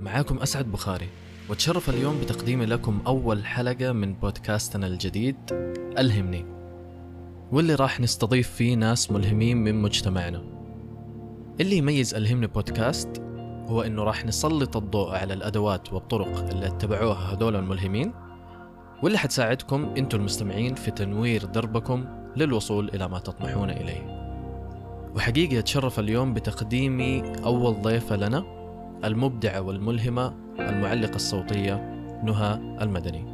معاكم 0.00 0.38
أسعد 0.38 0.72
بخاري 0.72 1.08
وتشرف 1.50 1.90
اليوم 1.90 2.20
بتقديمي 2.20 2.66
لكم 2.66 3.00
أول 3.06 3.46
حلقة 3.46 3.92
من 3.92 4.14
بودكاستنا 4.14 4.86
الجديد 4.86 5.36
ألهمني. 5.98 6.46
واللي 7.52 7.74
راح 7.74 8.00
نستضيف 8.00 8.50
فيه 8.50 8.74
ناس 8.74 9.10
ملهمين 9.10 9.56
من 9.56 9.82
مجتمعنا. 9.82 10.42
اللي 11.60 11.76
يميز 11.76 12.14
ألهمني 12.14 12.46
بودكاست 12.46 13.22
هو 13.68 13.82
إنه 13.82 14.02
راح 14.02 14.24
نسلط 14.26 14.76
الضوء 14.76 15.10
على 15.10 15.34
الأدوات 15.34 15.92
والطرق 15.92 16.50
اللي 16.50 16.66
اتبعوها 16.66 17.32
هدول 17.32 17.56
الملهمين 17.56 18.12
واللي 19.02 19.18
حتساعدكم 19.18 19.94
أنتم 19.98 20.18
المستمعين 20.18 20.74
في 20.74 20.90
تنوير 20.90 21.44
دربكم 21.44 22.04
للوصول 22.36 22.88
إلى 22.88 23.08
ما 23.08 23.18
تطمحون 23.18 23.70
إليه. 23.70 24.16
وحقيقة 25.16 25.58
أتشرف 25.58 25.98
اليوم 25.98 26.34
بتقديمي 26.34 27.22
أول 27.44 27.82
ضيفة 27.82 28.16
لنا 28.16 28.55
المبدعة 29.06 29.60
والملهمة 29.60 30.34
المعلقة 30.58 31.16
الصوتية 31.16 31.74
نهى 32.24 32.76
المدني. 32.80 33.24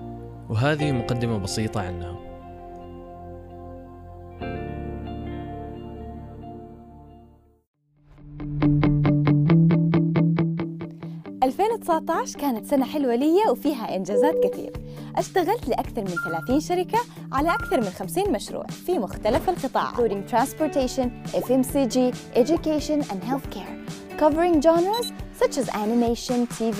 وهذه 0.48 0.92
مقدمة 0.92 1.38
بسيطة 1.38 1.80
عنها. 1.80 2.32
2019 11.42 12.38
كانت 12.38 12.66
سنة 12.66 12.84
حلوة 12.84 13.14
لي 13.14 13.50
وفيها 13.50 13.96
إنجازات 13.96 14.34
كثير. 14.44 14.72
أشتغلت 15.16 15.68
لأكثر 15.68 16.00
من 16.00 16.14
30 16.24 16.60
شركة 16.60 16.98
على 17.32 17.50
أكثر 17.54 17.80
من 17.80 17.90
50 17.90 18.32
مشروع 18.32 18.66
في 18.66 18.98
مختلف 18.98 19.48
القطاعات 19.48 19.94
including 19.94 20.30
transportation, 20.30 21.08
FMCG, 21.34 22.14
education 22.36 23.02
and 23.10 23.22
healthcare. 23.30 23.72
Covering 24.20 24.60
genres 24.60 25.12
such 25.41 25.57
as 25.57 25.69
animation, 25.83 26.47
TV, 26.47 26.79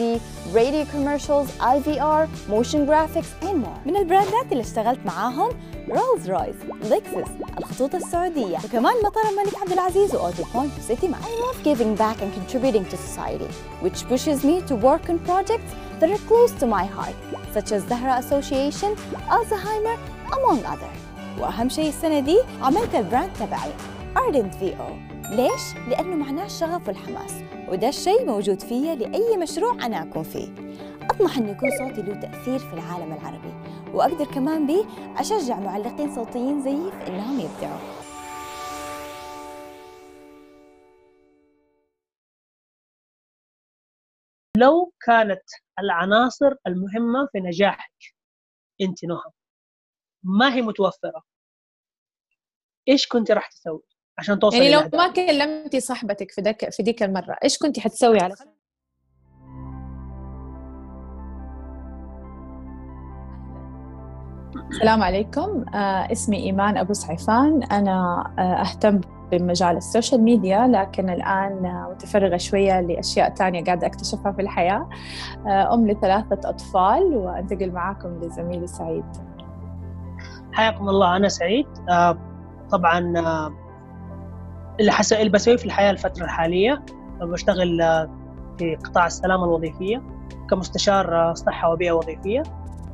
radio 0.53 0.83
commercials, 0.85 1.47
IVR, 1.75 2.27
motion 2.49 2.85
graphics 2.87 3.31
and 3.41 3.57
more 3.63 3.79
من 3.85 3.95
البراندات 3.95 4.51
اللي 4.51 4.63
اشتغلت 4.63 4.99
معاهم 5.05 5.49
رولز 5.89 6.29
رويس، 6.29 6.55
لكسس، 6.83 7.31
الخطوط 7.57 7.95
السعودية 7.95 8.57
وكمان 8.65 8.93
مطار 9.03 9.23
الملك 9.29 9.61
عبد 9.61 9.71
العزيز 9.71 10.15
وأوتو 10.15 10.43
بوينت 10.53 10.71
وسيتي 10.79 11.07
ماكس. 11.07 11.25
I 11.25 11.29
love 11.29 11.63
giving 11.63 11.95
back 11.95 12.21
and 12.21 12.33
contributing 12.33 12.85
to 12.85 12.97
society 12.97 13.49
which 13.81 14.07
pushes 14.09 14.43
me 14.43 14.61
to 14.69 14.75
work 14.75 15.09
on 15.09 15.19
projects 15.19 15.71
that 15.99 16.09
are 16.09 16.23
close 16.31 16.51
to 16.61 16.67
my 16.67 16.85
heart 16.85 17.15
such 17.53 17.71
as 17.71 17.81
Zahra 17.91 18.15
Association, 18.23 18.91
Alzheimer 19.35 19.97
among 20.37 20.65
others. 20.65 20.99
وأهم 21.39 21.69
شيء 21.69 21.89
السنة 21.89 22.19
دي 22.19 22.39
عملت 22.61 22.95
البراند 22.95 23.29
تبعي 23.39 23.71
Ardent 24.15 24.53
VO 24.61 25.10
ليش؟ 25.32 25.74
لأنه 25.88 26.16
معناه 26.16 26.46
الشغف 26.46 26.88
والحماس 26.88 27.32
وده 27.68 27.88
الشيء 27.88 28.26
موجود 28.26 28.60
فيا 28.60 28.94
لأي 28.94 29.36
مشروع 29.36 29.72
أنا 29.86 30.02
أكون 30.02 30.22
فيه. 30.22 30.48
أطمح 31.10 31.38
أن 31.38 31.48
يكون 31.48 31.70
صوتي 31.78 32.02
له 32.02 32.20
تأثير 32.20 32.58
في 32.58 32.74
العالم 32.74 33.12
العربي 33.12 33.54
وأقدر 33.94 34.24
كمان 34.24 34.66
به 34.66 34.86
أشجع 35.20 35.60
معلقين 35.60 36.14
صوتيين 36.14 36.62
زيي 36.62 36.90
في 36.90 37.06
إنهم 37.08 37.40
يبدعوا. 37.40 38.02
لو 44.56 44.92
كانت 45.06 45.42
العناصر 45.78 46.54
المهمة 46.66 47.28
في 47.32 47.40
نجاحك 47.40 48.14
أنت 48.80 49.04
نهى 49.04 49.32
ما 50.22 50.54
هي 50.54 50.62
متوفرة. 50.62 51.22
إيش 52.88 53.06
كنت 53.08 53.30
راح 53.30 53.48
تسوي؟ 53.50 53.91
عشان 54.18 54.38
توصل 54.38 54.56
يعني 54.56 54.74
لو 54.74 54.98
ما 54.98 55.08
كلمتي 55.08 55.80
صاحبتك 55.80 56.30
في 56.30 56.40
ذاك 56.40 56.70
في 56.70 56.82
ذيك 56.82 57.02
المرة 57.02 57.36
إيش 57.44 57.58
كنت 57.58 57.78
حتسوي 57.78 58.20
على 58.20 58.34
السلام 64.70 65.02
عليكم. 65.02 65.64
آه 65.74 66.12
اسمي 66.12 66.36
إيمان 66.36 66.76
أبو 66.76 66.92
سعيفان. 66.92 67.62
أنا 67.62 68.24
آه 68.38 68.42
أهتم 68.42 69.00
بمجال 69.30 69.76
ال 69.76 69.83
social 69.83 70.20
media 70.22 70.66
لكن 70.66 71.10
الآن 71.10 71.86
متفرغة 71.90 72.36
شوية 72.36 72.80
لأشياء 72.80 73.28
تانية 73.28 73.64
قاعدة 73.64 73.86
أكتشفها 73.86 74.32
في 74.32 74.42
الحياة. 74.42 74.88
آه 75.46 75.74
أم 75.74 75.88
لثلاثة 75.88 76.48
أطفال 76.48 77.16
وأنتقل 77.16 77.70
معاكم 77.70 78.20
لزميلي 78.20 78.66
سعيد. 78.66 79.04
حياكم 80.52 80.88
الله 80.88 81.16
أنا 81.16 81.28
سعيد. 81.28 81.66
آه 81.90 82.18
طبعا 82.70 83.18
آه 83.18 83.61
اللي, 84.82 84.92
حس... 84.92 85.12
اللي 85.12 85.30
بسويه 85.30 85.56
في 85.56 85.64
الحياة 85.64 85.90
الفترة 85.90 86.24
الحالية. 86.24 86.84
بشتغل 87.20 87.80
آه 87.80 88.10
في 88.58 88.76
قطاع 88.76 89.06
السلامة 89.06 89.44
الوظيفية 89.44 90.02
كمستشار 90.50 91.34
صحة 91.34 91.72
وبيئة 91.72 91.92
وظيفية. 91.92 92.42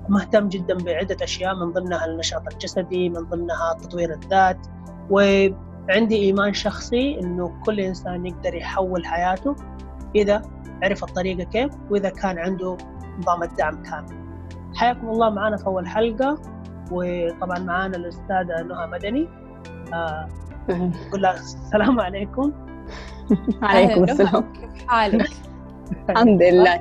مهتم 0.09 0.49
جدا 0.49 0.75
بعدة 0.75 1.16
أشياء 1.22 1.54
من 1.54 1.72
ضمنها 1.72 2.06
النشاط 2.06 2.53
الجسدي 2.53 3.09
من 3.09 3.21
ضمنها 3.21 3.72
تطوير 3.81 4.12
الذات. 4.12 4.66
وعندي 5.10 6.16
إيمان 6.16 6.53
شخصي 6.53 7.21
إنه 7.21 7.62
كل 7.66 7.81
إنسان 7.81 8.26
يقدر 8.26 8.55
يحول 8.55 9.06
حياته 9.06 9.56
إذا 10.15 10.43
عرف 10.82 11.05
الطريقة 11.05 11.44
كيف 11.44 11.72
وإذا 11.91 12.09
كان 12.09 12.38
عنده 12.38 12.76
نظام 13.19 13.43
الدعم 13.43 13.82
كامل. 13.82 14.28
حياكم 14.75 15.09
الله. 15.09 15.31
معنا 15.31 15.56
في 15.56 15.66
أول 15.66 15.88
حلقة. 15.88 16.38
وطبعا 16.91 17.59
معنا 17.59 17.97
الأستاذة 17.97 18.62
نهى 18.62 18.87
مدني. 18.87 19.28
آه 20.71 20.91
نقول 21.09 21.23
لها 21.23 21.34
السلام 21.34 22.01
عليكم. 22.01 22.53
عليكم 23.62 24.05
السلام. 24.05 24.53
كيف 24.53 24.87
حالك؟ 24.89 25.31
الحمد 26.11 26.43
لله. 26.43 26.81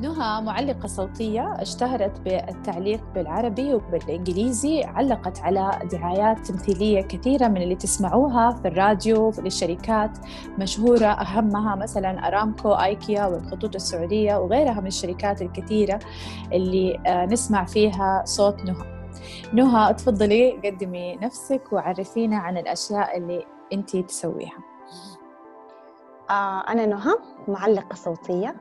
نهى 0.00 0.40
معلقة 0.42 0.86
صوتية 0.86 1.54
اشتهرت 1.58 2.20
بالتعليق 2.20 3.00
بالعربي 3.14 3.74
وبالإنجليزي 3.74 4.84
علقت 4.84 5.40
على 5.40 5.70
دعايات 5.92 6.38
تمثيلية 6.46 7.00
كثيرة 7.02 7.48
من 7.48 7.62
اللي 7.62 7.74
تسمعوها 7.74 8.50
في 8.50 8.68
الراديو 8.68 9.32
للشركات 9.38 10.10
مشهورة 10.58 11.06
أهمها 11.06 11.74
مثلا 11.74 12.28
أرامكو 12.28 12.72
آيكيا 12.72 13.26
والخطوط 13.26 13.74
السعودية 13.74 14.36
وغيرها 14.36 14.80
من 14.80 14.86
الشركات 14.86 15.42
الكثيرة 15.42 15.98
اللي 16.52 16.98
نسمع 17.30 17.64
فيها 17.64 18.22
صوت 18.24 18.64
نهى. 18.64 19.03
نهى 19.52 19.94
تفضلي 19.94 20.60
قدمي 20.64 21.16
نفسك 21.16 21.62
وعرفينا 21.72 22.36
عن 22.36 22.56
الأشياء 22.58 23.16
اللي 23.16 23.46
أنت 23.72 23.96
تسويها. 23.96 24.58
آه 26.30 26.60
أنا 26.68 26.86
نهى 26.86 27.14
معلقة 27.48 27.94
صوتية. 27.94 28.54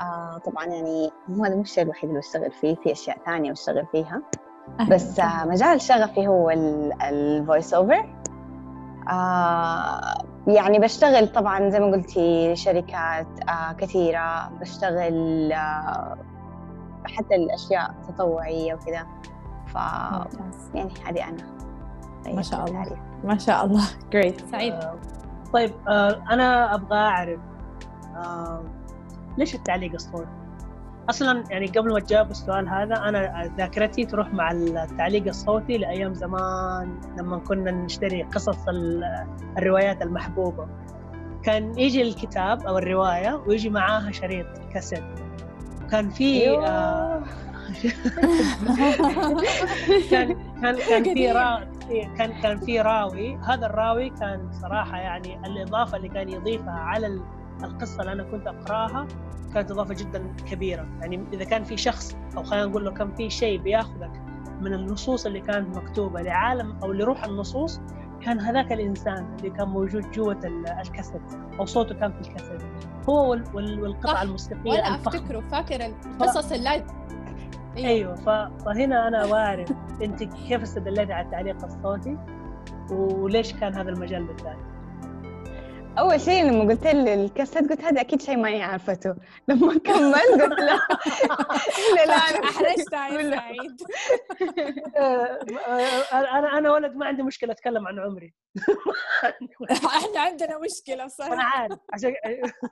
آه 0.00 0.38
طبعا 0.38 0.64
يعني 0.64 1.10
مو 1.28 1.44
هذا 1.44 1.54
مش 1.56 1.70
الشيء 1.70 1.84
الوحيد 1.84 2.08
اللي 2.10 2.20
بشتغل 2.20 2.50
فيه 2.50 2.74
في 2.74 2.92
أشياء 2.92 3.18
ثانية 3.26 3.50
بشتغل 3.50 3.86
فيها. 3.86 4.22
بس 4.90 5.20
آه 5.20 5.44
مجال 5.44 5.80
شغفي 5.80 6.28
هو 6.28 6.50
ال 7.02 7.14
voice 7.14 7.74
over 7.74 8.14
آه 9.10 10.00
يعني 10.46 10.78
بشتغل 10.78 11.28
طبعا 11.32 11.70
زي 11.70 11.80
ما 11.80 11.86
قلتي 11.86 12.56
شركات 12.56 13.26
آه 13.48 13.72
كثيرة. 13.72 14.48
بشتغل 14.60 15.52
آه 15.52 16.18
حتى 17.04 17.34
الأشياء 17.34 17.94
تطوعية 18.08 18.74
وكذا. 18.74 19.06
ف 19.70 19.74
يعني 20.74 20.94
هذه 21.06 21.28
أنا. 21.28 21.60
ما 22.34 22.42
شاء 22.42 22.64
الله. 22.64 22.78
عليك. 22.78 22.98
ما 23.24 23.38
شاء 23.38 23.64
الله. 23.64 23.84
جريت 24.12 24.48
سعيد. 24.50 24.74
طيب 25.52 25.72
آه 25.88 26.22
أنا 26.30 26.74
أبغى 26.74 26.98
أعرف 26.98 27.40
آه 28.16 28.64
ليش 29.38 29.54
التعليق 29.54 29.92
الصوتي؟ 29.92 30.26
أصلا 31.10 31.44
يعني 31.50 31.66
قبل 31.66 31.92
ما 31.92 32.00
تجاوب 32.00 32.30
السؤال 32.30 32.68
هذا 32.68 32.94
أنا 32.94 33.50
ذاكرتي 33.58 34.04
تروح 34.04 34.34
مع 34.34 34.50
التعليق 34.52 35.26
الصوتي 35.26 35.78
لأيام 35.78 36.14
زمان 36.14 37.00
لما 37.18 37.38
كنا 37.38 37.70
نشتري 37.70 38.22
قصص 38.22 38.58
الروايات 39.58 40.02
المحبوبة. 40.02 40.68
كان 41.42 41.78
يجي 41.78 42.02
الكتاب 42.02 42.66
أو 42.66 42.78
الرواية 42.78 43.40
ويجي 43.46 43.70
معاها 43.70 44.10
شريط 44.10 44.46
كاسيت. 44.72 45.04
كان 45.90 46.10
في 46.10 46.58
آه 46.58 47.22
كان 50.10 50.36
كان 50.62 50.76
كان 50.88 51.14
في 51.14 51.32
راوي. 51.32 51.66
كان 52.18 52.40
كان 52.42 52.60
في 52.60 52.80
راوي. 52.80 53.36
هذا 53.36 53.66
الراوي 53.66 54.10
كان 54.10 54.52
صراحة 54.52 54.98
يعني 54.98 55.40
الإضافة 55.46 55.96
اللي 55.96 56.08
كان 56.08 56.28
يضيفها 56.28 56.72
على 56.72 57.20
القصة 57.64 58.00
اللي 58.00 58.12
أنا 58.12 58.22
كنت 58.22 58.46
أقرأها 58.46 59.06
كانت 59.54 59.70
إضافة 59.70 59.94
جدا 59.94 60.34
كبيرة. 60.50 60.86
يعني 61.00 61.24
إذا 61.32 61.44
كان 61.44 61.64
في 61.64 61.76
شخص 61.76 62.16
أو 62.36 62.42
خلينا 62.42 62.66
نقول 62.66 62.84
له 62.84 62.90
كان 62.90 63.14
في 63.14 63.30
شيء 63.30 63.58
بيأخذك 63.58 64.10
من 64.60 64.74
النصوص 64.74 65.26
اللي 65.26 65.40
كانت 65.40 65.76
مكتوبة 65.76 66.22
لعالم 66.22 66.78
أو 66.82 66.92
لروح 66.92 67.24
النصوص 67.24 67.80
كان 68.22 68.40
هذاك 68.40 68.72
الإنسان 68.72 69.36
اللي 69.38 69.50
كان 69.50 69.68
موجود 69.68 70.10
جوة 70.10 70.40
الكاسيت 70.80 71.22
أو 71.58 71.66
صوته 71.66 71.94
كان 71.94 72.12
في 72.12 72.20
الكاسيت. 72.28 72.62
هو 73.08 73.30
والقطعة 73.54 74.22
الموسيقية 74.22 74.70
وأنا 74.70 74.94
أفتكره 74.94 75.40
فاكر 75.40 75.86
القصص 75.86 76.52
اللايف 76.52 76.82
أيوه, 77.76 77.88
أيوه 77.88 78.14
فهنا 78.64 79.08
أنا 79.08 79.32
أعرف 79.32 79.72
أنت 80.02 80.22
كيف 80.22 80.62
استدليتي 80.62 81.12
على 81.12 81.26
التعليق 81.26 81.64
الصوتي 81.64 82.18
وليش 82.90 83.52
كان 83.52 83.74
هذا 83.74 83.90
المجال 83.90 84.24
بالذات؟ 84.24 84.69
أول 85.98 86.20
شيء 86.20 86.44
لما 86.44 86.64
قلت 86.64 86.86
لي 86.86 87.14
الكاسيت 87.14 87.70
قلت 87.70 87.80
هذا 87.80 88.00
أكيد 88.00 88.22
شيء 88.22 88.36
ما 88.36 88.48
هي 88.48 88.62
عارفته 88.62 89.14
لما 89.48 89.78
كمل 89.78 90.14
قلت 90.14 90.60
لا 90.60 90.80
لا 91.96 92.06
لا 92.06 92.14
أنا 92.14 92.44
احرجتها 92.44 93.08
يا 93.08 93.30
سعيد 93.30 93.82
أنا 96.12 96.58
أنا 96.58 96.72
ولد 96.72 96.94
ما 96.94 97.06
عندي 97.06 97.22
مشكلة 97.22 97.52
أتكلم 97.52 97.86
عن 97.88 97.98
عمري. 97.98 98.34
إحنا 99.70 100.20
عندنا 100.20 100.58
مشكلة 100.58 101.08
صراحة. 101.08 101.32
أنا 101.32 101.42
عارف 101.42 101.78
عشان 101.92 102.14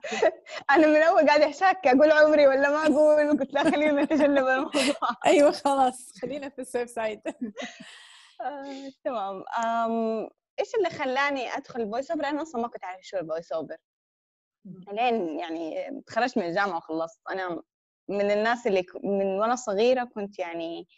أنا 0.71 0.87
من 0.87 0.97
أول 1.03 1.26
قاعدة 1.26 1.49
أشك 1.49 1.87
أقول 1.87 2.12
عمري 2.12 2.47
ولا 2.47 2.71
ما 2.71 2.87
أقول؟ 2.87 3.38
قلت 3.38 3.55
لا 3.55 3.71
خلينا 3.71 4.03
نتجنب 4.03 4.47
الموضوع. 4.47 4.82
أيوه 5.26 5.50
خلاص 5.50 6.12
خلينا 6.23 6.49
في 6.49 6.59
ال 6.59 6.65
safe 6.65 6.91
side. 6.91 7.21
آه، 8.41 8.91
تمام. 9.05 9.44
إيش 10.61 10.75
اللي 10.75 10.91
خلاني 10.91 11.57
أدخل 11.57 11.81
ال 11.81 11.86
voice 11.86 12.11
over 12.11 12.25
أنا 12.25 12.43
أصلا 12.43 12.63
ما 12.63 12.69
كنت 12.69 12.85
أعرف 12.85 13.03
شو 13.03 13.17
ال 13.19 13.24
voice 13.24 13.53
over 13.53 13.77
لين 14.93 15.39
يعني 15.39 15.91
تخرجت 16.07 16.39
من 16.39 16.45
الجامعة 16.45 16.77
وخلصت. 16.77 17.21
أنا 17.31 17.63
من 18.09 18.31
الناس 18.31 18.67
اللي 18.67 18.87
من 19.05 19.27
وأنا 19.27 19.57
صغيرة 19.57 20.05
كنت 20.05 20.39
يعني 20.39 20.89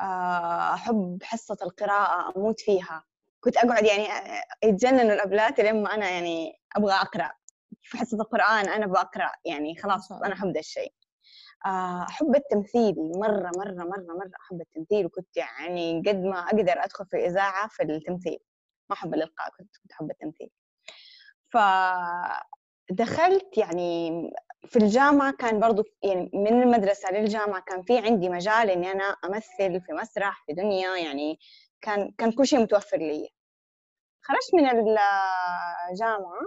آه، 0.00 0.74
أحب 0.74 1.18
حصة 1.22 1.56
القراءة 1.62 2.36
أموت 2.36 2.60
فيها. 2.60 3.04
كنت 3.40 3.56
أقعد 3.56 3.84
يعني 3.84 4.12
آه، 4.12 4.42
يتجننوا 4.64 5.14
الابلات 5.14 5.60
لما 5.60 5.94
أنا 5.94 6.10
يعني 6.10 6.60
أبغى 6.76 6.92
أقرأ. 6.92 7.32
في 7.82 7.98
حصة 7.98 8.16
القرآن 8.20 8.68
أنا 8.68 8.86
بقرا 8.86 9.30
يعني 9.44 9.76
خلاص. 9.76 10.12
أنا 10.12 10.34
أحب 10.34 10.48
ذا 10.52 10.60
الشيء. 10.60 10.92
آه، 11.66 12.06
أحب 12.08 12.34
التمثيل. 12.36 12.94
مرة 12.98 13.50
مرة 13.56 13.84
مرة 13.84 14.14
مرة 14.18 14.30
أحب 14.46 14.60
التمثيل. 14.60 15.06
وكنت 15.06 15.36
يعني 15.36 16.02
قد 16.06 16.16
ما 16.16 16.38
أقدر 16.40 16.84
أدخل 16.84 17.06
في 17.06 17.16
الاذاعه 17.16 17.68
في 17.68 17.82
التمثيل. 17.82 18.38
ما 18.90 18.96
احب 18.96 19.14
الإلقاء 19.14 19.50
كنت 19.58 19.76
كنت 19.82 19.92
احب 19.92 20.10
التمثيل. 20.10 20.50
فدخلت 22.90 23.58
يعني 23.58 24.22
في 24.66 24.76
الجامعة 24.76 25.32
كان 25.32 25.60
برضو 25.60 25.84
يعني 26.04 26.30
من 26.34 26.62
المدرسة 26.62 27.10
للجامعة 27.12 27.60
كان 27.60 27.82
في 27.82 27.98
عندي 27.98 28.28
مجال 28.28 28.70
إني 28.70 28.92
أنا 28.92 29.04
أمثل 29.04 29.80
في 29.80 29.92
مسرح 29.92 30.44
في 30.46 30.52
دنيا 30.52 30.96
يعني 30.96 31.38
كان 31.80 32.12
كان 32.18 32.32
كل 32.32 32.46
شيء 32.46 32.58
متوفر 32.60 32.96
لي. 32.98 33.28
خرجت 34.22 34.54
من 34.54 34.66
الجامعة 35.90 36.40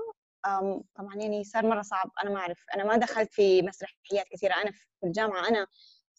طبعا 0.95 1.15
يعني 1.15 1.43
صار 1.43 1.65
مرة 1.65 1.81
صعب 1.81 2.11
أنا 2.23 2.29
ما 2.31 2.39
أعرف 2.39 2.65
أنا 2.75 2.83
ما 2.83 2.97
دخلت 2.97 3.33
في 3.33 3.61
مسرحيات 3.61 4.25
كثيرة 4.31 4.53
أنا 4.53 4.71
في 4.71 4.85
الجامعة 5.03 5.47
أنا 5.47 5.67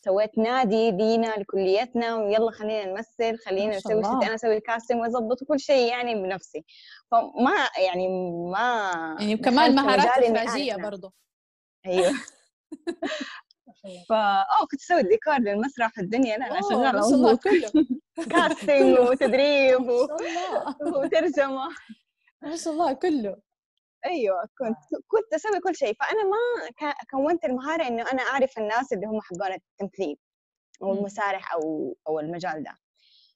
سويت 0.06 0.38
نادي 0.38 0.90
لينا 0.90 1.26
لكليتنا 1.38 2.14
ويلا 2.16 2.50
خلينا 2.50 2.84
نمثل 2.84 3.38
خلينا 3.46 3.76
نسوي. 3.76 4.02
ست 4.04 4.10
أنا 4.24 4.34
أسوي 4.34 4.60
كاستنج 4.60 5.00
وأظبط 5.00 5.44
كل 5.44 5.60
شيء 5.60 5.88
يعني 5.90 6.14
بنفسي. 6.14 6.64
فما 7.10 7.68
يعني 7.78 8.08
ما 8.52 8.90
يعني 9.20 9.36
كمان 9.36 9.74
مهارات 9.74 10.18
ناس. 10.30 10.56
برضو 10.78 11.12
أيوه. 11.86 12.12
فا 14.08 14.14
آه 14.16 14.66
كنت 14.70 14.80
أسوي 14.80 15.02
ديكور 15.02 15.38
للمسرح 15.38 15.90
في 15.94 16.00
الدنيا. 16.00 16.38
لا 16.38 16.46
أوه، 16.46 16.60
شغالة 16.70 17.08
الله 17.14 17.36
كله. 17.36 17.70
casting 18.30 18.98
وتدريب 18.98 19.88
و- 19.88 20.06
وترجمة. 21.02 21.68
ما 22.42 22.56
شاء 22.56 22.72
الله 22.72 22.92
كله. 22.92 23.36
أيوه 24.06 24.48
كنت 24.58 25.02
كنت 25.08 25.34
أسوي 25.34 25.60
كل 25.60 25.74
شيء 25.76 25.94
فأنا 26.00 26.22
ما 26.24 26.36
كونت 27.10 27.44
المهارة 27.44 27.86
إنه 27.86 28.12
أنا 28.12 28.22
أعرف 28.22 28.58
الناس 28.58 28.92
اللي 28.92 29.06
هم 29.06 29.20
حقون 29.20 29.52
التمثيل 29.52 30.16
أو. 30.82 30.92
المسارح 30.92 31.52
أو 31.54 31.96
أو 32.08 32.20
المجال 32.20 32.62
ده 32.62 32.72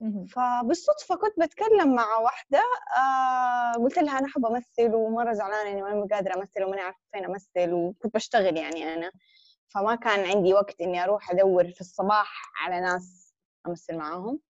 مهم. 0.00 0.26
فبالصدفة 0.26 1.14
كنت 1.17 1.34
بتكلم 1.40 1.94
مع 1.94 2.17
واحدة 2.19 2.62
آه 2.99 3.72
قلت 3.72 3.99
لها 3.99 4.19
أنا 4.19 4.26
أحب 4.26 4.46
أمثل 4.46 4.94
ومرة 4.94 5.32
زعلانة 5.32 5.70
إني 5.70 5.82
ما 5.82 6.06
قادرة 6.12 6.34
أمثل 6.37 6.64
وماني 6.64 6.81
عارفة 6.82 6.99
فين 7.12 7.25
أمثل 7.25 7.72
وكنت 7.72 8.14
بشتغل 8.14 8.56
يعني 8.56 8.94
أنا 8.94 9.11
فما 9.69 9.94
كان 9.94 10.31
عندي 10.31 10.55
وقت 10.55 10.81
إني 10.81 11.05
أروح 11.05 11.31
أدور 11.31 11.70
في 11.72 11.81
الصباح 11.81 12.52
على 12.56 12.81
ناس 12.81 13.34
أمثل 13.67 13.96
معاهم. 13.96 14.40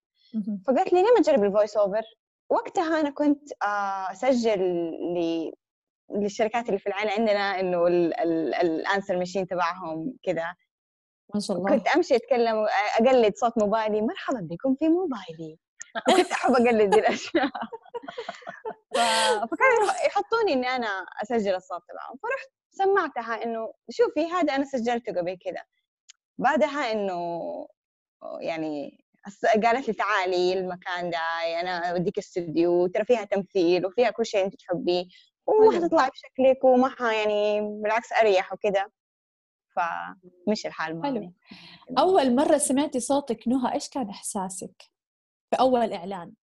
فقالت 0.67 0.93
لي 0.93 1.01
ليه 1.03 1.09
ما 1.17 1.21
تجربي 1.21 1.47
الفويس 1.47 1.77
أوفر 1.77 2.03
وقتها 2.49 2.99
أنا 3.01 3.09
كنت 3.09 3.49
آه 3.63 4.11
أسجل 4.11 4.59
ل 5.15 5.51
للشركات 6.15 6.67
اللي 6.67 6.79
في 6.79 6.87
العائلة 6.87 7.11
عندنا 7.11 7.59
إنه 7.59 7.87
الأنسر 8.61 9.17
ماشين 9.17 9.47
تبعهم 9.47 10.13
كذا 10.23 10.45
ما 11.33 11.39
شاء 11.39 11.57
الله. 11.57 11.69
كنت 11.77 11.87
أمشي 11.87 12.15
أتكلم 12.15 12.65
أقلد 12.99 13.35
صوت 13.35 13.57
موبايلي 13.57 14.01
مرحبا 14.01 14.39
بكم 14.41 14.75
في 14.75 14.89
موبايلي. 14.89 15.57
كنت 16.17 16.31
أحب 16.31 16.51
أقلد 16.51 16.89
دي 16.89 16.99
الاشياء. 16.99 17.49
فكانوا 19.51 19.87
يح- 19.87 20.05
يحطوني 20.05 20.53
إني 20.53 20.67
أنا 20.67 21.05
أسجل 21.23 21.55
الصوت 21.55 21.81
تبعهم. 21.89 22.17
فرحت 22.23 22.49
سمعتها 22.71 23.43
إنه 23.43 23.73
شوفي 23.89 24.25
هذا 24.25 24.55
أنا 24.55 24.65
سجلته 24.65 25.11
قبل 25.19 25.37
كذا 25.45 25.63
بعدها 26.37 26.91
إنه 26.91 27.41
يعني 28.39 29.03
قالت 29.63 29.87
لي 29.87 29.93
تعالي 29.93 30.53
المكان 30.53 31.09
ده 31.09 31.17
أنا 31.61 31.91
أوديك 31.91 32.17
استوديو 32.17 32.87
ترى 32.87 33.05
فيها 33.05 33.23
تمثيل 33.23 33.85
وفيها 33.85 34.09
كل 34.11 34.25
شيء 34.25 34.45
أنت 34.45 34.55
تحبيه. 34.55 35.05
وما 35.47 35.71
حلو. 35.71 35.81
حتطلعي 35.81 36.09
بشكلك 36.09 36.63
وما 36.63 36.95
يعني 36.99 37.61
بالعكس 37.61 38.13
أريح 38.13 38.53
وكذا 38.53 38.85
فمشي 39.75 40.67
الحال 40.67 40.99
معي 40.99 41.11
حلو. 41.11 41.33
أول 41.99 42.35
مرة 42.35 42.57
سمعتي 42.57 42.99
صوتك 42.99 43.47
نهى 43.47 43.73
إيش 43.73 43.89
كان 43.89 44.09
إحساسك 44.09 44.81
في 45.49 45.59
أول 45.59 45.93
إعلان؟ 45.93 46.33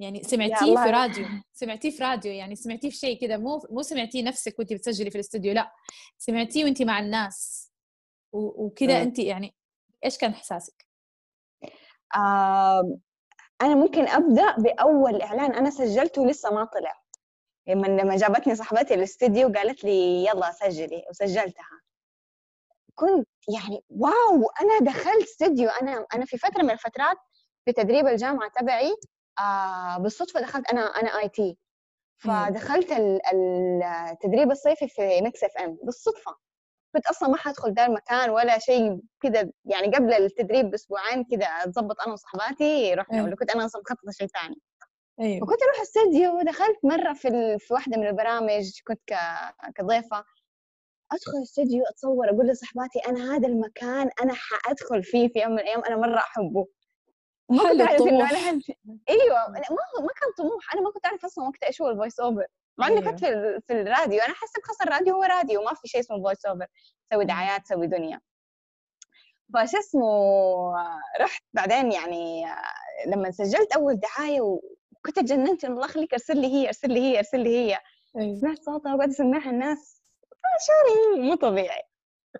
يعني 0.00 0.22
سمعتيه. 0.22 0.74
في 0.84 0.90
راديو 0.90 1.26
سمعتيه 1.52 1.90
في 1.90 2.02
راديو 2.02 2.32
يعني 2.32 2.56
سمعتيه 2.56 2.90
في 2.90 2.96
شيء 2.96 3.20
كذا 3.20 3.36
مو 3.36 3.62
مو 3.70 3.82
سمعتيه 3.82 4.22
نفسك 4.22 4.58
وانت 4.58 4.72
بتسجلي 4.72 5.10
في 5.10 5.16
الاستوديو 5.16 5.52
لأ. 5.52 5.72
سمعتيه 6.18 6.64
وانت 6.64 6.82
مع 6.82 6.98
الناس. 6.98 7.70
وكذا. 8.32 9.02
انت 9.02 9.18
يعني 9.18 9.54
إيش 10.04 10.18
كان 10.18 10.30
إحساسك؟ 10.30 10.86
آم، 12.16 13.00
أنا 13.62 13.74
ممكن 13.74 14.08
أبدأ 14.08 14.56
بأول 14.56 15.22
إعلان 15.22 15.52
أنا 15.52 15.70
سجلته 15.70 16.26
لسه 16.26 16.50
ما 16.54 16.64
طلع. 16.64 17.01
لما 17.66 17.86
لما 17.86 18.16
جابتني 18.16 18.54
صاحبتي 18.54 18.94
الاستديو 18.94 19.52
قالت 19.52 19.84
لي 19.84 20.24
يلا 20.26 20.52
سجلي 20.52 21.04
وسجلتها. 21.10 21.80
كنت 22.94 23.28
يعني 23.54 23.84
wow 23.90 24.50
أنا 24.60 24.78
دخلت 24.90 25.22
استديو 25.22 25.68
أنا 25.68 26.06
أنا 26.14 26.24
في 26.24 26.38
فترة 26.38 26.62
من 26.62 26.70
الفترات 26.70 27.16
في 27.64 27.72
تدريب 27.72 28.06
الجامعة 28.06 28.50
تبعي 28.56 28.96
آه 29.38 29.98
بالصدفة 29.98 30.40
دخلت 30.40 30.70
أنا 30.72 30.80
أنا 30.80 31.18
IT. 31.18 31.56
فدخلت 32.16 32.92
ال- 32.92 33.26
ال- 33.32 33.82
التدريب 33.82 34.50
الصيفي 34.50 34.88
في 34.88 35.20
Mix 35.20 35.44
FM 35.44 35.78
بالصدفة. 35.82 36.36
كنت 36.94 37.06
أصلا 37.06 37.28
ما 37.28 37.36
حدخل 37.36 37.72
ذا 37.74 37.86
المكان 37.86 38.30
ولا 38.30 38.58
شيء 38.58 39.00
كذا 39.20 39.50
يعني 39.64 39.86
قبل 39.96 40.12
التدريب 40.12 40.70
بأسبوعين 40.70 41.24
كذا 41.24 41.46
أتظبط 41.46 42.00
أنا 42.00 42.12
وصحباتي 42.12 42.94
رحنا. 42.94 43.16
ولا 43.24 43.36
كنت 43.36 43.50
أنا 43.50 43.64
أصلا 43.64 43.80
مخططة 43.82 44.10
شيء 44.10 44.26
ثاني. 44.26 44.60
أيوه. 45.22 45.46
فكنت 45.46 45.62
أروح 45.62 45.80
استديو 45.80 46.38
ودخلت 46.38 46.78
مرة 46.84 47.12
في 47.12 47.28
ال... 47.28 47.60
في 47.60 47.74
واحدة 47.74 47.96
من 47.96 48.06
البرامج 48.06 48.70
كنت 48.86 49.00
ك... 49.06 49.14
كضيفة. 49.74 50.24
أدخل 51.12 51.38
الاستديو 51.38 51.84
أتصور 51.84 52.28
أقول 52.28 52.46
لصحباتي 52.46 52.98
أنا 52.98 53.36
هذا 53.36 53.48
المكان 53.48 54.10
أنا 54.22 54.34
حأدخل 54.34 55.02
فيه 55.04 55.28
في 55.28 55.38
يوم 55.38 55.52
من 55.52 55.58
الأيام 55.58 55.84
أنا 55.84 55.96
مرة 55.96 56.18
أحبه. 56.18 56.66
ما 57.50 57.62
كنت 57.70 57.80
أعرف 57.80 58.00
إنه. 58.00 58.30
أنا 58.30 58.38
حل... 58.38 58.62
أيوه 59.10 59.48
ما 59.50 59.60
ما 60.00 60.08
كان 60.20 60.32
طموح. 60.38 60.74
أنا 60.74 60.82
ما 60.82 60.90
كنت 60.90 61.06
أعرف 61.06 61.24
أصلا 61.24 61.44
وقتها 61.48 61.66
إيش 61.66 61.82
هو 61.82 61.90
ال 61.90 61.95
voice 61.95 62.20
over 62.20 62.46
مع 62.78 62.86
إني 62.86 62.98
أيوة. 62.98 63.10
كنت 63.10 63.20
في, 63.20 63.28
ال- 63.28 63.62
في 63.66 63.72
الراديو. 63.72 64.20
أنا 64.20 64.34
حسب 64.34 64.62
خاص 64.64 64.80
الراديو 64.80 65.14
هو 65.14 65.22
راديو. 65.22 65.62
ما 65.62 65.74
في 65.74 65.88
شيء 65.88 66.00
اسمه 66.00 66.22
voice 66.22 66.46
over 66.46 66.66
تسوي 67.10 67.24
دعايات 67.24 67.62
تسوي 67.64 67.86
دنيا. 67.86 68.20
فش 69.54 69.74
اسمه 69.74 70.02
رحت 71.20 71.42
بعدين 71.52 71.92
يعني 71.92 72.44
لما 73.06 73.30
سجلت 73.30 73.72
أول 73.72 73.96
دعاية 74.00 74.60
وكنت 75.02 75.18
اتجننت 75.18 75.64
الله 75.64 75.84
يخليك 75.84 76.12
ارسل 76.12 76.36
لي 76.40 76.46
هي 76.46 76.66
ارسل 76.66 76.88
لي 76.92 77.00
هي 77.00 77.18
ارسل 77.18 77.40
لي 77.40 77.56
هي. 77.56 77.78
أيوه. 78.18 78.40
سمعت 78.40 78.62
صوتها 78.62 78.94
وقعدت 78.94 79.12
اسمعها 79.12 79.50
الناس. 79.50 80.02
شعور 80.66 81.20
مو 81.20 81.34
طبيعي. 81.34 81.82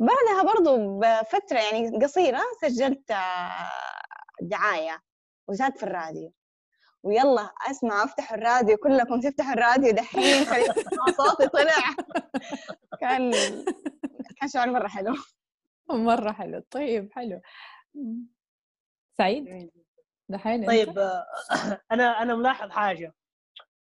بعدها 0.00 0.54
برضو 0.54 0.98
بفترة 0.98 1.58
يعني 1.58 2.04
قصيرة 2.04 2.40
سجلت 2.60 3.10
آه، 3.10 3.70
دعاية 4.42 5.02
وزاد 5.48 5.76
في 5.76 5.82
الراديو. 5.82 6.32
ويلا 7.02 7.50
أسمع 7.70 8.04
افتحوا 8.04 8.36
الراديو 8.36 8.76
كلكم 8.76 9.20
تفتحوا 9.20 9.52
الراديو 9.52 9.92
دحين. 9.92 10.44
صوتي 11.16 11.48
طلع. 11.48 11.94
كان 13.00 13.32
كان 14.40 14.48
شعور 14.48 14.66
مرة 14.70 14.88
حلو. 14.88 15.14
مرة 15.90 16.32
حلو. 16.32 16.62
طيب 16.70 17.12
حلو. 17.12 17.40
سعيد؟ 19.18 19.70
دحين؟ 20.32 20.66
طيب 20.66 20.98
آه، 20.98 21.24
أنا 21.92 22.22
أنا 22.22 22.34
ملاحظ 22.34 22.70
حاجة. 22.70 23.14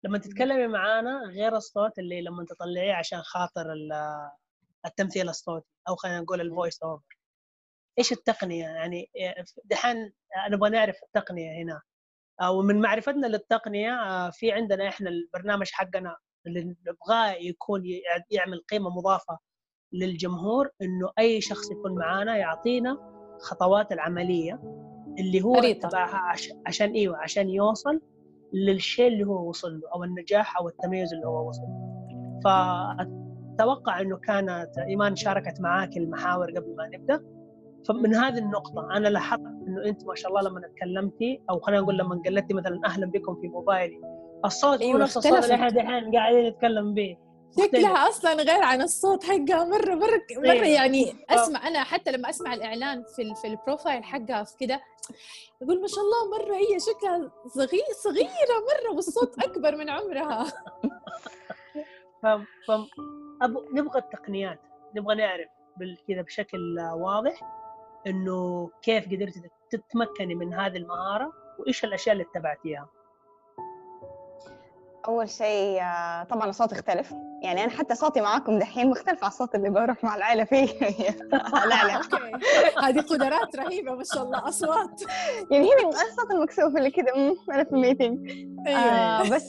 لما 0.05 0.19
تتكلمي 0.19 0.67
معانا 0.67 1.23
غير 1.27 1.57
الصوت 1.57 1.99
اللي 1.99 2.23
لما 2.23 2.45
تطلعيه 2.45 2.93
عشان 2.95 3.23
خاطر 3.23 3.73
ال- 3.73 4.29
التمثيل 4.87 5.29
الصوتي 5.29 5.67
أو 5.89 5.97
خلينا 5.97 6.21
نقول 6.21 6.41
ال 6.41 6.48
voice 6.48 6.83
over 6.83 7.19
إيش 7.99 8.13
التقنية؟ 8.13 8.65
يعني 8.69 9.11
دحين 9.65 10.13
نبغى 10.51 10.71
نعرف 10.71 10.97
التقنية 11.03 11.63
هنا. 11.63 11.81
ومن 12.51 12.81
معرفتنا 12.81 13.27
للتقنية 13.27 13.91
آه، 13.93 14.31
في 14.31 14.53
عندنا 14.53 14.89
إحنا 14.89 15.11
البرنامج 15.11 15.71
حقنا 15.73 16.17
اللي 16.47 16.77
نبغاه 16.87 17.31
يكون 17.33 17.83
يعمل 18.31 18.65
قيمة 18.71 18.91
مضافة 18.91 19.39
للجمهور 19.93 20.71
إنه 20.83 21.13
أي 21.19 21.41
شخص 21.41 21.71
يكون 21.71 21.99
معانا 21.99 22.37
يعطينا 22.37 22.97
خطوات 23.43 23.93
العملية. 23.93 24.61
اللي 25.21 25.43
هو 25.43 25.55
اتبعها 25.55 26.33
عشان 26.67 26.91
أيوه 26.91 27.17
عشان 27.17 27.49
يوصل 27.49 28.01
للشيء 28.53 29.09
اللي 29.09 29.25
هو 29.25 29.49
وصل 29.49 29.81
له 29.81 29.89
أو 29.95 30.05
النجاح 30.05 30.57
أو 30.61 30.69
التميز 30.69 31.13
اللي 31.15 31.27
هو 31.27 31.49
وصل 31.49 31.63
فأتوقع 32.45 34.01
إنه 34.01 34.17
كانت 34.17 34.71
إيمان 34.89 35.17
شاركت 35.17 35.61
معاك 35.61 35.97
المحاور 35.97 36.51
قبل 36.51 36.77
ما 36.77 36.87
نبدأ. 36.95 37.25
فمن 37.89 38.15
هذه 38.15 38.39
النقطة 38.39 38.89
أنا 38.97 39.09
لاحظت 39.09 39.41
إنه 39.69 39.85
أنت 39.85 40.07
ما 40.07 40.15
شاء 40.15 40.31
الله 40.31 40.51
لما 40.51 40.61
تكلمتي 40.61 41.41
أو 41.51 41.61
خلينا 41.61 41.83
نقول 41.83 41.99
لما 41.99 42.23
قلتي 42.27 42.55
مثلا 42.55 42.81
أهلا 42.87 43.07
بكم 43.07 43.41
في 43.41 43.49
موبايلي 43.49 44.01
الصوت 44.45 44.81
أيوة 44.81 44.99
نفس 45.01 45.17
الصوت 45.17 45.45
اللي 45.45 45.55
إحنا 45.55 45.69
دحين 45.69 46.17
قاعدين 46.17 46.47
نتكلم 46.49 46.95
به. 46.95 47.17
شكلها 47.59 48.09
أصلا 48.09 48.35
غير 48.35 48.63
عن 48.63 48.83
الصوت 48.83 49.25
حقها 49.25 49.65
مره 49.65 49.95
مره 49.95 50.21
مرة 50.37 50.53
إيه. 50.53 50.75
يعني 50.75 51.15
أسمع 51.31 51.69
أنا 51.69 51.85
حتى 51.85 52.13
لما 52.13 52.31
أسمع 52.31 52.55
الإعلان 52.55 53.05
في 53.17 53.35
في 53.35 53.47
البروفايل 53.47 54.05
حقها 54.05 54.45
في 54.45 54.57
كده 54.61 54.81
أقول 55.63 55.81
ما 55.81 55.87
شاء 55.87 56.05
الله 56.05 56.39
مرة 56.39 56.57
هي 56.57 56.81
شكلها 56.81 57.33
صغير 57.47 57.85
صغيرة 58.05 58.57
مرة 58.71 58.95
والصوت 58.95 59.39
أكبر 59.45 59.77
من 59.77 59.91
عمرها. 59.91 60.45
ف... 62.23 62.27
ف... 62.67 62.71
نبغى 63.73 63.99
التقنيات 63.99 64.61
نبغى 64.97 65.15
نعرف 65.15 65.49
كذا 66.09 66.23
بشكل 66.23 66.79
واضح 66.95 67.43
إنه 68.07 68.71
كيف 68.83 69.05
قدرتي 69.07 69.43
تتمكني 69.71 70.35
من 70.35 70.55
هذه 70.55 70.77
المهارة 70.77 71.33
وإيش 71.59 71.85
الأشياء 71.85 72.13
اللي 72.13 72.25
اتبعتيها 72.25 72.89
أول 75.09 75.29
شيء 75.29 75.83
آه، 75.83 76.25
طبعا 76.25 76.49
الصوت 76.49 76.73
اختلف 76.73 77.15
يعني 77.43 77.65
أنا 77.65 77.71
حتى 77.71 77.95
صوتي 77.95 78.21
معاكم 78.21 78.59
دحين 78.59 78.91
مختلف 78.91 79.25
عن 79.25 79.31
الصوت 79.31 79.55
اللي 79.55 79.71
بروح 79.71 80.05
مع 80.05 80.17
العائله 80.17 80.45
فيه. 80.45 80.67
لا 81.71 81.87
لا. 81.87 82.01
هذه 82.89 83.01
قدرات 83.01 83.57
رهيبة 83.57 83.95
ما 83.95 84.05
شاء 84.05 84.23
الله 84.23 84.49
أصوات. 84.49 85.03
يعني 85.51 85.69
هنا 85.69 85.89
الصوت 85.89 86.31
المكسوف 86.31 86.77
اللي 86.77 86.91
كذا 86.91 87.15
أنا 87.51 87.65
في 87.65 87.73
الميتنج 87.73 88.31
أيوة. 88.67 88.81
آه 88.81 89.31
بس 89.31 89.49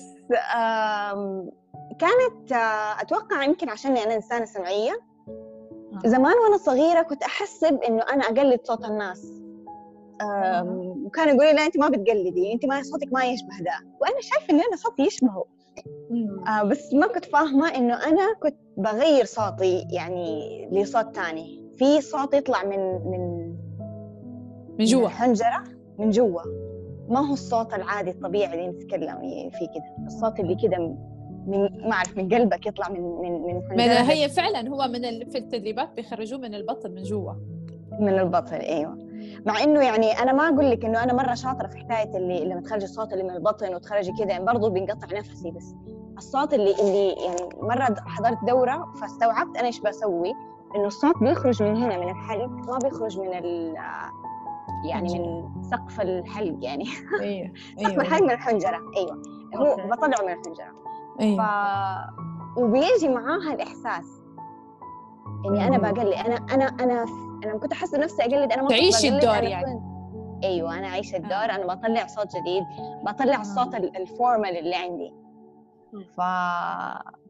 آه 0.55 1.49
كانت 1.99 2.51
آه 2.51 3.01
أتوقع 3.01 3.43
يمكن 3.43 3.69
عشان 3.69 3.97
أنا 3.97 4.15
إنسانة 4.15 4.45
سمعية. 4.45 4.99
آه. 5.93 6.07
زمان 6.07 6.33
وأنا 6.37 6.57
صغيرة 6.57 7.01
كنت 7.01 7.23
أحسب 7.23 7.79
إنه 7.83 8.03
أنا 8.13 8.23
أقلد 8.23 8.59
صوت 8.63 8.85
الناس. 8.85 9.41
وكان 11.11 11.27
يقول 11.27 11.45
لي 11.45 11.53
لا 11.53 11.65
انت 11.65 11.77
ما 11.77 11.87
بتقلدي 11.89 12.53
انت 12.53 12.65
ما 12.65 12.81
صوتك 12.83 13.13
ما 13.13 13.25
يشبه 13.25 13.57
ده 13.59 13.71
وأنا 14.01 14.21
شايفة 14.21 14.53
إن 14.53 14.59
أنا 14.59 14.75
صوتي 14.75 15.01
يشبهه. 15.03 15.45
آه 16.47 16.63
بس 16.63 16.93
ما 16.93 17.07
كنت 17.07 17.25
فاهمة 17.25 17.67
إنه 17.75 17.93
أنا 17.93 18.33
كنت 18.43 18.55
بغير 18.77 19.25
صوتي 19.25 19.87
يعني 19.91 20.69
لصوت 20.71 21.15
تاني. 21.15 21.71
في 21.77 22.01
صوت 22.01 22.33
يطلع 22.33 22.63
من 22.63 22.79
من 23.11 23.47
من 24.79 24.85
جوا. 24.85 25.05
الحنجره 25.07 25.63
من 25.99 26.09
جوا. 26.09 26.41
ما 27.09 27.29
هو 27.29 27.33
الصوت 27.33 27.73
العادي 27.73 28.11
الطبيعي 28.11 28.53
اللي 28.53 28.67
نتكلم 28.67 29.17
فيه 29.49 29.67
كده. 29.67 30.05
الصوت 30.07 30.39
اللي 30.39 30.55
كده 30.63 30.77
من 31.47 31.87
ما 31.87 31.91
أعرف 31.91 32.17
من 32.17 32.29
قلبك 32.33 32.65
يطلع 32.65 32.89
من 32.89 33.01
من 33.01 33.31
من, 33.41 33.61
من 33.69 33.79
هي 33.79 34.29
فعلا 34.29 34.69
هو 34.69 34.87
من. 34.87 35.29
في 35.29 35.37
التدريبات 35.37 35.89
بيخرجوه 35.95 36.39
من 36.39 36.55
البطن 36.55 36.91
من 36.91 37.03
جوا. 37.03 37.33
من 37.99 38.19
البطن 38.19 38.55
أيوه. 38.55 39.10
مع 39.45 39.63
إنه 39.63 39.81
يعني 39.81 40.11
أنا 40.11 40.33
ما 40.33 40.49
أقول 40.49 40.71
لك 40.71 40.85
إنه 40.85 41.03
أنا 41.03 41.13
مرة 41.13 41.33
شاطرة 41.33 41.67
في 41.67 41.77
حكاية 41.77 42.17
اللي 42.17 42.45
لما 42.45 42.61
تخرجي 42.61 42.85
الصوت 42.85 43.13
اللي 43.13 43.23
من 43.23 43.31
البطن 43.31 43.75
وتخرجي 43.75 44.11
كذا 44.11 44.27
يعني 44.27 44.45
برضه 44.45 44.69
بينقطع 44.69 45.17
نفسي 45.17 45.51
بس 45.51 45.75
الصوت 46.17 46.53
اللي 46.53 46.71
اللي 46.71 47.09
يعني 47.09 47.49
مرة 47.61 47.95
حضرت 48.05 48.37
دورة 48.47 48.93
فاستوعبت 49.01 49.57
أنا 49.57 49.67
إيش 49.67 49.79
بسوي 49.79 50.33
إنه 50.75 50.85
الصوت 50.85 51.17
بيخرج 51.17 51.63
من 51.63 51.75
هنا 51.75 51.97
من 51.97 52.09
الحلق 52.09 52.47
ما 52.47 52.77
بيخرج 52.83 53.19
من 53.19 53.33
ال 53.33 53.75
يعني 54.85 55.19
من 55.19 55.63
سقف 55.63 56.01
الحلق 56.01 56.57
يعني. 56.61 56.85
أيوه 57.21 57.51
سقف 57.81 57.89
أيوة. 57.89 58.01
الحلق 58.01 58.23
من 58.23 58.31
الحنجرة 58.31 58.79
أيوه. 58.97 59.21
هو 59.55 59.75
بطلعه 59.75 60.25
من 60.25 60.33
الحنجرة. 60.33 60.73
أيوه. 61.19 61.37
ف... 61.37 61.49
وبيجي 62.57 63.09
معاها 63.09 63.53
الإحساس. 63.53 64.21
يعني 65.45 65.67
أنا 65.67 65.77
بقلي 65.77 66.15
أنا 66.15 66.35
أنا 66.35 66.65
أنا 66.65 67.05
أنا 67.43 67.57
كنت 67.57 67.71
احس 67.71 67.93
نفسي 67.93 68.21
أقلد 68.21 68.51
أنا 68.51 68.61
ما 68.61 68.69
تعيشي 68.69 69.09
الدور 69.09 69.43
يعني. 69.43 69.81
أيوه 70.43 70.77
أنا 70.79 70.87
عايشه 70.87 71.15
الدور 71.15 71.33
آه. 71.33 71.55
أنا 71.55 71.73
بطلع 71.73 72.07
صوت 72.07 72.27
جديد 72.35 72.63
بطلع 73.03 73.35
آه. 73.35 73.41
الصوت 73.41 73.75
ال 73.75 73.87
formal 73.87 74.57
اللي 74.57 74.75
عندي. 74.75 75.13
ف... 76.17 76.21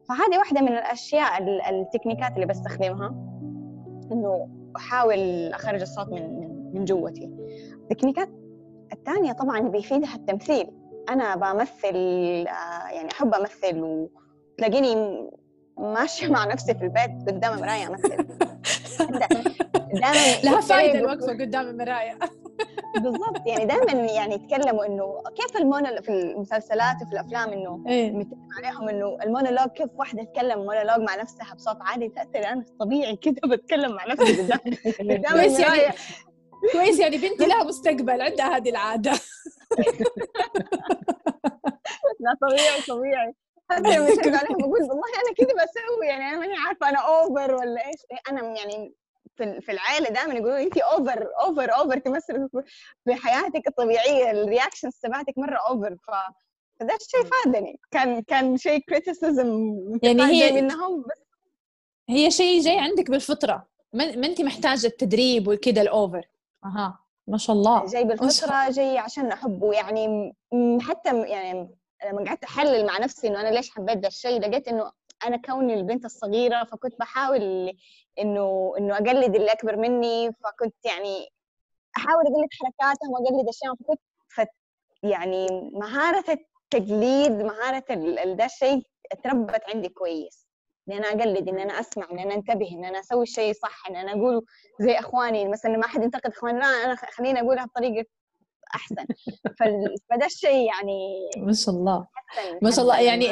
فهذه 0.08 0.38
واحدة 0.38 0.60
من 0.60 0.68
الأشياء 0.68 1.42
ال 1.70 1.75
techniques 1.75 2.29
ات 2.29 2.34
اللي 2.34 2.46
بستخدمها 2.46 3.08
إنه 4.12 4.48
أحاول 4.76 5.52
أخرج 5.52 5.80
الصوت 5.80 6.08
من 6.08 6.40
من, 6.40 6.72
من 6.74 6.84
جوتي. 6.84 7.30
ال 7.72 7.77
techniques 7.77 8.23
ات 8.23 8.28
الثانية 8.92 9.32
طبعا 9.32 9.60
بيفيدها 9.60 10.14
التمثيل. 10.14 10.70
أنا 11.08 11.36
بمثل 11.36 11.94
آه، 11.94 12.88
يعني 12.90 13.08
أحب 13.12 13.34
أمثل 13.34 13.80
وتلاقيني 13.82 15.28
ماشية 15.78 16.28
مع 16.28 16.44
نفسي 16.44 16.74
في 16.74 16.84
البيت 16.84 17.10
قدام 17.28 17.54
المرايه 17.54 17.86
أمثل. 17.86 18.26
دائما 19.92 20.40
لها 20.44 20.60
فائده 20.60 20.98
الوقفة 20.98 21.32
قدام 21.32 21.68
المرايه 21.68 22.18
بالضبط 23.02 23.46
يعني 23.46 23.66
دائما 23.66 23.92
يعني 23.92 24.34
يتكلموا 24.34 24.86
إنه 24.86 25.22
كيف 25.36 25.56
المونولوج 25.56 26.02
في 26.02 26.08
المسلسلات 26.08 26.96
وفي 27.02 27.12
الأفلام 27.12 27.48
إنه 27.48 27.84
إيه؟ 27.88 28.26
عليهم 28.56 28.88
إنه 28.88 29.18
المونولوج 29.22 29.68
كيف 29.68 29.88
واحدة 29.94 30.22
تتكلم 30.22 30.58
مونولوج 30.58 30.98
مع 31.08 31.16
نفسها 31.16 31.54
بصوت 31.54 31.76
عالي 31.80 32.08
تأثر 32.08 32.48
أنا 32.48 32.64
طبيعي 32.80 33.16
كذا 33.16 33.34
بتكلم 33.46 33.92
مع 33.92 34.06
نفسي 34.06 34.36
قدام. 34.42 34.58
كويس 35.32 35.58
يعني 35.58 35.94
كويس 36.72 36.98
يعني 36.98 37.18
بنتي 37.18 37.46
لها 37.46 37.64
مستقبل 37.64 38.20
عندها 38.20 38.56
هذه 38.56 38.70
العادة. 38.70 39.12
لا 42.20 42.36
طبيعي 42.42 42.82
طبيعي. 42.88 43.34
حتى 43.70 43.98
لما 43.98 44.38
عليهم 44.38 44.56
بقول 44.58 44.82
والله 44.82 45.08
أنا 45.16 45.34
كذا 45.36 45.46
بسوي 45.46 46.06
يعني 46.06 46.24
أنا 46.24 46.38
ماني 46.38 46.54
عارفة 46.66 46.88
أنا 46.88 46.98
over 46.98 47.54
ولا 47.54 47.86
إيش. 47.86 48.00
أنا 48.30 48.42
يعني 48.42 48.94
في 49.36 49.60
في 49.60 49.72
العائله 49.72 50.08
دائما 50.08 50.34
يقولوا 50.34 50.58
انت 50.58 50.78
over 50.78 51.28
over 51.44 51.74
over 51.74 51.98
تمثل 51.98 52.48
في 53.04 53.14
حياتك 53.14 53.68
الطبيعية 53.68 54.30
ال 54.30 54.36
reactions 54.36 54.92
تبعتك 55.02 55.38
مرة 55.38 55.58
over 55.68 55.96
ف 55.96 56.10
فده 56.80 56.94
الشيء 56.94 57.24
فادني. 57.24 57.80
كان 57.90 58.22
كان 58.22 58.56
شيء 58.56 58.78
criticism 58.88 59.48
يعني 60.02 60.22
هي 60.22 60.52
منهم 60.62 61.02
بس 61.02 61.22
هي 62.08 62.30
شيء 62.30 62.60
جاي 62.60 62.78
عندك 62.78 63.10
بالفطرة. 63.10 63.66
ما 63.92 64.04
انت 64.04 64.40
محتاجة 64.40 64.86
التدريب 64.86 65.48
وكذا 65.48 65.82
ال 65.82 65.91
over 65.91 66.28
أها 66.64 66.98
ما 67.26 67.38
شاء 67.38 67.56
الله. 67.56 67.86
جاي 67.86 68.04
بالفطرة 68.04 68.70
جاي 68.70 68.98
عشان 68.98 69.32
احبه 69.32 69.72
يعني 69.72 70.34
حتى 70.80 71.20
يعني 71.22 71.70
لما 72.06 72.24
قعدت 72.24 72.44
أحلل 72.44 72.86
مع 72.86 72.98
نفسي 72.98 73.28
إنه 73.28 73.40
أنا 73.40 73.48
ليش 73.48 73.70
حبيت 73.70 73.98
ذا 73.98 74.08
الشيء 74.08 74.40
لقيت 74.40 74.68
إنه 74.68 74.92
أنا 75.26 75.36
كوني 75.36 75.74
البنت 75.74 76.04
الصغيرة 76.04 76.64
فكنت 76.64 76.98
بحاول 77.00 77.72
إنه 78.18 78.74
إنه 78.78 78.94
أقلد 78.94 79.34
اللي 79.36 79.52
أكبر 79.52 79.76
مني 79.76 80.32
فكنت 80.32 80.74
يعني 80.84 81.28
أحاول 81.96 82.22
أقلد 82.26 82.48
حركاتهم 82.60 83.10
وأقلد 83.12 83.48
اشياء 83.48 83.74
فكنت 83.74 84.00
فت 84.36 84.48
يعني 85.02 85.46
مهارة 85.72 86.24
التقليد 86.28 87.32
مهارة 87.32 87.84
ذا 88.36 88.44
الشيء 88.44 88.82
تربت 89.24 89.62
عندي 89.74 89.88
كويس. 89.88 90.46
إن 90.88 90.92
أنا 90.92 91.08
أقلد 91.08 91.48
إن 91.48 91.58
أنا 91.58 91.80
أسمع 91.80 92.10
إن 92.10 92.18
أنا 92.18 92.34
أنتبه 92.34 92.68
إن 92.72 92.84
أنا 92.84 93.00
أسوي 93.00 93.22
الشيء 93.22 93.52
صح 93.52 93.88
إن 93.90 93.96
أنا 93.96 94.12
أقول 94.12 94.44
زي 94.80 94.98
إخواني 94.98 95.48
مثلا 95.48 95.76
ما 95.76 95.86
حد 95.86 96.02
ينتقد 96.02 96.30
اخواني 96.30 96.58
لا 96.58 96.66
أنا 96.66 96.94
خليني 96.96 97.40
أقولها 97.40 97.64
بطريقة 97.64 98.06
أحسن. 98.74 99.06
فده 100.10 100.26
الشيء 100.26 100.66
يعني 100.66 101.30
ما 101.36 101.52
شاء 101.52 101.74
الله. 101.74 102.06
ما 102.62 102.70
شاء 102.70 102.80
الله. 102.80 103.00
يعني 103.00 103.26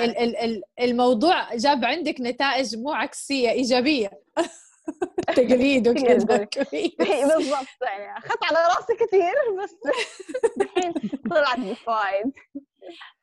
الموضوع 0.81 1.55
جاب 1.55 1.85
عندك 1.85 2.21
نتائج 2.21 2.77
مو 2.77 2.93
عكسية 2.93 3.51
إيجابية. 3.51 4.11
تقليد 5.37 5.89
وكذا 5.89 6.15
بالضبط. 6.15 6.57
يعني 7.83 8.19
اخذت 8.19 8.45
على 8.45 8.59
رأسي 8.59 8.95
كثير 8.95 9.35
بس 9.63 9.77
الحين 10.61 10.93
طلعت 11.31 11.61
بفايد. 11.61 12.33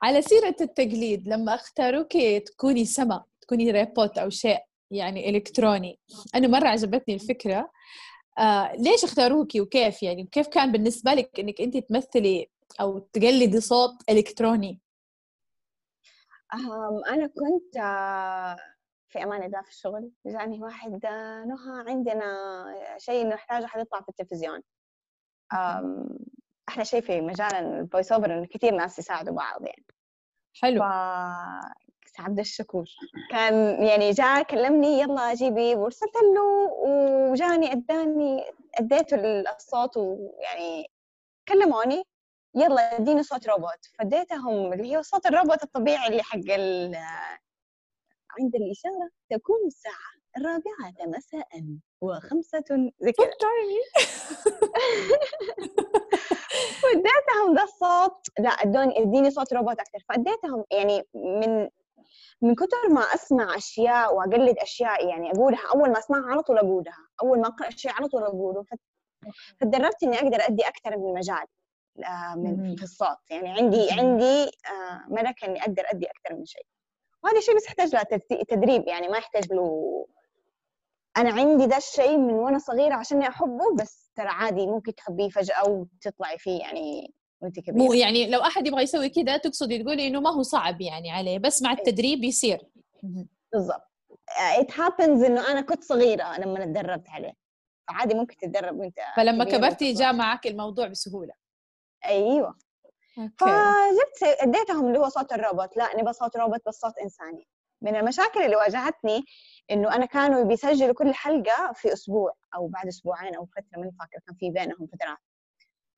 على 0.01 0.21
سيرة 0.21 0.55
التقليد 0.62 1.27
لما 1.27 1.55
اختاروك 1.55 2.17
تكوني 2.45 2.86
سما 2.86 3.24
تكوني 3.41 3.71
ريبوت 3.71 4.17
أو 4.17 4.29
شيء 4.29 4.59
يعني 4.91 5.29
إلكتروني. 5.29 6.00
أنا 6.36 6.47
مرة 6.47 6.67
عجبتني 6.67 7.15
الفكرة. 7.15 7.69
آه 8.38 8.75
ليش 8.75 9.03
اختاروكي 9.03 9.62
وكيف 9.62 10.03
يعني؟ 10.03 10.24
وكيف 10.24 10.48
كان 10.48 10.72
بالنسبة 10.72 11.13
لك 11.13 11.39
إنك 11.39 11.62
أنت 11.62 11.77
تمثلي 11.77 12.50
أو 12.82 13.00
تقلدي 13.00 13.62
صوت 13.62 14.10
إلكتروني؟ 14.10 14.82
أنا 17.10 17.27
كنت 17.27 17.77
آه، 17.77 18.58
في 19.10 19.24
أمان 19.24 19.44
الله 19.44 19.62
في 19.62 19.70
الشغل. 19.70 20.12
جاني 20.25 20.63
واحد 20.63 21.06
نهى 21.48 21.84
عندنا 21.88 22.25
شيء 22.98 23.27
نحتاجه 23.27 23.65
حد 23.65 23.79
يطلع 23.79 24.01
في 24.01 24.10
التلفزيون. 24.10 24.62
أحلى 26.70 26.86
شيء 26.86 27.01
في 27.01 27.22
مجال 27.22 27.56
ال 27.56 27.65
voice 27.65 28.12
over 28.12 28.38
إنه 28.38 28.46
كثير 28.46 28.75
ناس 28.75 29.00
يساعدوا 29.00 29.36
بعض 29.36 29.65
يعني. 29.65 29.86
حلو. 30.62 30.84
عبد 32.19 32.39
الشكور. 32.39 32.86
كان 33.31 33.83
يعني 33.83 34.12
جاء 34.12 34.43
كلمني 34.43 35.00
يلا 35.00 35.33
جيبي 35.33 35.75
وارسلت 35.75 36.15
له. 36.15 36.71
وجاني 37.31 37.71
أداني 37.71 38.43
أديته 38.75 39.15
الصوت 39.55 39.97
ويعني 39.97 40.91
كلموني 41.47 42.03
يلا 42.55 42.97
اديني 42.97 43.24
صوت 43.24 43.47
روبوت. 43.50 43.86
فديتهم 44.00 44.74
اللي 44.74 44.97
هو 44.97 45.01
صوت 45.01 45.25
الروبوت 45.25 45.63
الطبيعي 45.63 46.07
اللي 46.07 46.24
حق 46.24 46.39
عند 48.39 48.55
الإشارة 48.55 49.09
تكون 49.29 49.57
الساعة 49.67 50.17
الرابعة 50.38 50.93
مساء 51.07 51.47
وخمسة 52.01 52.91
زي 53.00 53.12
كذا 53.12 53.31
فاديتهم 56.81 57.55
ذا 57.55 57.63
الصوت 57.63 58.27
لا 58.39 58.50
ادوني 58.50 59.01
اديني 59.01 59.31
صوت 59.31 59.53
روبوت 59.53 59.79
أكثر. 59.79 60.00
فاديتهم 60.09 60.65
يعني 60.71 61.03
من 61.13 61.69
من 62.42 62.56
كثر 62.56 62.90
ما 62.90 63.02
أسمع 63.02 63.56
أشياء 63.56 64.16
وأقلد 64.16 64.58
أشياء 64.58 65.08
يعني 65.08 65.32
أقولها 65.32 65.62
أول 65.76 65.92
ما 65.92 66.00
أسمعها 66.00 66.32
على 66.32 66.42
طول 66.42 66.58
أقولها 66.58 66.98
أول 67.24 67.40
ما 67.42 67.48
أقرأ 67.48 67.70
شيء 67.70 67.92
على 67.92 68.08
طول 68.08 68.24
أقوله. 68.24 68.64
فتدربت 69.60 70.04
إني 70.04 70.18
أقدر 70.18 70.38
أدي 70.42 70.68
أكثر 70.68 70.98
من 70.98 71.14
مجال 71.14 71.46
آه، 72.06 72.36
من 72.36 72.76
في 72.76 72.84
الصوت. 72.84 73.18
يعني 73.30 73.50
عندي 73.50 73.92
عندي 73.92 74.44
آه، 74.44 75.06
ملكة 75.08 75.46
إني 75.46 75.62
أقدر 75.62 75.84
أدي 75.86 76.06
أكثر 76.06 76.36
من 76.36 76.46
شيء. 76.46 76.66
وهذا 77.24 77.38
الشيء 77.38 77.56
بس 77.56 77.66
يحتاج 77.66 77.96
له 77.96 78.04
تدريب 78.50 78.88
يعني 78.88 79.08
ما 79.08 79.18
يحتاج 79.18 79.54
له 79.54 80.06
أنا 81.18 81.32
عندي 81.32 81.66
ده 81.66 81.78
الشيء 81.78 82.18
من 82.18 82.34
وأنا 82.34 82.60
صغيرة 82.60 82.96
عشان 82.96 83.22
أحبه 83.22 83.76
بس 83.80 84.12
ترى 84.16 84.28
عادي 84.28 84.68
ممكن 84.68 84.96
تحبيه 84.96 85.30
فجأة 85.30 85.70
وتطلعي 85.70 86.38
فيه 86.38 86.60
يعني 86.60 87.14
وأنت 87.41 87.60
كبيرة. 87.60 87.84
مو 87.84 87.94
يعني 87.94 88.29
لو 88.29 88.41
أحد 88.41 88.67
يبغى 88.67 88.84
يسوي 88.84 89.10
كذا 89.10 89.38
تقصدي 89.38 89.84
تقولي 89.84 90.08
إنه 90.08 90.20
ما 90.20 90.29
هو 90.29 90.41
صعب 90.41 90.82
يعني 90.82 91.12
عليه 91.12 91.39
بس 91.39 91.62
مع 91.62 91.72
التدريب 91.72 92.24
يصير. 92.24 92.62
بالضبط. 93.53 93.91
it 94.60 94.72
happens 94.72 95.25
إنه 95.25 95.51
أنا 95.51 95.62
كنت 95.62 95.84
صغيرة 95.84 96.39
لما 96.39 96.65
تدربت 96.65 97.10
عليه. 97.10 97.34
فعادي 97.88 98.15
ممكن 98.15 98.38
تتدرب 98.38 98.79
وأنت 98.79 99.00
فلما 99.15 99.44
كبرتي 99.46 99.94
جاء 99.94 100.13
معك 100.13 100.48
الموضوع 100.48 100.88
بسهولة. 100.88 101.34
أيوه. 102.06 102.58
فجبت 103.15 104.24
أديتهم 104.24 104.88
اللي 104.88 105.00
هو 105.00 105.10
صوت 105.10 105.34
الروبوت. 105.34 105.77
لا 105.77 105.98
نبغى 105.98 106.13
صوت 106.13 106.38
روبوت 106.38 106.62
بس 106.67 106.79
صوت 106.79 106.98
إنساني. 106.98 107.48
من 107.82 107.96
المشاكل 107.96 108.41
اللي 108.41 108.56
واجهتني 108.56 109.25
إنه 109.72 109.96
أنا 109.96 110.06
كانوا 110.06 110.44
بيسجلوا 110.44 110.94
كل 110.94 111.13
حلقة 111.13 111.74
في 111.74 111.94
أسبوع 111.94 112.34
أو 112.56 112.67
بعد 112.67 112.88
أسبوعين 112.88 113.36
أو 113.36 113.46
فترة 113.46 113.79
من 113.82 113.91
فاكر 113.91 114.20
كان 114.27 114.36
في 114.36 114.50
بينهم 114.50 114.88
فترات. 114.88 115.17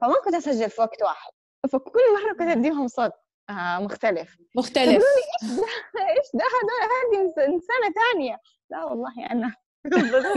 فما 0.01 0.13
كنت 0.25 0.35
اسجل 0.35 0.69
في 0.69 0.81
وقت 0.81 1.01
واحد. 1.03 1.31
فكل 1.71 1.99
مرة 2.23 2.33
كنت 2.33 2.57
اديهم 2.57 2.87
صوت 2.87 3.11
آه 3.49 3.79
مختلف. 3.79 4.37
مختلف. 4.55 5.03
إيش 5.43 5.51
ده؟ 5.57 5.65
إيش 6.17 6.27
ده؟ 6.33 6.43
هذول 6.45 6.89
هذه 6.91 7.33
سنه 7.59 7.93
ثانية 8.03 8.37
لا 8.69 8.83
والله 8.83 9.31
أنا 9.31 9.55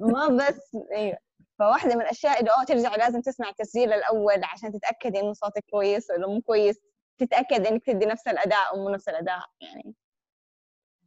ما 0.12 0.28
بس 0.28 0.76
أيوه 0.92 1.18
فواحدة 1.58 1.94
من 1.94 2.00
الأشياء 2.02 2.40
إنه 2.40 2.50
اوه 2.50 2.64
ترجع 2.64 2.96
لازم 2.96 3.20
تسمع 3.20 3.48
التسجيل 3.48 3.92
الأول 3.92 4.44
عشان 4.44 4.72
تتاكدي 4.72 5.20
إنه 5.20 5.32
صوتك 5.32 5.64
كويس 5.70 6.10
ولا 6.10 6.26
مو 6.26 6.40
كويس. 6.40 6.80
تتأكد 7.18 7.66
إنك 7.66 7.84
تدي 7.86 8.06
نفس 8.06 8.28
الأداء 8.28 8.74
أو 8.74 8.82
مو 8.82 8.88
نفس 8.88 9.08
الأداء 9.08 9.40
يعني. 9.60 9.94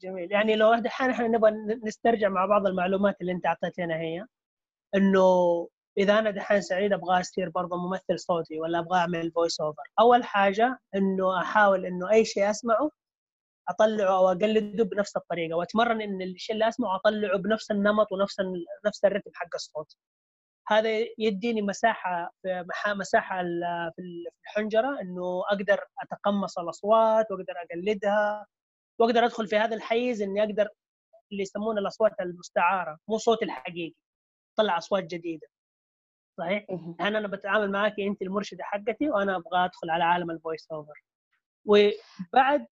جميل. 0.02 0.32
يعني 0.32 0.56
لو 0.56 0.76
دحين 0.76 1.10
إحنا 1.10 1.28
نبغى 1.28 1.52
نسترجع 1.84 2.30
مع 2.30 2.46
بعض 2.46 2.68
المعلومات 2.68 3.16
اللي 3.22 3.32
أنت 3.32 3.46
اعطيتنا 3.46 3.96
هي. 3.96 4.26
إنه 4.96 5.68
إذا 5.98 6.20
أنا 6.20 6.32
دحين 6.32 6.62
سعيد 6.62 6.94
أبغى 6.94 7.20
أصير 7.20 7.50
برضه 7.50 7.78
ممثل 7.78 8.20
صوتي 8.20 8.60
ولا 8.60 8.80
أبغى 8.80 9.00
أعمل 9.00 9.32
voice 9.32 9.62
over 9.62 9.84
أول 10.00 10.24
حاجة 10.24 10.80
إنه 10.96 11.42
أحاول 11.42 11.86
إنه 11.86 12.12
أي 12.12 12.26
شيء 12.26 12.50
أسمعه 12.50 12.92
أطلعه 13.70 14.18
أو 14.18 14.28
أقلده 14.32 14.84
بنفس 14.84 15.18
الطريقة 15.18 15.56
وأتمرن 15.58 16.02
إن 16.02 16.22
الشيء 16.22 16.54
اللي 16.54 16.68
أسمعه 16.68 16.96
أطلعه 16.96 17.38
بنفس 17.38 17.72
النمط 17.72 18.12
ونفس 18.12 18.36
نفس 18.86 19.06
ال 19.06 19.09
rhythm 19.09 19.32
حق 19.34 19.48
الصوت. 19.56 19.96
هذا 20.68 20.90
يديني 21.18 21.62
مساحة 21.62 22.34
مساحة 22.88 23.44
في 23.96 24.02
الحنجرة 24.48 25.02
إنه 25.02 25.44
أقدر 25.52 25.80
أتقمص 26.04 26.58
الأصوات 26.60 27.32
وأقدر 27.32 27.54
أقلدها 27.72 28.46
وأقدر 29.00 29.26
أدخل 29.26 29.48
في 29.48 29.58
هذا 29.58 29.76
الحيز 29.76 30.22
إني 30.22 30.44
أقدر 30.44 30.70
اللي 31.32 31.44
يسمونه 31.44 31.82
الأصوات 31.82 32.12
المستعارة 32.22 32.98
مو 33.08 33.18
صوتي 33.18 33.46
الحقيقي 33.46 33.96
طلع 34.58 34.78
أصوات 34.78 35.04
جديدة. 35.04 35.48
صحيح؟ 36.38 36.66
يعني 37.00 37.18
أنا 37.18 37.28
بتعامل 37.28 37.72
معك 37.72 38.00
انت 38.00 38.22
المرشدة 38.22 38.64
حقتي 38.64 39.10
وأنا 39.10 39.36
أبغى 39.36 39.66
أدخل 39.66 39.90
على 39.90 40.04
عالم 40.04 40.32
ال 40.32 40.38
voice 40.38 40.68
over 40.72 41.04
وبعد 41.66 42.68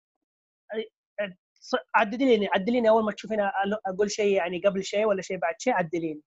عدليني 1.95 2.48
عدليني 2.54 2.89
أول 2.89 3.04
ما 3.04 3.12
تشوفيني 3.12 3.52
أقول 3.88 4.12
شيء 4.12 4.36
يعني 4.36 4.62
قبل 4.65 4.84
شيء 4.84 5.06
ولا 5.06 5.22
شيء 5.22 5.38
بعد 5.38 5.56
شيء 5.58 5.74
عدليني. 5.74 6.22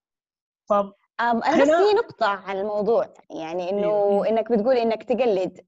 ف 0.69 0.73
أنا 1.21 1.63
بس 1.63 1.69
في 1.69 1.97
نقطة 1.97 2.27
على 2.27 2.61
الموضوع 2.61 3.15
يعني 3.31 3.71
إنه 3.71 3.81
أيوه. 3.81 4.29
إنك 4.29 4.53
بتقول 4.53 4.77
إنك 4.77 5.03
تقلد. 5.03 5.61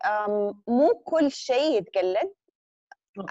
مو 0.68 1.02
كل 1.04 1.30
شيء 1.30 1.78
يتقلد. 1.78 2.34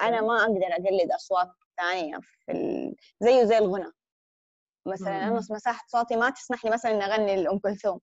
أنا 0.02 0.22
ما 0.22 0.42
أقدر 0.42 0.68
أقلد 0.72 1.12
أصوات 1.12 1.52
ثانية 1.78 2.20
في 2.46 2.52
ال... 2.52 2.96
زيه 3.20 3.44
زي 3.44 3.58
الغنى. 3.58 3.92
مثلا 4.88 5.28
أنا 5.28 5.36
مساحه 5.50 5.86
صوتي 5.88 6.16
ما 6.16 6.30
تسمح 6.30 6.66
لي 6.66 6.72
مثلا 6.72 6.92
إني 6.92 7.06
أغني 7.06 7.44
لأم 7.44 7.60
كلثوم. 7.60 8.00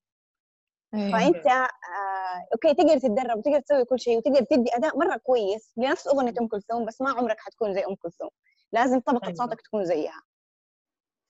فأنت 0.92 1.46
آه 1.46 2.46
أوكي 2.52 2.74
تقدر 2.74 2.98
تتدرب 2.98 3.38
وتقدر 3.38 3.60
تسوي 3.60 3.84
كل 3.84 4.00
شيء 4.00 4.18
وتقدر 4.18 4.42
تدي 4.44 4.76
أداء 4.76 4.98
مرة 4.98 5.16
كويس 5.16 5.72
لنفس 5.76 6.06
أغنية 6.06 6.34
أم 6.40 6.48
كلثوم 6.48 6.84
بس 6.84 7.00
ما 7.00 7.10
عمرك 7.10 7.40
حتكون 7.40 7.74
زي 7.74 7.80
أم 7.84 7.94
كلثوم. 7.94 8.30
لازم 8.72 9.00
طبقة 9.00 9.24
أيوة. 9.26 9.36
صوتك 9.36 9.60
تكون 9.60 9.84
زيها. 9.84 10.22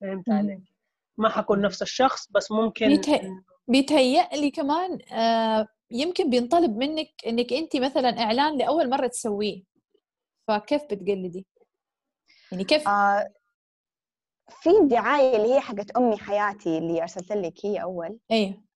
فهمت 0.00 0.30
عليك. 0.30 0.60
ما 1.18 1.28
حكون 1.28 1.60
نفس 1.60 1.82
الشخص 1.82 2.26
بس 2.30 2.50
ممكن 2.50 2.88
بيتهيأ, 2.88 3.42
بيتهيأ 3.68 4.28
لي 4.36 4.50
كمان 4.50 4.98
آه 5.12 5.66
يمكن 5.90 6.30
بينطلب 6.30 6.76
منك 6.76 7.10
إنك 7.26 7.52
أنت 7.52 7.76
مثلا 7.76 8.20
إعلان 8.20 8.58
لأول 8.58 8.90
مرة 8.90 9.06
تسويه. 9.06 9.62
فكيف 10.48 10.82
بتقلدي؟ 10.84 11.46
يعني 12.52 12.64
كيف؟ 12.64 12.88
آه 12.88 13.32
في 14.50 14.70
دعاية 14.82 15.36
اللي 15.36 15.54
هي 15.54 15.60
حقت 15.60 15.90
أمي 15.90 16.16
حياتي 16.16 16.78
اللي 16.78 17.02
أرسلت 17.02 17.32
لك 17.32 17.66
هي 17.66 17.82
أول. 17.82 18.18
أيوه 18.30 18.50
آه 18.50 18.69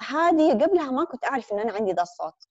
هذه 0.00 0.52
قبلها 0.52 0.90
ما 0.90 1.04
كنت 1.04 1.24
أعرف 1.24 1.52
إن 1.52 1.58
أنا 1.58 1.72
عندي 1.72 1.92
ذا 1.92 2.02
الصوت. 2.02 2.48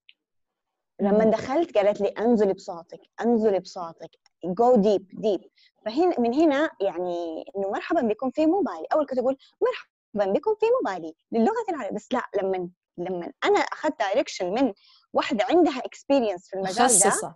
لما 0.99 1.23
دخلت 1.25 1.77
قالت 1.77 2.01
لي 2.01 2.07
انزلي 2.07 2.53
بصوتك 2.53 3.01
انزلي 3.21 3.59
بصوتك 3.59 4.19
جو 4.45 4.75
deep 4.75 5.07
deep 5.13 5.41
فهنا 5.85 6.19
من 6.19 6.33
هنا 6.33 6.71
يعني 6.81 7.45
إنه 7.55 7.69
مرحبا 7.69 8.01
بكم 8.01 8.31
في 8.31 8.45
موبايلي. 8.45 8.87
أول 8.93 9.05
كنت 9.05 9.19
أقول 9.19 9.37
مرحبا 9.61 10.31
بكم 10.33 10.55
في 10.55 10.65
موبايلي 10.81 11.15
للغة 11.31 11.65
العربية. 11.69 11.95
بس 11.95 12.13
لا 12.13 12.23
لما 12.41 12.69
لما 12.97 13.31
أنا 13.45 13.59
أخذت 13.59 13.99
direction 13.99 14.53
من 14.53 14.73
واحدة 15.13 15.45
عندها 15.49 15.77
experience 15.77 16.49
في 16.49 16.55
المجال. 16.55 16.75
ده 16.75 17.35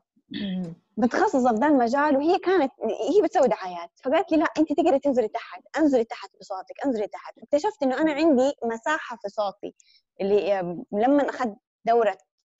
متخصصه 0.98 1.50
في 1.50 1.60
ذا 1.60 1.68
المجال 1.68 2.18
وهي 2.18 2.40
كانت 2.40 2.72
هي 2.82 3.22
بتسوي 3.24 3.48
دعايات. 3.48 3.90
فقالت 4.04 4.32
لي 4.32 4.38
لا 4.38 4.46
أنت 4.58 4.74
تقدري 4.74 5.00
تنزلي 5.00 5.28
تحت. 5.28 5.64
انزلي 5.78 6.04
تحت 6.04 6.30
بصوتك 6.40 6.86
انزلي 6.86 7.08
تحت. 7.08 7.38
اكتشفت 7.38 7.84
إنه 7.84 8.02
أنا 8.02 8.14
عندي 8.14 8.54
مساحة 8.64 9.18
في 9.22 9.30
صوتي. 9.30 9.76
اللي 10.22 10.60
لما 10.92 11.30
أخذت 11.30 11.56
دورة 11.86 12.18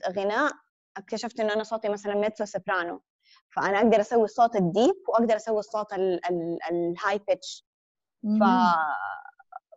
غناء 0.10 0.52
اكتشفت 0.98 1.40
إنه 1.40 1.54
أنا 1.54 1.64
صوتي 1.64 1.90
مثلا 1.90 2.16
mezzo 2.16 2.46
soprano. 2.46 3.02
فأنا 3.56 3.78
أقدر 3.78 4.02
أسوي 4.02 4.24
الصوت 4.24 4.56
ال 4.56 4.64
deep 4.64 4.96
وأقدر 5.08 5.36
أسوي 5.36 5.60
الصوت 5.60 5.94
ال 5.94 7.20
high 7.28 7.43
pitch. 7.43 7.66
ف 8.40 8.44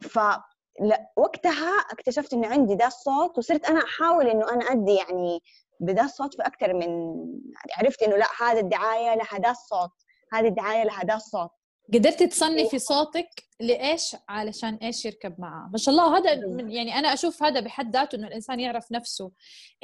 ف 0.07 0.19
وقتها 1.17 1.71
اكتشفت 1.91 2.33
إنه 2.33 2.49
عندي 2.49 2.75
ذا 2.75 2.87
الصوت 2.87 3.39
وصرت 3.39 3.65
أنا 3.71 3.81
أحاول 3.85 4.29
إنه 4.29 4.51
أنا 4.51 4.65
أدي 4.65 4.95
يعني 4.95 5.43
بدا 5.81 6.05
الصوت 6.05 6.35
في 6.35 6.43
أكثر 6.43 6.75
من 6.75 7.15
عرفت 7.77 8.03
إنه 8.03 8.17
لا 8.17 8.27
هذا 8.41 8.61
الدعاية 8.61 9.15
لها 9.15 9.39
ذا 9.43 9.51
الصوت 9.51 9.93
هذه 10.33 10.49
الدعاية 10.49 10.85
لها 10.85 11.05
ذا 11.05 11.15
الصوت. 11.15 11.51
قدرتي 11.95 12.27
تصنفي 12.27 12.79
صوتك 12.79 13.29
لإيش؟ 13.61 14.17
علشان 14.29 14.75
إيش 14.75 15.05
يركب 15.05 15.41
معاه. 15.41 15.69
ما 15.73 15.79
شاء 15.79 15.95
الله 15.95 16.19
هذا 16.19 16.47
من 16.47 16.71
يعني 16.71 16.95
أنا 16.95 17.13
أشوف 17.13 17.43
هذا 17.43 17.61
بحد 17.61 17.97
ذاته 17.97 18.17
إنه 18.17 18.27
الإنسان 18.27 18.61
يعرف 18.61 18.93
نفسه 18.93 19.33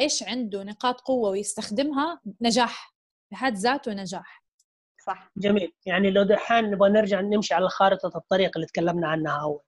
إيش 0.00 0.22
عنده 0.22 0.62
نقاط 0.62 1.00
قوة 1.00 1.30
ويستخدمها 1.30 2.20
نجاح 2.40 2.94
بحد 3.30 3.54
ذاته 3.54 3.92
نجاح. 3.92 4.44
صح. 5.06 5.30
جميل. 5.36 5.72
يعني 5.86 6.10
لو 6.10 6.22
دحين 6.22 6.70
نبغى 6.70 6.90
نرجع 6.90 7.20
نمشي 7.20 7.54
على 7.54 7.68
خارطة 7.68 8.18
الطريق 8.18 8.50
اللي 8.56 8.66
تكلمنا 8.66 9.08
عنها 9.08 9.42
أول. 9.42 9.60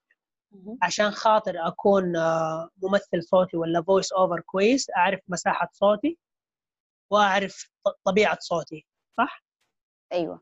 عشان 0.83 1.11
خاطر 1.11 1.67
أكون 1.67 2.17
آه، 2.17 2.69
ممثل 2.83 3.23
صوتي 3.23 3.57
ولا 3.57 3.83
voice 3.83 4.13
over 4.13 4.41
كويس 4.41 4.91
أعرف 4.97 5.21
مساحة 5.29 5.69
صوتي 5.73 6.19
وأعرف 7.11 7.71
طبيعة 8.05 8.39
صوتي 8.41 8.87
صح؟ 9.19 9.45
أيوه. 10.13 10.41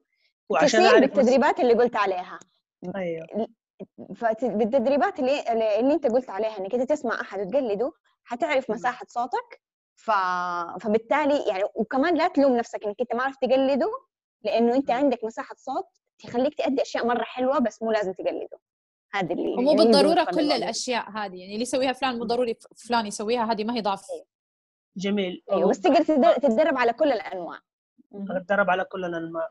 وعشان 0.49 0.81
أعرف 0.81 1.01
بالتدريبات 1.01 1.61
اللي 1.61 1.75
قلت 1.75 1.97
عليها. 1.97 2.39
أيوه. 2.97 3.27
بالتدريبات 4.43 5.19
اللي 5.19 5.41
اللي 5.81 5.93
أنت 5.95 6.07
قلت 6.07 6.31
عليها 6.31 6.59
إنك 6.59 6.75
أنت 6.75 6.91
تسمع 6.91 7.21
أحد 7.21 7.41
وتقلده 7.41 7.93
حتعرف 8.25 8.71
مساحة 8.71 9.07
صوتك 9.09 9.63
ف... 9.97 10.11
فبالتالي 10.81 11.49
يعني 11.49 11.65
وكمان 11.75 12.15
لا 12.15 12.29
تلوم 12.29 12.57
نفسك 12.57 12.85
إنك 12.85 13.01
أنت 13.01 13.15
ما 13.15 13.23
عرفت 13.23 13.43
تقلده 13.43 13.91
لأنه 14.43 14.75
أنت 14.75 14.91
عندك 14.91 15.25
مساحة 15.25 15.55
صوت 15.59 15.87
تخليك 16.19 16.55
تأدي 16.55 16.83
أشياء 16.83 17.07
مرة 17.07 17.23
حلوة 17.23 17.59
بس 17.59 17.83
مو 17.83 17.93
لازم 17.93 18.13
تقلده. 18.13 18.59
هذا 19.15 19.33
اللي 19.33 19.49
ومو 19.49 19.71
يعني 19.73 19.85
بالضرورة 19.85 20.25
كل. 20.25 20.53
الأشياء 20.53 21.11
هذه 21.11 21.37
يعني 21.41 21.53
اللي 21.53 21.63
يسويها 21.63 21.93
فلان 21.93 22.19
مو 22.19 22.25
ضروري 22.25 22.57
فلان 22.89 23.07
يسويها 23.07 23.53
هذه 23.53 23.65
ما 23.65 23.75
هي 23.75 23.81
ضعف. 23.81 24.07
جميل. 24.97 25.43
أيوه 25.53 25.71
بس 25.71 25.81
تقدر 25.81 26.03
تدر- 26.05 26.33
تتدرب 26.35 26.79
على 26.79 26.93
كل 26.93 27.13
الأنواع. 27.13 27.59
اتدرب 28.15 28.71
على 28.71 28.85
كل 28.85 29.05
الأنواع. 29.05 29.49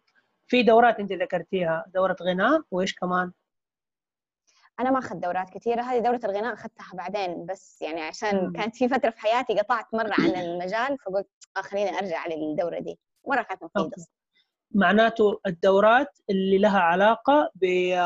في 0.48 0.64
دورات 0.64 1.00
أنت 1.00 1.12
ذكرتيها 1.12 1.86
دورة 1.94 2.16
غناء 2.22 2.62
وإيش 2.72 2.94
كمان؟ 2.96 3.32
أنا 4.80 4.92
ما 4.92 5.00
أخذت 5.00 5.24
دورات 5.24 5.50
كثيرة 5.50 5.82
هذه 5.82 6.00
دورة 6.00 6.20
الغناء 6.24 6.54
أخذتها 6.54 6.90
بعدين 6.94 7.46
بس 7.46 7.82
يعني 7.82 8.02
عشان 8.02 8.46
مم. 8.46 8.54
كانت 8.54 8.76
في 8.76 8.88
فترة 8.88 9.10
في 9.10 9.20
حياتي 9.20 9.60
قطعت 9.60 9.86
مرة 9.94 10.14
عن 10.20 10.30
المجال 10.36 10.98
فقلت 10.98 11.28
آه 11.58 11.62
خليني 11.62 11.90
أرجع 12.00 12.28
للدورة 12.28 12.80
دي. 12.80 13.00
مرة 13.28 13.42
كانت 13.42 13.64
مفيدة. 13.64 13.96
معناته 14.76 15.40
الدورات 15.48 16.08
اللي 16.30 16.58
لها 16.58 16.80
علاقة 16.80 17.50
ب- 17.56 18.00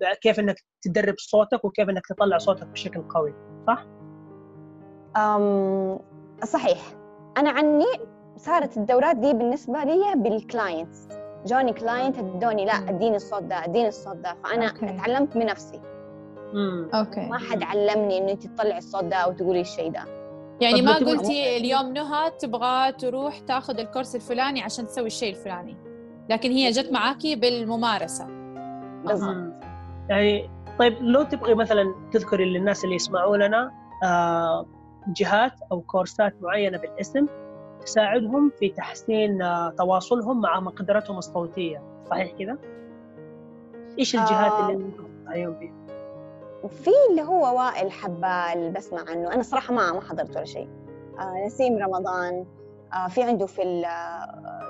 بكيف 0.00 0.40
إنك 0.40 0.56
تدرب 0.82 1.14
صوتك 1.18 1.64
وكيف 1.64 1.88
إنك 1.88 2.06
تطلع 2.06 2.38
صوتك 2.38 2.66
بشكل 2.66 3.02
قوي 3.02 3.34
صح؟ 3.66 3.86
أم 5.16 5.98
صحيح. 6.44 6.78
أنا 7.38 7.50
عني 7.50 7.84
صارت 8.36 8.76
الدورات 8.76 9.16
دي 9.16 9.32
بالنسبة 9.32 9.84
لي 9.84 10.00
بال 10.16 10.36
clients 10.36 11.08
جوني 11.46 11.72
client 11.72 12.18
ادوني 12.18 12.64
لا. 12.64 12.72
أديني 12.72 13.16
الصوت 13.16 13.42
ده 13.42 13.64
أديني 13.64 13.88
الصوت 13.88 14.16
ده. 14.16 14.36
فأنا 14.44 14.68
okay. 14.68 14.90
اتعلمت 14.90 15.36
بنفسي 15.36 15.80
امم 16.54 16.90
okay. 16.94 17.20
ما 17.20 17.38
حد 17.38 17.62
علمني 17.62 18.18
إنه 18.18 18.32
أنت 18.32 18.46
تطلعي 18.46 18.78
الصوت 18.78 19.04
ده 19.04 19.16
أو 19.16 19.32
تقولي 19.32 19.60
الشيء 19.60 19.90
ده. 19.92 20.04
يعني 20.60 20.82
ما 20.82 20.94
قلتي 20.96 21.56
اليوم 21.56 21.92
نهى 21.92 22.30
تبغى 22.30 22.92
تروح 22.92 23.38
تاخذ 23.38 23.78
الكورس 23.78 24.14
الفلاني 24.16 24.62
عشان 24.62 24.86
تسوي 24.86 25.06
الشيء 25.06 25.30
الفلاني؟ 25.30 25.76
لكن 26.28 26.50
هي 26.50 26.70
جت 26.70 26.92
معاكي 26.92 27.36
بالممارسة 27.36 28.26
بالضبط 29.04 29.52
يعني 30.08 30.50
طيب 30.78 30.96
لو 31.00 31.22
تبغي 31.22 31.54
مثلا 31.54 31.94
تذكري 32.12 32.44
للناس 32.44 32.84
اللي 32.84 32.96
يسمعوننا 32.96 33.72
آه، 34.04 34.66
جهات 35.06 35.52
أو 35.72 35.80
كورسات 35.80 36.34
معينة 36.42 36.78
بالاسم 36.78 37.26
تساعدهم 37.84 38.52
في 38.58 38.68
تحسين 38.68 39.42
آه، 39.42 39.74
تواصلهم 39.78 40.40
مع 40.40 40.60
مقدرتهم 40.60 41.18
الصوتية 41.18 41.82
صحيح 42.10 42.32
كذا؟ 42.38 42.58
إيش 43.98 44.14
الجهات 44.14 44.52
آه. 44.52 44.70
اللي 44.70 44.84
ممكن 44.84 45.04
تنصحيهم 45.06 45.58
فيها؟ 45.58 45.82
في 46.68 46.90
اللي 47.10 47.22
هو 47.22 47.58
وائل 47.58 47.90
حبال 47.90 48.72
بسمع 48.76 49.04
عنه 49.08 49.34
أنا 49.34 49.42
صراحة 49.42 49.74
ما 49.74 49.92
ما 49.92 50.00
حضرت 50.00 50.36
ولا 50.36 50.44
شيء 50.44 50.68
آه 51.18 51.46
نسيم 51.46 51.78
رمضان 51.78 52.46
في 53.08 53.22
عنده 53.22 53.46
في 53.46 53.62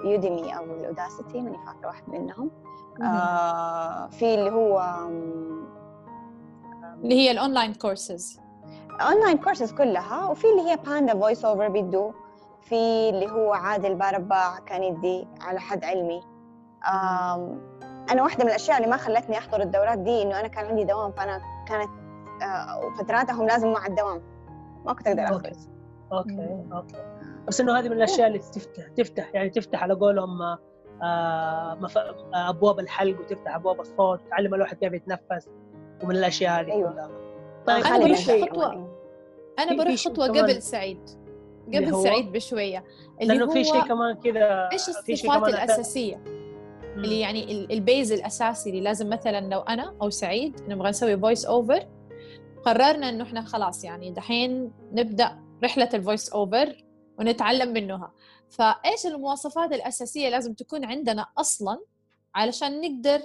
ال 0.04 0.13
Udemy 0.13 0.56
أو 0.56 0.64
ال 0.64 0.74
Udacity 0.74 1.40
ماني 1.40 1.58
فاكرة 1.66 1.86
واحد 1.86 2.08
منهم. 2.08 2.50
آه 3.02 4.06
في 4.06 4.34
اللي 4.34 4.50
هو 4.50 4.80
اللي 7.02 7.14
هي 7.14 7.30
ال 7.30 7.37
online 7.37 7.74
courses 7.74 8.40
online 9.00 9.38
courses 9.38 9.72
كلها 9.72 10.26
وفي 10.26 10.46
اللي 10.46 10.70
هي 10.70 10.76
باندا 10.76 11.12
Voice 11.12 11.44
Over 11.44 11.68
بيدو 11.68 12.12
في 12.62 13.10
اللي 13.10 13.30
هو 13.30 13.52
عادل 13.52 13.94
بارباع 13.94 14.58
كان 14.58 14.82
يدي 14.82 15.28
على 15.40 15.60
حد 15.60 15.84
علمي. 15.84 16.22
أنا 18.10 18.22
واحدة 18.22 18.44
من 18.44 18.50
الأشياء 18.50 18.76
اللي 18.78 18.90
ما 18.90 18.96
خلتني 18.96 19.38
أحضر 19.38 19.62
الدورات 19.62 19.98
دي 19.98 20.22
إنه 20.22 20.40
أنا 20.40 20.48
كان 20.48 20.64
عندي 20.66 20.84
دوام 20.84 21.12
فأنا 21.12 21.40
كانت 21.68 21.90
آه، 22.42 22.80
وفتراتهم 22.86 23.46
لازم 23.46 23.72
مع 23.72 23.86
الدوام. 23.86 24.22
ما 24.86 24.92
كنت 24.92 25.06
أقدر 25.06 25.22
okay. 25.28 25.48
اخذ 25.50 25.58
okay 26.12 26.64
okay. 26.72 26.96
بس 27.48 27.60
إنه 27.60 27.78
هذه 27.78 27.88
من 27.88 27.96
الأشياء 27.96 28.26
اللي 28.28 28.38
تفتح 28.38 28.88
تفتح 28.88 29.30
يعني 29.34 29.50
تفتح 29.50 29.82
على 29.82 29.94
قولهم 29.94 30.42
آه، 30.42 30.58
آه، 31.02 31.78
أبواب 32.34 32.80
الحلق 32.80 33.20
وتفتح 33.20 33.54
أبواب 33.54 33.80
الصوت 33.80 34.20
تعلم 34.30 34.54
الواحد 34.54 34.76
كيف 34.76 34.92
يتنفس 34.92 35.48
ومن 36.04 36.16
الأشياء 36.16 36.60
هذه 36.60 36.72
أيوة. 36.72 36.90
كلها 36.92 37.10
طيب 37.66 37.84
أنا 37.84 38.14
خالد 38.14 38.50
بروح. 38.52 38.74
كمان. 38.74 38.88
أنا 39.58 39.84
بروح 39.84 39.94
خطوة. 39.96 40.26
قبل 40.28 40.62
سعيد 40.62 41.10
قبل؟ 41.74 41.94
سعيد 42.02 42.32
بشوية 42.32 42.84
اللي 43.20 43.34
لأنه 43.34 43.44
هو 43.46 43.50
في 43.50 43.64
شيء 43.64 43.82
كمان 43.82 44.14
كذا 44.14 44.68
إيش 44.72 44.88
الصفات 44.88 45.48
الأساسية 45.48 46.16
مم. 46.16 47.04
اللي 47.04 47.20
يعني 47.20 47.52
ال- 47.52 47.72
ال 47.72 47.80
base 47.80 48.12
الأساسي 48.12 48.70
اللي 48.70 48.80
لازم 48.80 49.10
مثلا 49.10 49.40
لو 49.54 49.60
أنا 49.60 49.94
أو 50.02 50.10
سعيد 50.10 50.60
نبغى 50.68 50.88
نسوي 50.90 51.16
voice 51.18 51.46
over 51.46 51.86
قررنا 52.64 53.08
إنه 53.08 53.24
إحنا 53.24 53.42
خلاص 53.44 53.84
يعني 53.84 54.10
دحين 54.10 54.72
نبدأ 54.92 55.38
رحلة 55.64 55.88
ال 55.94 56.01
voice 56.01 56.32
over 56.32 56.84
ونتعلم 57.18 57.72
منها. 57.72 58.12
فإيش 58.50 59.06
المواصفات 59.06 59.72
الأساسية 59.72 60.28
لازم 60.28 60.54
تكون 60.54 60.84
عندنا 60.84 61.26
أصلا 61.38 61.84
علشان 62.34 62.80
نقدر 62.80 63.22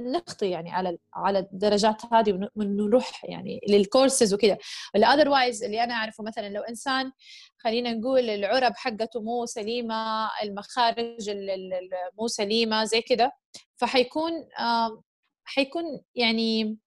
نخطي 0.00 0.50
يعني 0.50 0.70
على 0.72 0.98
على 1.14 1.38
الدرجات 1.38 2.02
هذه 2.12 2.32
ون- 2.32 2.48
ونروح 2.56 3.24
يعني 3.24 3.60
للكورسز 3.68 4.34
وكذا 4.34 4.58
ولا 4.94 5.06
otherwise 5.14 5.64
اللي 5.64 5.84
أنا 5.84 5.94
أعرفه 5.94 6.24
مثلا 6.24 6.48
لو 6.48 6.62
إنسان 6.62 7.12
خلينا 7.58 7.92
نقول 7.94 8.30
العرب 8.30 8.72
حقته 8.76 9.20
مو 9.20 9.46
سليمة 9.46 10.30
المخارج 10.42 11.28
ال- 11.28 11.50
ال- 11.50 11.72
ال- 11.74 12.10
مو 12.18 12.26
سليمة 12.28 12.84
زي 12.84 13.00
كذا 13.02 13.32
فحيكون 13.76 14.32
حيكون 15.44 15.84
يعني 16.14 16.78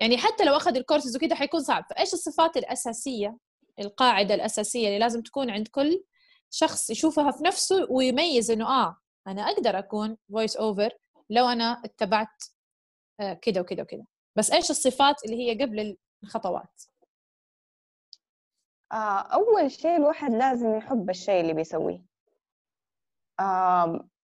يعني 0.00 0.16
حتى 0.18 0.44
لو 0.44 0.56
أخذ 0.56 0.76
الكورسز 0.76 1.16
وكذا 1.16 1.34
حيكون 1.34 1.60
صعب. 1.60 1.84
فإيش 1.90 2.12
الصفات 2.14 2.56
الأساسية 2.56 3.36
القاعدة 3.78 4.34
الأساسية 4.34 4.86
اللي 4.86 4.98
لازم 4.98 5.22
تكون 5.22 5.50
عند 5.50 5.68
كل 5.68 6.04
شخص 6.50 6.90
يشوفها 6.90 7.30
في 7.30 7.44
نفسه 7.44 7.86
ويميز 7.90 8.50
إنه 8.50 8.68
آه 8.68 8.96
أنا 9.26 9.42
أقدر 9.42 9.78
أكون 9.78 10.16
voice 10.32 10.56
over 10.56 10.90
لو 11.30 11.48
أنا 11.48 11.82
اتبعت 11.84 12.44
آه، 13.20 13.32
كذا 13.32 13.60
وكذا 13.60 13.82
وكذا 13.82 14.04
بس 14.36 14.50
إيش 14.50 14.70
الصفات 14.70 15.24
اللي 15.24 15.36
هي 15.36 15.64
قبل 15.64 15.96
الخطوات؟ 16.22 16.82
آه، 18.92 19.20
أول 19.20 19.70
شيء 19.70 19.96
الواحد 19.96 20.32
لازم 20.32 20.74
يحب 20.74 21.10
الشيء 21.10 21.40
اللي 21.40 21.52
بيسويه. 21.52 22.02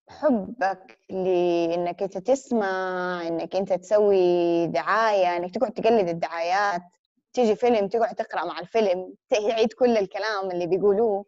حبك 0.08 0.98
لإنك 1.10 2.02
أنت 2.02 2.18
تسمع 2.18 3.22
إنك 3.28 3.56
أنت 3.56 3.72
تسوي 3.72 4.66
دعاية 4.66 5.36
إنك 5.36 5.54
تقعد 5.54 5.72
تقلد 5.72 6.08
الدعايات. 6.08 6.82
تيجي 7.32 7.56
فيلم 7.56 7.88
تقعد 7.88 8.14
تقرأ 8.14 8.44
مع 8.44 8.58
الفيلم 8.60 9.14
تعيد 9.28 9.72
كل 9.72 9.96
الكلام 9.96 10.50
اللي 10.50 10.66
بيقولوه. 10.66 11.24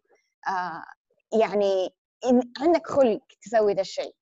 آه، 0.48 0.84
يعني 1.40 1.94
إن 2.26 2.52
عندك 2.60 2.86
خلق 2.86 3.20
تسوي 3.42 3.74
ده 3.74 3.80
الشيء. 3.80 4.14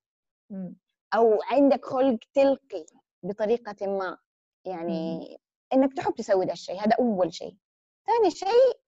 أو 1.14 1.42
عندك 1.42 1.84
خلق 1.84 2.18
تلقي 2.34 2.86
بطريقة 3.22 3.86
ما. 3.86 4.18
يعني 4.64 5.36
إنك 5.72 5.94
تحب 5.94 6.14
تسوي 6.14 6.44
ده 6.46 6.52
الشيء 6.52 6.80
هذا 6.80 6.96
أول 6.98 7.34
شيء. 7.34 7.56
ثاني 8.06 8.30
شيء 8.30 8.80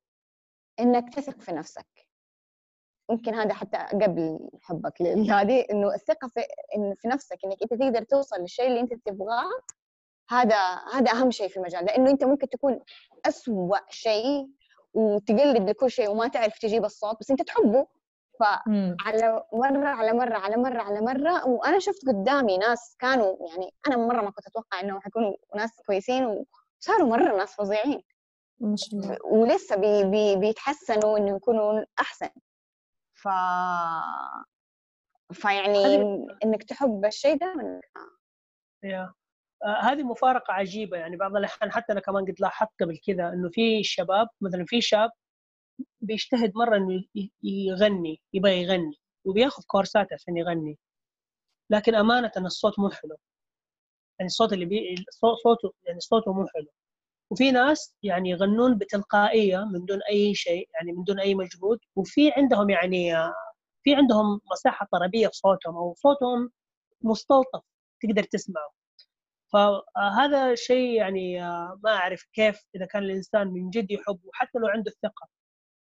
إنك 0.80 1.14
تثق 1.14 1.40
في 1.40 1.52
نفسك. 1.52 1.86
يمكن 3.10 3.34
هذا 3.34 3.54
حتى 3.54 3.76
قبل 3.76 4.50
حبك 4.62 5.00
لهذه 5.00 5.66
إنه 5.70 5.94
الثقة 5.94 6.28
في 6.28 6.40
إن 6.76 6.94
في 6.94 7.08
نفسك 7.08 7.38
إنك 7.44 7.56
أنت 7.62 7.74
تقدر 7.74 8.02
توصل 8.02 8.36
للشيء 8.40 8.66
اللي 8.66 8.80
أنت 8.80 8.94
تبغاه. 8.94 9.50
هذا 10.32 10.56
هذا 10.94 11.10
أهم 11.12 11.30
شيء 11.30 11.48
في 11.48 11.56
المجال 11.56 11.84
لأنه 11.84 12.10
أنت 12.10 12.24
ممكن 12.24 12.48
تكون 12.48 12.80
أسوأ 13.24 13.78
شيء 13.90 14.48
وتقلد 14.94 15.70
لكل 15.70 15.90
شيء 15.90 16.10
وما 16.10 16.28
تعرف 16.28 16.58
تجيب 16.58 16.84
الصوت 16.84 17.20
بس 17.20 17.30
أنت 17.30 17.42
تحبه 17.42 17.86
مم. 18.66 18.96
على 19.00 19.44
مرة 19.52 19.88
على 19.88 20.12
مرة 20.12 20.38
على 20.38 20.56
مرة 20.56 20.82
على 20.82 21.00
مرة 21.00 21.48
وأنا 21.48 21.78
شفت 21.78 22.06
قدامي 22.08 22.58
ناس 22.58 22.96
كانوا 22.98 23.36
يعني 23.48 23.74
أنا 23.86 23.96
مرة 23.96 24.22
ما 24.22 24.30
كنت 24.30 24.46
أتوقع 24.46 24.80
إنهم 24.80 25.00
حيكونوا 25.00 25.34
ناس 25.56 25.70
كويسين 25.86 26.24
وصاروا 26.80 27.08
مرة 27.08 27.36
ناس 27.36 27.54
فظيعين 27.54 28.02
ما 28.60 28.76
شاء 28.76 29.00
الله 29.00 29.18
ولسه 29.24 29.76
بي 29.76 30.04
بي 30.04 30.36
بيتحسنوا 30.36 31.18
إنه 31.18 31.36
يكونوا 31.36 31.84
أحسن 32.00 32.28
ف 33.14 33.28
فيعني 35.32 36.02
إنك 36.44 36.62
تحب 36.62 37.04
الشيء 37.04 37.38
ده 37.38 37.80
يا. 38.82 39.14
آه، 39.64 39.80
هذه 39.82 40.02
مفارقة 40.02 40.52
عجيبة. 40.54 40.96
يعني 40.96 41.16
بعض 41.16 41.36
الأحيان 41.36 41.72
حتى 41.72 41.92
أنا 41.92 42.00
كمان 42.00 42.24
قد 42.24 42.34
لاحظت 42.40 42.70
قبل 42.80 42.98
كذا 43.06 43.28
إنه 43.28 43.48
في 43.52 43.82
شباب 43.84 44.28
مثلا 44.40 44.64
في 44.68 44.80
شاب 44.80 45.10
بيجتهد 46.00 46.52
مرة 46.56 46.76
إنه 46.76 47.04
ي- 47.16 47.32
يغني 47.44 48.20
يبغى 48.34 48.62
يغني 48.62 48.94
وبياخذ 49.24 49.62
كورسات 49.66 50.12
عشان 50.12 50.36
يغني. 50.36 50.78
لكن 51.70 51.94
أمانة 51.94 52.32
الصوت 52.38 52.78
مو 52.78 52.90
حلو. 52.90 53.16
يعني 54.18 54.26
الصوت 54.26 54.52
اللي 54.52 54.64
بي 54.64 54.94
صوته 55.42 55.72
يعني 55.86 56.00
صوته 56.00 56.32
مو 56.32 56.46
حلو. 56.54 56.66
وفي 57.30 57.50
ناس 57.52 57.94
يعني 58.02 58.30
يغنون 58.30 58.78
بتلقائية 58.78 59.58
من 59.64 59.84
دون 59.84 60.00
أي 60.10 60.34
شيء 60.34 60.68
يعني 60.74 60.92
من 60.92 61.04
دون 61.04 61.20
أي 61.20 61.34
مجهود 61.34 61.78
وفي 61.96 62.32
عندهم 62.36 62.70
يعني 62.70 63.12
في 63.84 63.94
عندهم 63.94 64.40
مساحة 64.52 64.88
طربية 64.92 65.28
في 65.28 65.36
صوتهم 65.36 65.76
أو 65.76 65.94
صوتهم 65.98 66.50
مستلطف 67.02 67.62
تقدر 68.02 68.22
تسمعه. 68.24 68.70
فهذا 69.52 70.54
شيء 70.54 70.92
يعني 70.92 71.44
آه، 71.44 71.80
ما 71.84 71.90
أعرف 71.90 72.24
كيف 72.32 72.66
إذا 72.76 72.86
كان 72.86 73.02
الإنسان 73.02 73.48
من 73.48 73.70
جد 73.70 73.90
يحب 73.90 74.20
وحتى 74.24 74.58
لو 74.58 74.66
عنده 74.66 74.90
الثقة 74.90 75.28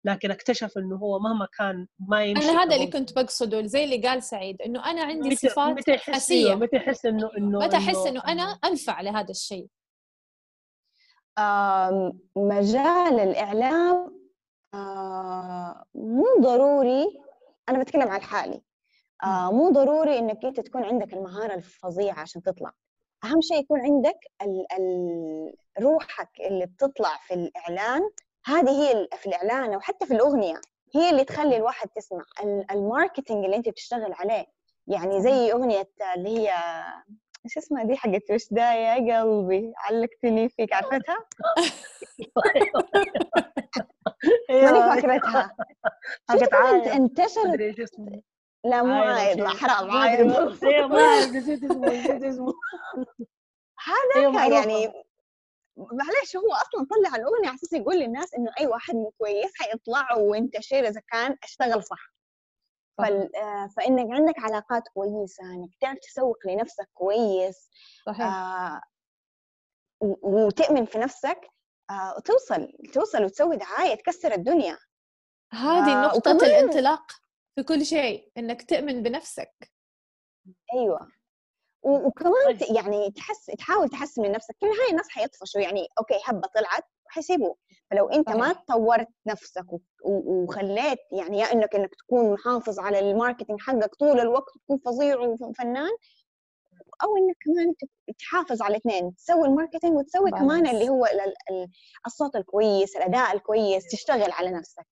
لكن 0.05 0.31
اكتشف 0.31 0.77
إنه 0.77 0.95
هو 0.95 1.19
مهما 1.19 1.47
كان 1.57 1.87
ما 1.99 2.25
يمشي 2.25 2.49
أنا 2.49 2.63
هذا 2.63 2.75
اللي 2.75 2.87
كنت 2.87 3.13
بقصده 3.13 3.65
زي 3.65 3.83
اللي 3.83 4.07
قال 4.07 4.23
سعيد 4.23 4.61
إنه 4.61 4.91
أنا 4.91 5.03
عندي 5.03 5.29
متى 5.29 5.49
صفات 5.49 5.77
متى 5.77 5.97
حسية. 5.97 6.55
متى 6.55 6.75
يحس 6.75 7.05
إنه 7.05 7.29
إنه 7.37 7.59
متى 7.59 7.77
أحس 7.77 8.07
إنه 8.07 8.23
أنا 8.27 8.43
أنفع 8.43 9.01
لهذا 9.01 9.31
الشيء؟ 9.31 9.67
مجال 12.35 13.19
الإعلام 13.19 14.25
آه، 14.73 15.85
مو 15.95 16.25
ضروري 16.41 17.05
أنا 17.69 17.79
بتكلم 17.79 18.07
عن 18.07 18.21
حالي. 18.21 18.61
آه، 19.23 19.51
مو 19.51 19.69
ضروري 19.69 20.19
إنك 20.19 20.45
أنت 20.45 20.59
تكون 20.59 20.83
عندك 20.83 21.13
المهارة 21.13 21.53
الفظيعة 21.53 22.19
عشان 22.19 22.41
تطلع. 22.41 22.73
أهم 23.25 23.41
شيء 23.41 23.59
يكون 23.59 23.79
عندك 23.79 24.19
ال 24.41 24.65
ال 24.79 25.53
روحك 25.83 26.29
اللي 26.39 26.65
بتطلع 26.65 27.17
في 27.27 27.33
الإعلان 27.33 28.01
هذه 28.45 28.69
هي 28.69 29.07
في 29.17 29.25
الإعلان 29.27 29.73
أو 29.73 29.79
حتى 29.79 30.05
في 30.05 30.13
الأغنية 30.13 30.61
هي 30.95 31.09
اللي 31.09 31.23
تخلي 31.23 31.57
الواحد 31.57 31.89
تسمع. 31.89 32.23
ال- 32.43 32.71
الماركتينج 32.71 33.45
اللي 33.45 33.55
أنت 33.55 33.69
بتشتغل 33.69 34.13
عليه 34.13 34.45
يعني 34.87 35.21
زي 35.21 35.51
أغنية 35.51 35.89
اللي 36.15 36.29
هي 36.39 36.51
إيش 37.45 37.57
اسمها 37.57 37.83
دي 37.83 37.95
حقت؟ 37.95 38.31
وش 38.31 38.47
دا 38.51 38.73
يا 38.73 39.21
قلبي؟ 39.23 39.73
علقتني 39.77 40.49
فيك 40.49 40.73
عرفتها؟ 40.73 41.17
ماني 44.49 45.01
فاكرتها. 45.01 45.55
حقت 46.29 46.39
شفت 46.39 46.53
عايد 46.53 46.87
عايد. 46.87 47.01
انتشرت 47.01 47.59
لا 48.65 48.83
مو 48.83 48.93
عايد 49.03 49.37
لا. 49.39 49.49
حرام 49.49 49.91
عايد 49.91 50.21
ما 50.21 50.37
اعرف 50.39 50.63
نسيت 51.35 51.63
اسمه 51.63 51.87
نسيت 51.87 52.23
اسمه. 52.23 52.53
هذا. 53.85 54.47
يعني 54.55 54.93
معلش 55.77 56.35
هو 56.35 56.53
أصلا 56.53 56.87
طلع 56.91 57.15
الأغنية 57.15 57.47
على 57.47 57.55
أساس 57.55 57.73
يقول 57.73 57.95
للناس 57.99 58.33
إنه 58.33 58.51
أي 58.59 58.67
واحد 58.67 58.93
مو 58.95 59.11
كويس 59.17 59.51
حيطلع 59.55 60.13
وينتشر 60.17 60.87
إذا 60.87 61.01
كان 61.11 61.37
أشتغل 61.43 61.83
صح. 61.83 62.13
فال... 62.97 63.35
آه، 63.35 63.69
فإنك 63.77 64.11
عندك 64.11 64.39
علاقات 64.39 64.83
كويسة 64.93 65.43
إنك 65.43 65.69
تعرف 65.81 65.99
تسوق 65.99 66.37
لنفسك 66.47 66.89
كويس 66.93 67.69
صحيح. 68.05 68.21
آه 68.25 68.81
وتؤمن 70.01 70.85
في 70.85 70.97
نفسك 70.97 71.41
آه 71.89 72.13
وتوصل 72.17 72.67
توصل 72.93 73.23
وتسوي 73.23 73.57
دعاية 73.57 73.95
تكسر 73.95 74.31
الدنيا. 74.33 74.77
هذه 75.53 75.91
آه، 75.93 76.05
نقطة 76.05 76.35
وكمان- 76.35 76.49
الانطلاق. 76.51 77.05
في 77.55 77.63
كل 77.63 77.85
شيء 77.85 78.31
إنك 78.37 78.69
تؤمن 78.69 79.03
بنفسك. 79.03 79.71
أيوه. 80.73 81.07
وكمان 81.83 82.57
طيب. 82.57 82.75
يعني 82.75 83.11
تحس 83.11 83.45
تحاول 83.45 83.89
تحسن 83.89 84.21
من 84.21 84.31
نفسك. 84.31 84.55
في 84.59 84.65
النهايه 84.65 84.91
الناس 84.91 85.09
حيطفشوا. 85.09 85.61
يعني 85.61 85.87
okay 85.99 86.19
هبة 86.25 86.47
طلعت 86.55 86.83
حيسيبوه 87.07 87.55
فلو 87.91 88.09
أنت 88.09 88.29
ما 88.29 88.53
صحيح. 88.53 88.63
طورت 88.67 89.07
نفسك 89.27 89.65
وخليت 90.05 90.99
يعني 91.11 91.39
يا 91.39 91.45
إنك 91.53 91.75
إنك 91.75 91.95
تكون 91.95 92.33
محافظ 92.33 92.79
على 92.79 92.99
ال 92.99 93.06
marketing 93.06 93.61
حقك 93.61 93.95
طول 93.95 94.19
الوقت 94.19 94.53
تكون 94.63 94.77
فظيع 94.85 95.17
وفنان 95.19 95.91
أو 97.03 97.17
إنك 97.17 97.35
كمان 97.45 97.73
تحافظ 98.19 98.61
على 98.61 98.71
الاثنين. 98.71 99.15
تسوي 99.15 99.47
ال 99.47 99.52
marketing 99.52 99.97
وتسوي 99.97 100.31
كمان 100.31 100.61
balance. 100.61 100.69
اللي 100.75 100.89
هو 100.89 101.05
ال- 101.05 101.19
ال- 101.49 101.69
الصوت 102.05 102.35
الكويس 102.35 102.95
الأداء 102.95 103.35
الكويس 103.35 103.87
تشتغل 103.91 104.31
على 104.31 104.51
نفسك. 104.51 104.87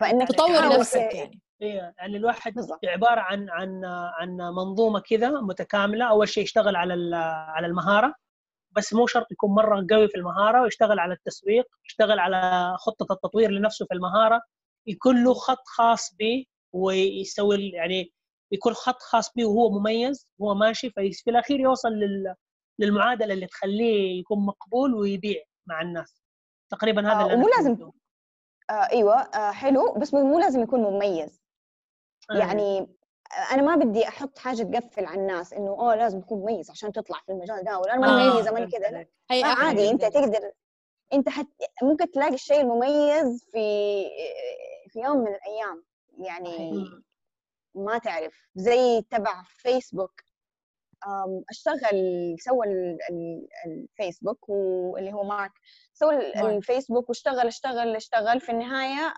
فإنك 0.00 0.28
تطور 0.28 0.78
نفسك 0.78 1.14
يعني. 1.14 1.40
يعني 1.60 2.16
الواحد 2.16 2.54
بالضبط 2.54 2.84
عبارة 2.84 3.20
عن 3.20 3.50
عن 3.50 3.84
عن 3.84 4.36
منظومة 4.36 5.00
كذا 5.00 5.30
متكاملة 5.30 6.08
أول 6.10 6.28
شيء 6.28 6.42
يشتغل 6.44 6.76
على 6.76 6.94
ال- 6.94 7.14
على 7.54 7.66
المهارة 7.66 8.14
بس 8.70 8.94
مو 8.94 9.06
شرط 9.06 9.32
يكون 9.32 9.50
مرة 9.50 9.86
قوي 9.90 10.08
في 10.08 10.14
المهارة 10.16 10.62
ويشتغل 10.62 10.98
على 10.98 11.14
التسويق 11.14 11.66
يشتغل 11.84 12.18
على 12.18 12.72
خطة 12.78 13.12
التطوير 13.12 13.50
لنفسه 13.50 13.86
في 13.86 13.94
المهارة 13.94 14.40
يكون 14.86 15.24
له 15.24 15.34
خط 15.34 15.62
خاص 15.66 16.14
به 16.18 16.44
ويسوي 16.72 17.68
يعني 17.70 18.12
يكون 18.52 18.74
خط 18.74 19.02
خاص 19.02 19.32
به 19.36 19.44
وهو 19.46 19.70
مميز 19.80 20.28
وهو 20.38 20.54
ماشي 20.54 20.90
في 20.90 21.30
الأخير 21.30 21.60
يوصل 21.60 21.88
لل 21.88 22.34
للمعادلة 22.78 23.34
اللي 23.34 23.46
تخليه 23.46 24.20
يكون 24.20 24.46
مقبول 24.46 24.94
ويبيع 24.94 25.42
مع 25.66 25.82
الناس 25.82 26.22
تقريبا 26.70 27.02
هذا 27.12 27.20
آه، 27.20 27.22
اللي 27.24 27.34
ومو 27.34 27.48
لازم. 27.56 27.90
آه 28.70 28.72
أيوه 28.72 29.14
آه 29.14 29.50
حلو 29.50 29.94
بس 29.94 30.14
مو 30.14 30.24
مو 30.24 30.38
لازم 30.38 30.62
يكون 30.62 30.80
مميز. 30.80 31.45
يعني 32.30 32.96
أنا 33.52 33.62
ما 33.62 33.76
بدي 33.76 34.08
أحط 34.08 34.38
حاجة 34.38 34.62
تقفل 34.62 35.04
على 35.06 35.20
الناس 35.20 35.52
إنه 35.52 35.70
اوه 35.70 35.94
لازم 35.94 36.20
تكون 36.20 36.38
مميز 36.38 36.70
عشان 36.70 36.92
تطلع 36.92 37.18
في 37.26 37.32
المجال 37.32 37.64
ده 37.64 37.78
ولا 37.78 37.94
أنا 37.94 38.06
آه، 38.06 38.16
ما 38.16 38.32
مميزة 38.32 38.50
ماني 38.52 38.66
كذا 38.70 38.90
لا 38.90 39.06
آه 39.30 39.44
عادي 39.44 39.90
أنت. 39.90 40.04
تقدر 40.04 40.52
أنت 41.12 41.28
حت... 41.28 41.46
ممكن 41.82 42.10
تلاقي 42.10 42.34
الشيء 42.34 42.60
المميز 42.60 43.44
في 43.52 44.04
في 44.88 45.00
يوم 45.00 45.16
من 45.18 45.34
الأيام 45.34 45.84
يعني. 46.18 46.84
ما 47.74 47.98
تعرف 47.98 48.48
زي 48.54 49.02
تبع 49.10 49.42
فيسبوك 49.48 50.20
أشتغل 51.50 52.36
سوى 52.38 52.66
ال- 52.66 52.98
ال- 53.10 53.48
الفيسبوك 53.66 54.48
واللي 54.48 55.12
هو 55.12 55.24
مارك 55.24 55.52
سوى. 55.92 56.16
الفيسبوك 56.56 57.08
واشتغل 57.08 57.46
اشتغل 57.46 57.96
اشتغل 57.96 58.40
في 58.40 58.52
النهاية 58.52 59.14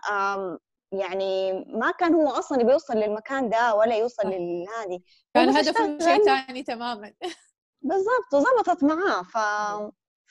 يعني 0.91 1.51
ما 1.67 1.91
كان 1.91 2.13
هو 2.13 2.27
أصلا 2.29 2.61
يبي 2.61 2.71
يوصل 2.71 2.93
للمكان 2.93 3.49
ده 3.49 3.75
ولا 3.75 3.95
يوصل. 3.95 4.29
لهذه 4.29 4.99
كان 5.33 5.49
هدفه 5.49 5.99
شيء 5.99 6.25
ثاني 6.25 6.63
تماما 6.63 7.13
بالضبط 7.81 8.33
وظبطت 8.33 8.83
معاه 8.83 9.23
ف 9.23 9.37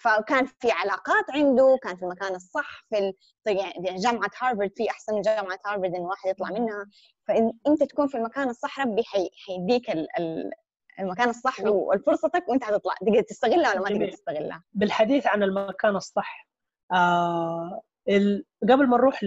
فكان 0.01 0.47
في 0.47 0.71
علاقات 0.71 1.25
عنده 1.31 1.79
كان 1.83 1.97
في 1.97 2.03
المكان 2.03 2.35
الصح 2.35 2.85
في 2.91 2.99
ال... 2.99 3.15
يعني 3.47 3.99
جامعة 3.99 4.31
هارفارد 4.41 4.73
في 4.77 4.91
أحسن 4.91 5.15
من 5.15 5.21
جامعة 5.21 5.59
هارفارد 5.67 5.95
إن 5.95 6.01
الواحد 6.03 6.29
يطلع 6.31 6.49
منها 6.51 6.87
فأنت 7.29 7.83
تكون 7.91 8.09
في 8.09 8.17
المكان 8.17 8.49
الصح 8.49 8.81
ربي 8.81 9.05
حي... 9.05 9.31
حيديك 9.47 9.91
ال... 9.91 10.09
ال... 10.19 10.51
المكان 11.01 11.29
الصح. 11.29 11.61
وفرصتك 11.61 12.49
وأنت 12.49 12.65
هتطلع 12.65 12.95
تقدر 13.01 13.21
تستغلها 13.21 13.71
ولا 13.73 13.81
ما 13.81 13.89
تقدر. 13.89 14.13
تستغلها 14.13 14.63
بالحديث 14.73 15.27
عن 15.27 15.43
المكان 15.43 15.97
الصح 15.97 16.49
آه. 16.93 17.83
قبل 18.71 18.87
ما 18.87 18.97
نروح. 18.97 19.21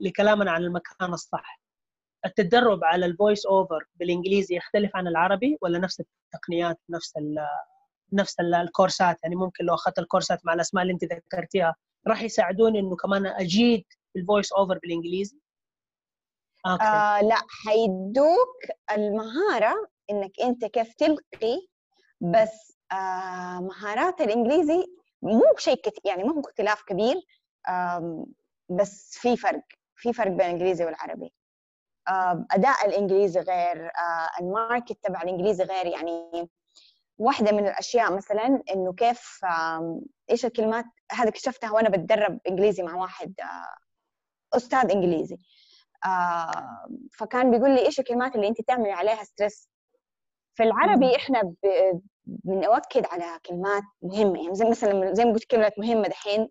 لكلامنا 0.00 0.50
عن 0.50 0.62
المكان 0.62 1.12
الصح 1.12 1.60
التدرب 2.26 2.84
على 2.84 3.06
ال 3.06 3.13
voice 3.13 3.46
over 3.46 3.84
بالإنجليزي 3.94 4.56
يختلف 4.56 4.96
عن 4.96 5.08
العربي 5.08 5.58
ولا 5.62 5.78
نفس 5.78 6.00
التقنيات 6.00 6.78
نفس 6.90 7.16
ال... 7.16 7.46
نفس 8.12 8.40
ال- 8.40 8.54
ال 8.54 8.61
course 8.61 9.02
ات؟ 9.02 9.16
يعني 9.22 9.36
ممكن 9.36 9.64
لو 9.64 9.74
أخذت 9.74 9.98
ال 9.98 10.03
course 10.03 10.35
ات 10.35 10.40
مع 10.46 10.52
الأسماء 10.54 10.82
اللي 10.82 10.92
أنت 10.94 11.04
ذكرتيها 11.04 11.74
راح 12.06 12.22
يساعدوني 12.22 12.78
إنه 12.78 12.96
كمان 12.96 13.26
أجيد 13.26 13.84
ال 14.16 14.22
voice 14.22 14.52
over 14.52 14.78
بالإنجليزي؟ 14.82 15.38
okay. 16.66 16.84
آه 16.84 17.20
لا 17.20 17.36
حيدوك 17.64 18.56
المهارة 18.92 19.74
إنك 20.10 20.40
أنت 20.40 20.64
كيف 20.64 20.94
تلقي 20.94 21.66
بس 22.20 22.76
آه 22.92 23.60
مهارات 23.60 24.20
الإنجليزي 24.20 24.84
مو 25.22 25.42
شيء 25.58 25.80
يعني 26.04 26.24
ما 26.24 26.34
هو 26.34 26.40
اختلاف 26.40 26.82
كبير. 26.82 27.14
بس 28.68 29.18
في 29.18 29.36
فرق 29.36 29.62
في 29.96 30.12
فرق 30.12 30.28
بين 30.30 30.40
الإنجليزي 30.40 30.84
والعربي. 30.84 31.32
أداء 32.50 32.86
الإنجليزي 32.86 33.40
غير 33.40 33.86
آه 33.86 34.28
الماركت 34.40 34.98
تبع 35.02 35.22
الإنجليزي 35.22 35.64
غير. 35.64 35.86
يعني 35.86 36.48
واحدة 37.18 37.52
من 37.52 37.66
الأشياء 37.66 38.12
مثلا 38.16 38.62
إنه 38.74 38.92
كيف 38.92 39.40
إيش 40.30 40.44
الكلمات 40.46 40.84
هذا 41.12 41.28
اكتشفتها 41.28 41.70
وأنا 41.70 41.88
بتدرب 41.88 42.38
إنجليزي 42.48 42.82
مع 42.82 42.94
واحد 42.94 43.34
آه 43.40 44.56
أستاذ 44.56 44.90
إنجليزي. 44.90 45.36
آه 46.04 46.86
فكان 47.12 47.50
بيقول 47.50 47.70
لي 47.74 47.86
إيش 47.86 48.00
الكلمات 48.00 48.34
اللي 48.34 48.48
أنت 48.48 48.60
تعملي 48.60 48.92
عليها 48.92 49.24
ستريس 49.24 49.68
في 50.54 50.62
العربي 50.62 51.16
إحنا. 51.16 51.54
بنؤكد 52.26 53.06
على 53.06 53.38
كلمات 53.46 53.82
مهمة. 54.02 54.42
يعني 54.42 54.54
زي 54.54 54.64
مثلا 54.64 55.14
زي 55.14 55.24
ما 55.24 55.32
قلت 55.32 55.44
كلمة 55.44 55.72
مهمة 55.78 56.08
دحين. 56.08 56.48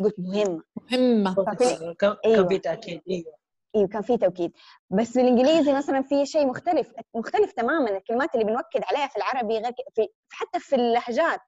قلت 0.00 0.14
مهمه 0.18 0.62
مهمة. 0.92 1.34
ففي- 1.34 1.94
كان 1.98 2.16
أيوة. 2.24 2.48
في 2.48 2.58
تأكيد 2.58 3.02
أيوه. 3.10 3.34
أيوه 3.76 3.88
كان 3.88 4.02
في 4.02 4.16
توكيد. 4.16 4.52
بس 4.90 5.14
بالإنجليزي 5.18 5.72
مثلا 5.72 6.02
في 6.02 6.26
شيء 6.26 6.46
مختلف 6.46 6.92
مختلف 7.14 7.52
تماما. 7.52 7.90
الكلمات 7.96 8.34
اللي 8.34 8.44
بنؤكد 8.44 8.80
عليها 8.84 9.06
في 9.08 9.16
العربي 9.16 9.54
غير 9.58 9.72
في 9.94 10.08
حتى 10.30 10.60
في 10.60 10.76
اللهجات. 10.76 11.40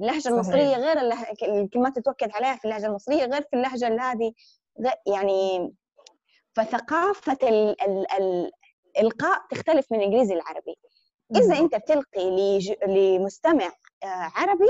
اللهجة 0.00 0.28
المصرية 0.28 0.76
غير 0.76 0.98
اللهجة 1.00 1.32
الكلمات 1.62 1.92
اللي 1.92 2.02
تؤكد 2.02 2.30
عليها 2.32 2.56
في 2.56 2.64
اللهجة 2.64 2.86
المصرية 2.86 3.24
غير 3.24 3.42
في 3.42 3.56
اللهجة 3.56 3.86
هذه. 4.12 4.32
غير 4.80 4.92
يعني 5.16 5.72
فثقافة 6.54 7.38
ال 7.42 7.82
ال 7.82 8.12
ال 8.12 8.50
الإلقاء 8.96 9.40
تختلف 9.50 9.92
من 9.92 9.98
الإنجليزي 9.98 10.34
للعربي. 10.34 10.74
إذا 11.36 11.58
أنت 11.58 11.74
بتلقي 11.74 12.30
لج... 12.30 12.72
لمستمع 12.86 13.66
آه، 14.04 14.06
عربي 14.34 14.68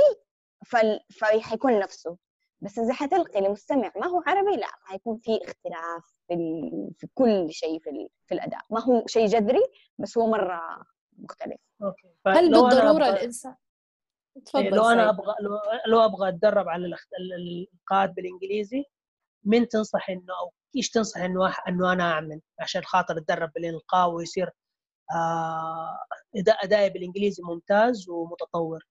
فال... 0.66 1.00
فحيكون 1.20 1.78
نفسه. 1.78 2.16
بس 2.62 2.78
إذا 2.78 2.92
حتلقي 2.92 3.40
لمستمع 3.40 3.92
ما 3.96 4.06
هو 4.06 4.22
عربي 4.26 4.56
لا 4.56 4.66
حيكون 4.84 5.18
في 5.18 5.38
اختلاف 5.44 6.14
في, 6.28 6.34
ال... 6.34 6.90
في 6.98 7.06
كل 7.14 7.46
شيء 7.52 7.80
في, 7.80 7.90
ال... 7.90 8.08
في 8.26 8.34
الأداء. 8.34 8.60
ما 8.70 8.80
هو 8.84 9.06
شيء 9.06 9.26
جذري 9.26 9.62
بس 9.98 10.18
هو 10.18 10.26
مرة 10.26 10.60
مختلف. 11.18 11.56
أوكي. 11.82 12.08
هل 12.26 12.34
فلو 12.48 12.66
أنا 12.66 12.68
بالضرورة 12.68 13.04
أبغى- 13.04 13.08
الإنسان؟ 13.18 13.54
إيه، 14.36 14.42
تفضل 14.44 14.70
لو 14.76 14.84
أنا. 14.84 15.08
أبغى 15.10 15.34
لو, 15.40 15.58
لو 15.86 16.04
أبغى 16.04 16.28
أتدرب 16.28 16.68
على 16.68 16.96
الالقاءات 17.20 18.10
بالإنجليزي 18.10 18.84
من 19.44 19.68
تنصح 19.68 20.10
إنه 20.10 20.32
أو 20.42 20.52
إيش 20.76 20.90
تنصح 20.90 21.20
إنه 21.20 21.54
إنه 21.68 21.92
أنا 21.92 22.12
أعمل 22.12 22.40
عشان 22.60 22.82
خاطر 22.84 23.18
أتدرب 23.18 23.52
بالالقاء 23.54 24.10
ويصير 24.10 24.50
آه 25.16 25.98
ادائي 26.64 26.90
بالإنجليزي 26.90 27.42
ممتاز 27.42 28.08
ومتطور؟ 28.08 28.84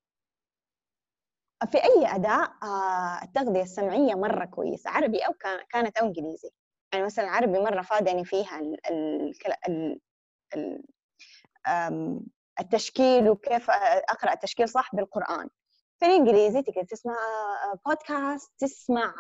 في 1.65 1.77
أي 1.77 2.15
أداء 2.15 2.51
آه 2.63 3.23
التغذية 3.23 3.61
السمعية 3.61 4.15
مرة 4.15 4.45
كويسة 4.45 4.89
عربي 4.89 5.19
أو 5.19 5.33
كانت 5.69 5.97
أو 5.97 6.05
إنجليزي. 6.07 6.49
يعني 6.93 7.05
مثلا 7.05 7.25
العربي 7.25 7.59
مرة 7.59 7.81
فادني 7.81 8.25
فيها 8.25 8.59
ال 8.59 8.77
ال 9.67 9.99
ال 10.55 12.21
التشكيل 12.59 13.29
وكيف 13.29 13.69
أقرأ 14.09 14.33
التشكيل 14.33 14.69
صح 14.69 14.95
بالقرآن. 14.95 15.49
في 15.99 16.05
الإنجليزي 16.05 16.61
تقدر 16.61 16.83
تسمع 16.83 17.15
بودكاست 17.85 18.51
تسمع 18.59 19.13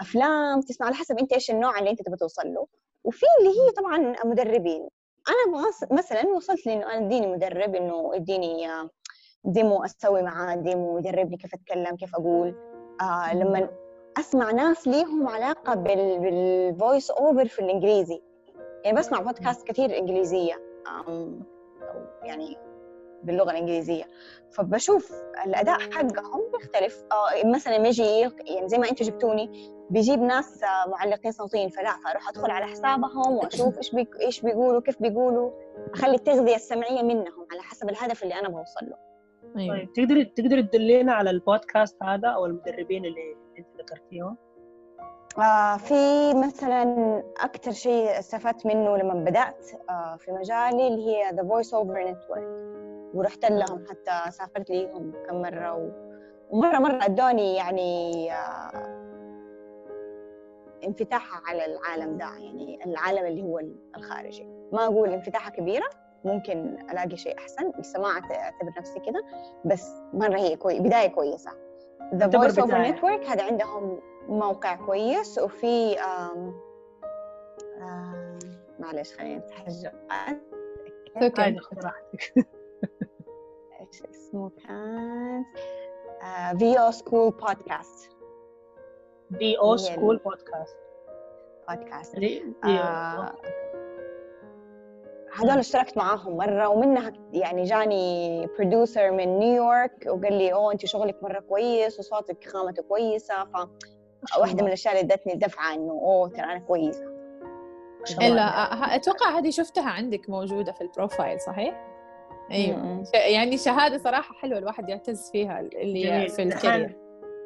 أفلام 0.00 0.60
تسمع 0.60 0.86
على 0.86 0.94
حسب 0.94 1.18
أنت 1.18 1.32
إيش 1.32 1.50
النوع 1.50 1.78
اللي 1.78 1.90
أنت 1.90 2.02
تبغى 2.02 2.16
توصل 2.16 2.54
له. 2.54 2.66
وفي 3.04 3.26
اللي 3.40 3.50
هي 3.50 3.70
طبعا 3.70 4.16
مدربين. 4.24 4.88
أنا 5.28 5.72
مثلا 5.90 6.26
وصلت 6.26 6.66
لي 6.66 6.72
إنه 6.72 6.86
أنا 6.92 7.06
أديني 7.06 7.26
مدرب 7.26 7.74
إنه 7.74 8.10
اديني 8.14 8.68
demo 9.44 9.84
أسوي 9.84 10.22
معاه 10.22 10.56
demo 10.56 10.98
يدربني 10.98 11.36
كيف 11.36 11.54
أتكلم 11.54 11.96
كيف 11.96 12.14
أقول. 12.14 12.54
آه 13.00 13.34
لما 13.34 13.68
أسمع 14.18 14.50
ناس 14.50 14.88
ليهم 14.88 15.28
علاقة 15.28 15.74
بال 15.74 16.13
voice 16.13 17.10
over 17.10 17.48
في 17.48 17.58
الإنجليزي. 17.58 18.22
يعني 18.84 18.98
بسمع 18.98 19.20
بودكاست 19.20 19.66
كثير 19.66 19.98
إنجليزية 19.98 20.54
يعني 22.22 22.56
باللغة 23.22 23.50
الإنجليزية. 23.50 24.04
فبشوف 24.50 25.12
الأداء 25.46 25.78
حقهم 25.78 26.42
بيختلف. 26.52 27.04
آه 27.12 27.46
مثلا 27.46 27.76
يجي 27.76 28.20
يعني 28.20 28.68
زي 28.68 28.78
ما 28.78 28.90
أنتم 28.90 29.04
جبتوني 29.04 29.74
بيجيب 29.90 30.20
ناس 30.20 30.60
معلقين 30.88 31.32
صوتيين 31.32 31.68
فلا 31.68 31.90
فاروح 32.04 32.28
أدخل 32.28 32.50
على 32.50 32.66
حسابهم 32.66 33.32
وأشوف 33.36 33.78
إيش 33.78 33.94
بي... 33.94 34.08
إيش 34.20 34.40
بيقولوا 34.40 34.80
كيف 34.80 35.02
بيقولوا. 35.02 35.50
أخلي 35.94 36.14
التغذية 36.14 36.56
السمعية 36.56 37.02
منهم 37.02 37.46
على 37.52 37.62
حسب 37.62 37.88
الهدف 37.88 38.22
اللي 38.22 38.34
أنا 38.34 38.48
بوصل 38.48 38.86
له. 38.86 39.03
أيوة. 39.56 39.76
طيب 39.76 39.92
تقدري 39.92 40.24
تقدري 40.24 40.62
تدلينا 40.62 41.12
على 41.12 41.30
البودكاست 41.30 42.02
هذا 42.02 42.28
أو 42.28 42.46
المدربين 42.46 43.04
اللي 43.04 43.36
أنت 43.58 43.66
ذكرتيهم 43.80 44.36
آه 45.38 45.76
في 45.76 45.94
مثلا 46.34 47.22
أكثر 47.40 47.72
شيء 47.72 48.18
استفدت 48.18 48.66
منه 48.66 48.96
لما 48.96 49.14
بدأت 49.14 49.70
آه 49.90 50.16
في 50.16 50.32
مجالي 50.32 50.88
اللي 50.88 51.06
هي 51.06 51.30
The 51.30 51.42
Voice 51.42 51.70
Over 51.70 52.12
Network 52.12 52.64
ورحت 53.14 53.44
لهم 53.44 53.84
حتى 53.90 54.30
سافرت 54.30 54.70
ليهم 54.70 55.12
كم 55.28 55.42
مرة 55.42 55.74
و... 55.74 55.90
ومرة 56.50 56.78
مرة 56.78 57.04
أدوني 57.04 57.54
يعني 57.56 58.32
آه 58.32 59.04
انفتاحها 60.84 61.42
على 61.46 61.66
العالم 61.66 62.16
ده 62.18 62.24
يعني 62.24 62.84
العالم 62.86 63.26
اللي 63.26 63.42
هو 63.42 63.60
الخارجي 63.96 64.48
ما 64.72 64.84
أقول 64.84 65.08
انفتاحها 65.08 65.50
كبيرة 65.50 65.86
ممكن 66.24 66.76
ألاقي 66.90 67.16
شيء 67.16 67.38
أحسن 67.38 67.72
السماعة 67.78 68.22
أعتبر 68.32 68.72
نفسي 68.78 69.00
كذا 69.00 69.20
بس 69.64 69.92
مرة 70.12 70.38
هي 70.38 70.56
كوي... 70.56 70.80
بداية 70.80 71.08
كويسة. 71.08 71.50
The 72.12 72.26
Voice 72.26 72.56
Over 72.56 72.86
Network 72.88 73.28
هذا 73.30 73.42
عندهم 73.44 74.00
موقع 74.28 74.74
كويس 74.74 75.38
وفي 75.38 75.98
آم 76.00 76.54
آم 77.80 78.38
معلش 78.78 79.12
خليني 79.14 79.38
اتحجب 79.38 79.92
أوكي. 81.16 81.42
إيش 83.80 84.02
اسمه 84.10 84.50
كان؟ 84.66 85.44
في 86.58 86.78
أو 86.78 86.90
سكول 86.90 87.30
بودكاست 87.30 88.10
في 89.38 89.58
أو 89.58 89.76
سكول 89.76 90.16
بودكاست 90.16 90.76
بودكاست 91.68 92.16
هذول 95.38 95.58
اشتركت 95.58 95.96
معاهم 95.96 96.36
مرة 96.36 96.68
ومنها 96.68 97.12
يعني 97.32 97.62
جاني 97.62 98.46
producer 98.58 99.10
من 99.10 99.38
نيويورك 99.38 100.06
وقال 100.06 100.32
لي 100.32 100.52
أوه 100.52 100.72
أنت 100.72 100.86
شغلك 100.86 101.22
مرة 101.22 101.40
كويس 101.40 101.98
وصوتك 101.98 102.44
خامته 102.48 102.82
كويسة. 102.82 103.44
ف 103.44 103.68
واحدة 104.40 104.62
من 104.62 104.68
الأشياء 104.68 105.00
اللي 105.00 105.14
ادتني 105.14 105.34
دفعة 105.34 105.74
إنه 105.74 105.92
أوه 105.92 106.28
ترى 106.28 106.44
أنا 106.44 106.58
كويسة. 106.58 107.04
إلا 108.20 108.42
أتوقع 108.94 109.38
هذه 109.38 109.50
شفتها 109.50 109.90
عندك 109.90 110.30
موجودة 110.30 110.72
في 110.72 110.80
ال 110.80 110.88
profile 110.88 111.40
صحيح؟ 111.40 111.86
أيوه 112.50 113.04
يعني 113.14 113.58
شهادة 113.58 113.98
صراحة 113.98 114.34
حلوة 114.34 114.58
الواحد 114.58 114.88
يعتز 114.88 115.30
فيها 115.30 115.60
اللي 115.60 116.02
جميل. 116.02 116.28
في 116.28 116.42
ال 116.42 116.50
career 116.50 116.96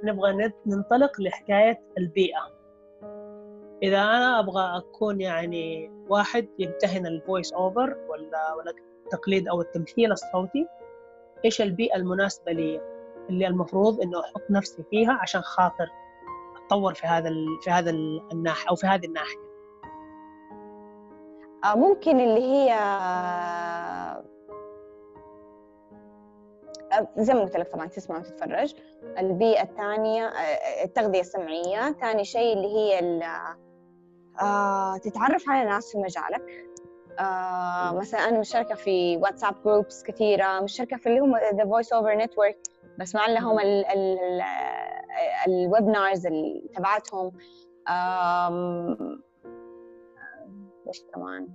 نبغى 0.04 0.52
ننطلق 0.66 1.20
لحكاية 1.20 1.80
البيئة. 1.98 2.57
إذا 3.82 3.98
أنا 3.98 4.38
أبغى 4.38 4.78
أكون 4.78 5.20
يعني 5.20 5.92
واحد 6.08 6.48
يمتهن 6.58 7.06
ال 7.06 7.14
voice 7.14 7.52
over 7.52 7.96
ولا 8.08 8.54
ولا 8.54 8.74
التقليد 9.04 9.48
أو 9.48 9.60
التمثيل 9.60 10.12
الصوتي 10.12 10.66
إيش 11.44 11.62
البيئة 11.62 11.96
المناسبة 11.96 12.52
لي؟ 12.52 12.80
اللي 13.30 13.46
المفروض 13.46 14.00
إنه 14.00 14.20
أحط 14.20 14.50
نفسي 14.50 14.82
فيها 14.90 15.12
عشان 15.12 15.40
خاطر 15.40 15.88
أتطور 16.56 16.94
في 16.94 17.06
هذا 17.06 17.30
في 17.62 17.70
هذا 17.70 17.90
الناحية 18.32 18.70
أو 18.70 18.74
في 18.74 18.86
هذه 18.86 19.06
الناحية. 19.06 19.48
آه، 21.64 21.74
ممكن 21.76 22.20
اللي 22.20 22.42
هي 22.42 22.74
زي 27.16 27.34
ما 27.34 27.40
قلت 27.40 27.56
لك 27.56 27.72
طبعا 27.72 27.86
تسمع 27.86 28.18
وتتفرج. 28.18 28.74
البيئة 29.18 29.62
الثانية 29.62 30.26
آه، 30.26 30.84
التغذية 30.84 31.20
السمعية. 31.20 31.92
ثاني 31.92 32.24
شيء 32.24 32.52
اللي 32.56 32.68
هي 32.68 32.98
آه 33.24 33.67
تتعرف 35.02 35.48
على 35.48 35.68
ناس 35.68 35.92
في 35.92 35.98
مجالك. 35.98 36.64
آه 37.18 37.92
مثلا 37.92 38.20
أنا 38.20 38.38
مشتركة 38.38 38.74
في 38.74 39.16
واتساب 39.16 39.54
groups 39.64 40.02
كثيرة 40.02 40.60
مشتركة 40.60 40.96
في 40.96 41.08
اللي 41.08 41.20
هم 41.20 41.36
The 41.36 41.64
Voice 41.64 41.92
Over 41.92 42.14
Network 42.14 42.58
بسمع 42.98 43.26
لهم 43.26 43.58
ال 45.46 45.55
webinars 45.55 46.28
تبعتهم. 46.76 47.32
إيش 50.88 51.02
كمان؟ 51.14 51.48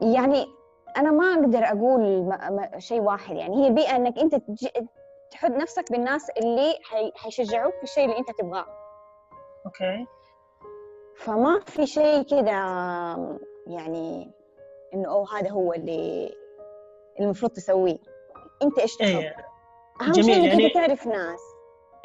يعني 0.00 0.46
أنا 0.96 1.10
ما 1.10 1.24
أقدر 1.34 1.64
أقول 1.64 2.32
شيء 2.78 3.00
واحد. 3.00 3.36
يعني 3.36 3.62
هي 3.62 3.68
البيئه 3.68 3.96
إنك 3.96 4.18
أنت 4.18 4.34
تحط 5.30 5.50
نفسك 5.50 5.92
بالناس 5.92 6.30
اللي 6.30 6.74
حيشجعوك 7.14 7.74
في 7.74 7.82
الشيء 7.82 8.04
اللي 8.04 8.18
أنت 8.18 8.30
تبغاه. 8.38 8.83
okay. 9.80 10.06
فما 11.16 11.60
في 11.60 11.86
شيء 11.86 12.22
كذا 12.22 12.50
يعني 13.66 14.32
إنه 14.94 15.08
أوه 15.08 15.38
هذا 15.38 15.50
هو 15.50 15.72
اللي 15.72 16.34
المفروض 17.20 17.52
تسويه. 17.52 17.98
أنت 18.62 18.78
إيش 18.78 18.96
تحب؟ 18.96 19.08
أيه. 19.08 19.36
أهم 20.00 20.12
جميل 20.12 20.34
شيء 20.34 20.44
يعني 20.44 20.70
تعرف 20.70 21.06
ناس. 21.06 21.40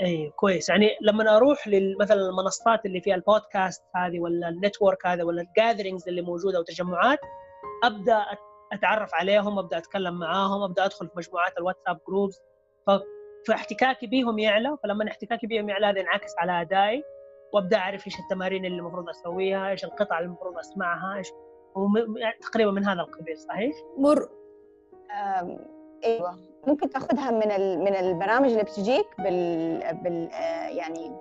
اي 0.01 0.29
كويس. 0.29 0.69
يعني 0.69 0.97
لما 1.01 1.35
أروح 1.37 1.69
مثلا 1.99 2.21
المنصات 2.21 2.85
اللي 2.85 3.01
فيها 3.01 3.15
البودكاست 3.15 3.83
هذه 3.95 4.19
ولا 4.19 4.49
ال 4.49 4.56
network 4.56 5.05
هذا 5.05 5.23
ولا 5.23 5.41
ال 5.41 5.47
gatherings 5.47 6.07
اللي 6.07 6.21
موجودة 6.21 6.59
وتجمعات 6.59 7.19
أبدأ 7.83 8.25
أتعرف 8.73 9.13
عليهم 9.13 9.59
أبدأ 9.59 9.77
أتكلم 9.77 10.19
معاهم 10.19 10.63
أبدأ 10.63 10.85
أدخل 10.85 11.07
في 11.07 11.13
مجموعات 11.17 11.57
الواتساب 11.57 11.99
groups 12.07 12.41
فاحتكاكي 13.47 14.07
بهم 14.07 14.39
يعلى. 14.39 14.77
فلما 14.83 15.07
احتكاكي 15.07 15.47
بهم 15.47 15.69
يعلى 15.69 15.85
هذا 15.85 15.99
ينعكس 15.99 16.33
على 16.37 16.61
أدائي. 16.61 17.03
وأبدأ 17.53 17.77
أعرف 17.77 18.07
إيش 18.07 18.19
التمارين 18.19 18.65
اللي 18.65 18.77
المفروض 18.77 19.09
أسويها 19.09 19.69
إيش 19.69 19.83
القطع 19.83 20.19
اللي 20.19 20.27
المفروض 20.27 20.57
أسمعها 20.57 21.17
إيش 21.17 21.31
يعني 22.17 22.37
تقريبا 22.41 22.71
من 22.71 22.85
هذا 22.85 23.01
القبيل 23.01 23.37
صحيح؟ 23.37 23.75
مر 23.97 24.29
أيوه. 26.03 26.39
ممكن 26.67 26.89
تأخذها 26.89 27.31
من 27.31 27.79
من 27.79 27.95
البرامج 27.95 28.49
اللي 28.51 28.63
بتجيك 28.63 29.07
بال, 29.19 29.79
بال 30.03 30.29
آه، 30.31 30.67
يعني 30.69 31.11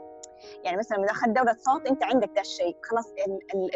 يعني 0.64 0.76
مثلا 0.76 0.98
إذا 0.98 1.10
أخذت 1.10 1.28
دورة 1.28 1.56
صوت 1.58 1.86
أنت 1.86 2.04
عندك 2.04 2.30
ذا 2.34 2.40
الشيء 2.40 2.76
خلاص 2.82 3.14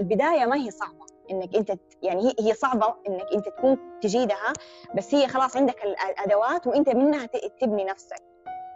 البداية 0.00 0.46
ما 0.46 0.56
هي 0.56 0.70
صعبة 0.70 1.07
إنك 1.30 1.57
أنت 1.57 1.72
يعني 2.03 2.34
هي 2.40 2.55
صعبة 2.55 2.94
إنك 3.09 3.26
أنت 3.34 3.48
تكون 3.48 3.78
تجيدها 4.00 4.53
بس 4.94 5.14
هي 5.14 5.28
خلاص 5.28 5.57
عندك 5.57 5.84
الأدوات 5.84 6.66
وأنت 6.66 6.88
منها 6.88 7.26
تبني 7.61 7.84
نفسك. 7.84 8.32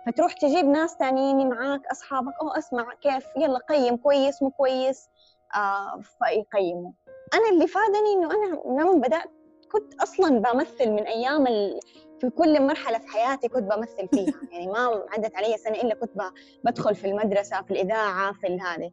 فتروح 0.06 0.32
تجيب 0.32 0.64
ناس 0.64 0.96
ثانيين 0.98 1.48
معاك 1.48 1.86
أصحابك 1.86 2.34
أو 2.42 2.48
أسمع 2.48 2.94
كيف؟ 2.94 3.26
يلا 3.36 3.58
قيم 3.58 3.96
كويس 3.96 4.42
مو 4.42 4.50
كويس. 4.50 5.08
آه 5.54 6.00
فيقيموا. 6.00 6.92
أنا 7.34 7.48
اللي 7.52 7.66
فادني 7.66 8.12
إنه 8.12 8.30
أنا 8.30 8.80
لما 8.82 8.92
بدأت 8.92 9.30
كنت 9.72 9.94
أصلا 10.02 10.38
بمثل 10.38 10.90
من 10.90 11.06
أيام 11.06 11.46
ال... 11.46 11.80
في 12.20 12.30
كل 12.30 12.62
مرحلة 12.62 12.98
في 12.98 13.08
حياتي 13.08 13.48
كنت 13.48 13.62
بمثل 13.62 14.08
فيها. 14.08 14.34
يعني 14.52 14.66
ما 14.66 15.06
عدت 15.10 15.36
علي 15.36 15.56
سنة 15.56 15.80
إلا 15.80 15.94
كنت 15.94 16.22
بدخل 16.64 16.94
في 16.94 17.06
المدرسة 17.06 17.62
في 17.62 17.70
الإذاعة 17.70 18.32
في 18.32 18.46
هذه. 18.46 18.92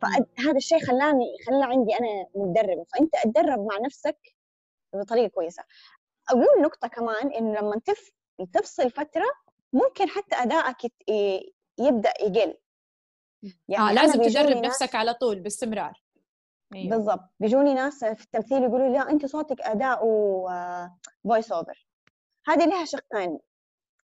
فهذا 0.00 0.56
الشيء 0.56 0.86
خلاني 0.86 1.26
خلى 1.46 1.64
عندي 1.64 1.94
أنا 1.94 2.26
مدربه 2.34 2.84
فأنت 2.84 3.14
أتدرب 3.14 3.66
مع 3.66 3.78
نفسك 3.84 4.18
بطريقة 4.94 5.28
كويسة. 5.28 5.62
أقول 6.30 6.62
نقطة 6.62 6.88
كمان 6.88 7.32
انه 7.32 7.60
لما 7.60 7.80
تف... 7.84 8.10
تفصل 8.52 8.90
فترة 8.90 9.26
ممكن 9.72 10.08
حتى 10.08 10.36
أدائك 10.36 10.92
يبدأ 11.78 12.12
يقل. 12.20 12.54
يعني 13.68 13.90
آه 13.90 13.92
لازم 13.92 14.22
تجرب 14.22 14.56
نفسك 14.56 14.94
على 14.94 15.14
طول 15.14 15.40
باستمرار. 15.40 16.02
أيوه. 16.74 16.90
بالضبط. 16.90 17.30
بيجوني 17.40 17.74
ناس 17.74 18.04
في 18.04 18.24
التمثيل 18.24 18.62
يقولوا 18.62 18.86
لي 18.88 18.92
لا 18.92 19.10
أنت 19.10 19.26
صوتك 19.26 19.60
أداء 19.60 20.00
و 20.02 20.27
voice 20.27 21.52
over 21.52 21.86
هذه 22.46 22.64
لها 22.66 22.84
شقين 22.84 23.38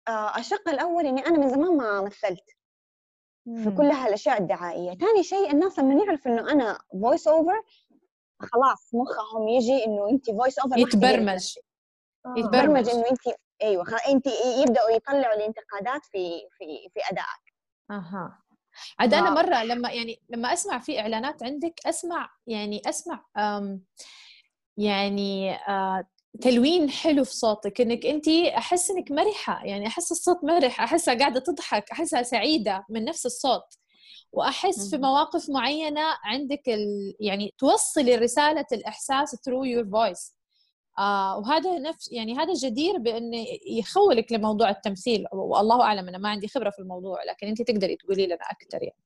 آه 0.07 0.37
الشق 0.37 0.69
الأول 0.69 1.05
إني 1.05 1.25
أنا 1.25 1.37
من 1.37 1.49
زمان 1.49 1.77
ما 1.77 2.01
مثلت 2.01 2.43
في 3.45 3.71
كل 3.77 3.85
هالأشياء 3.85 4.37
الدعائية. 4.37 4.97
ثاني 4.97 5.23
شيء 5.23 5.51
الناس 5.51 5.79
لما 5.79 6.03
يعرف 6.03 6.27
إنه 6.27 6.51
أنا 6.51 6.79
voice 7.01 7.27
over 7.27 7.63
خلاص 8.39 8.93
مخهم 8.93 9.47
يجي 9.47 9.85
إنه 9.85 10.09
أنت 10.09 10.31
voice 10.31 10.59
over 10.59 10.77
يتبرمج. 10.77 11.55
آه. 12.25 12.33
يتبرمج. 12.37 12.89
إنه 12.89 13.03
أنت 13.11 13.37
أيوه 13.63 13.85
انت 14.09 14.27
يبدأوا 14.61 14.89
يطلعوا 14.89 15.35
الانتقادات 15.35 16.05
في 16.05 16.41
في 16.57 16.89
في 16.93 16.99
أدائك. 17.11 17.53
أها. 17.91 18.39
عاد 18.99 19.13
أنا 19.13 19.29
مرة 19.29 19.63
لما 19.63 19.91
يعني 19.91 20.19
لما 20.29 20.53
أسمع 20.53 20.79
في 20.79 20.99
إعلانات 20.99 21.43
عندك 21.43 21.79
أسمع 21.85 22.29
يعني 22.47 22.81
أسمع 22.85 23.25
يعني 24.77 25.57
تلوين 26.41 26.89
حلو 26.89 27.23
في 27.23 27.35
صوتك 27.35 27.81
إنك 27.81 28.05
انت 28.05 28.27
أحس 28.29 28.91
إنك 28.91 29.11
مرحة 29.11 29.65
يعني 29.65 29.87
أحس 29.87 30.11
الصوت 30.11 30.43
مرح 30.43 30.81
أحسها 30.81 31.13
قاعدة 31.13 31.39
تضحك 31.39 31.91
أحسها 31.91 32.23
سعيدة 32.23 32.85
من 32.89 33.05
نفس 33.05 33.25
الصوت. 33.25 33.77
وأحس 34.31 34.89
في 34.89 34.97
مواقف 34.97 35.49
معينة 35.49 36.01
عندك 36.23 36.69
ال... 36.69 37.15
يعني 37.19 37.53
توصلي 37.57 38.15
رسالة 38.15 38.65
الإحساس 38.71 39.35
through 39.35 39.65
your 39.65 39.85
voice. 39.85 40.33
آه 40.99 41.37
وهذا 41.37 41.79
نفس 41.79 42.11
يعني 42.11 42.37
هذا 42.37 42.53
جدير 42.53 42.97
بانه 42.97 43.45
يخولك 43.67 44.31
لموضوع 44.31 44.69
التمثيل. 44.69 45.25
والله 45.31 45.81
أعلم 45.83 46.07
أنا 46.07 46.17
ما 46.17 46.29
عندي 46.29 46.47
خبرة 46.47 46.69
في 46.69 46.79
الموضوع 46.79 47.23
لكن 47.23 47.47
أنت 47.47 47.61
تقدري 47.61 47.95
تقولي 47.95 48.25
لنا 48.25 48.35
أكثر 48.35 48.83
يعني. 48.83 49.03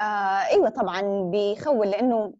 آه 0.00 0.46
إيوه 0.54 0.68
طبعا 0.68 1.30
بيخول 1.30 1.90
لأنه 1.90 2.34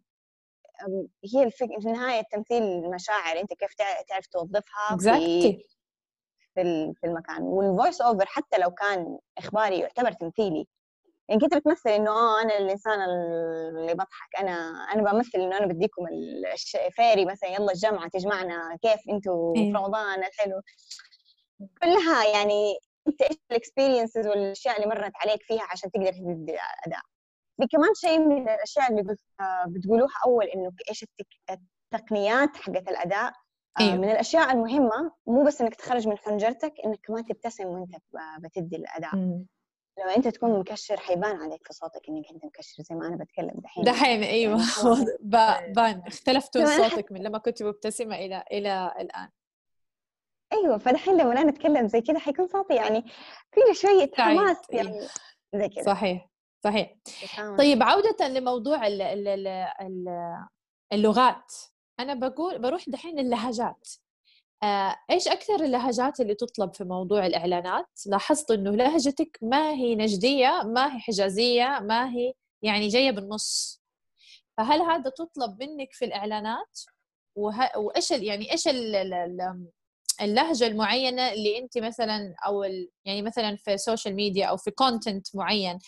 هي 1.33 1.43
الفكرة 1.43 1.79
في 1.79 1.87
النهاية 1.87 2.19
التمثيل 2.19 2.89
مشاعر 2.91 3.39
أنت 3.39 3.53
كيف 3.53 3.73
تعرف 4.07 4.27
توظفها 4.27 4.89
exactly. 4.91 5.57
في 6.55 6.93
في 6.95 7.07
المكان. 7.07 7.41
وال 7.43 7.60
voice 7.60 8.01
over 8.01 8.25
حتى 8.25 8.57
لو 8.57 8.71
كان 8.71 9.17
إخباري 9.37 9.79
يعتبر 9.79 10.11
تمثيلي. 10.11 10.67
يعني 11.31 11.41
كنت 11.41 11.55
بتمثل 11.55 11.89
إنه 11.89 12.11
آه 12.11 12.41
أنا 12.41 12.57
الإنسان 12.57 13.01
اللي 13.01 13.93
بضحك 13.93 14.35
أنا 14.39 14.53
أنا 14.93 15.11
بمثل 15.11 15.37
إنه 15.37 15.57
أنا 15.57 15.65
بديكم 15.65 16.07
ال 16.87 16.93
fairy 16.93 17.25
مثلا 17.25 17.49
يلا 17.49 17.71
الجامعة 17.71 18.09
تجمعنا 18.09 18.77
كيف 18.81 18.99
أنتم 19.09 19.53
إيه. 19.55 19.71
في 19.71 19.77
رمضان 19.77 20.23
الحلو 20.23 20.61
كلها 21.81 22.25
يعني 22.33 22.75
انت 23.07 23.21
إيش 23.21 23.37
ال 23.51 23.57
experiences 23.57 24.27
والأشياء 24.27 24.75
اللي 24.75 24.87
مرت 24.87 25.11
عليك 25.15 25.43
فيها 25.43 25.63
عشان 25.71 25.91
تقدر 25.91 26.11
تدي 26.11 26.57
أداء 26.87 27.01
كمان 27.71 27.93
شيء 27.95 28.19
من 28.19 28.49
الأشياء 28.49 28.91
اللي 28.91 29.15
بتقولوها 29.67 30.13
أول 30.25 30.45
إنه 30.45 30.71
إيش 30.89 31.05
التقنيات 31.93 32.55
حقت 32.55 32.87
الأداء 32.89 33.33
آه، 33.79 33.81
أيوه. 33.81 33.95
من 33.95 34.09
الأشياء 34.09 34.51
المهمة 34.51 35.11
مو 35.27 35.43
بس 35.43 35.61
إنك 35.61 35.75
تخرج 35.75 36.07
من 36.07 36.17
حنجرتك 36.17 36.73
إنك 36.85 36.99
كمان 37.03 37.25
تبتسم 37.25 37.65
وأنت 37.65 37.95
بتدي 38.43 38.75
الأداء 38.75 39.15
م. 39.15 39.45
لما 39.99 40.15
أنت 40.15 40.27
تكون 40.27 40.59
مكشر 40.59 40.97
حيبان 40.97 41.35
عليك 41.35 41.67
في 41.67 41.73
صوتك 41.73 42.09
إنك 42.09 42.25
أنت 42.31 42.45
مكشر 42.45 42.83
زي 42.83 42.95
ما 42.95 43.07
أنا 43.07 43.15
بتكلم 43.15 43.53
دحين. 43.55 43.83
دحين 43.83 44.23
أيوه. 44.23 44.61
يعني 44.83 45.05
بان 45.75 46.03
اختلفتوا 46.07 46.65
صوتك 46.65 47.11
من 47.11 47.23
لما 47.23 47.37
كنت 47.37 47.63
مبتسمة 47.63 48.15
إلى 48.15 48.43
إلى 48.51 48.93
الآن. 48.99 49.29
أيوه 50.53 50.77
فدحين 50.77 51.17
لما 51.17 51.41
أنا 51.41 51.49
أتكلم 51.49 51.87
زي 51.87 52.01
كده 52.01 52.19
حيكون 52.19 52.47
صوتي 52.47 52.75
يعني 52.75 53.05
فيه 53.51 53.73
شوية 53.73 54.11
حماس 54.17 54.57
أيوه. 54.73 54.83
يعني 54.83 55.07
زي 55.55 55.69
كده. 55.69 55.83
صحيح. 55.83 56.29
صحيح. 56.63 56.95
طيب 57.57 57.83
عودة 57.83 58.27
لموضوع 58.27 58.87
اللغات. 60.93 61.53
أنا 61.99 62.13
بقول 62.13 62.59
بروح 62.59 62.89
دحين 62.89 63.19
اللهجات. 63.19 63.87
إيش 65.11 65.27
أكثر 65.27 65.63
اللهجات 65.63 66.19
اللي 66.19 66.35
تطلب 66.35 66.73
في 66.73 66.83
موضوع 66.83 67.25
الإعلانات؟ 67.25 67.85
لاحظت 68.05 68.51
إنه 68.51 68.71
لهجتك 68.71 69.37
ما 69.41 69.71
هي 69.71 69.95
نجدية 69.95 70.61
ما 70.65 70.95
هي 70.95 70.99
حجازية 70.99 71.79
ما 71.81 72.09
هي 72.09 72.33
يعني 72.61 72.87
جاية 72.87 73.11
بالنص. 73.11 73.81
فهل 74.57 74.81
هذا 74.81 75.09
تطلب 75.09 75.63
منك 75.63 75.89
في 75.91 76.05
الإعلانات؟ 76.05 76.79
وه... 77.35 77.77
وإيش 77.77 78.11
يعني 78.11 78.51
إيش 78.51 78.67
اللهجة 80.21 80.67
المعينة 80.67 81.31
اللي 81.33 81.57
أنت 81.59 81.77
مثلا 81.77 82.35
أو 82.45 82.63
ال... 82.63 82.89
يعني 83.05 83.21
مثلا 83.21 83.55
في 83.55 83.73
السوشيال 83.73 84.15
ميديا 84.15 84.45
أو 84.45 84.57
في 84.57 84.71
content 84.71 85.35
معين 85.35 85.79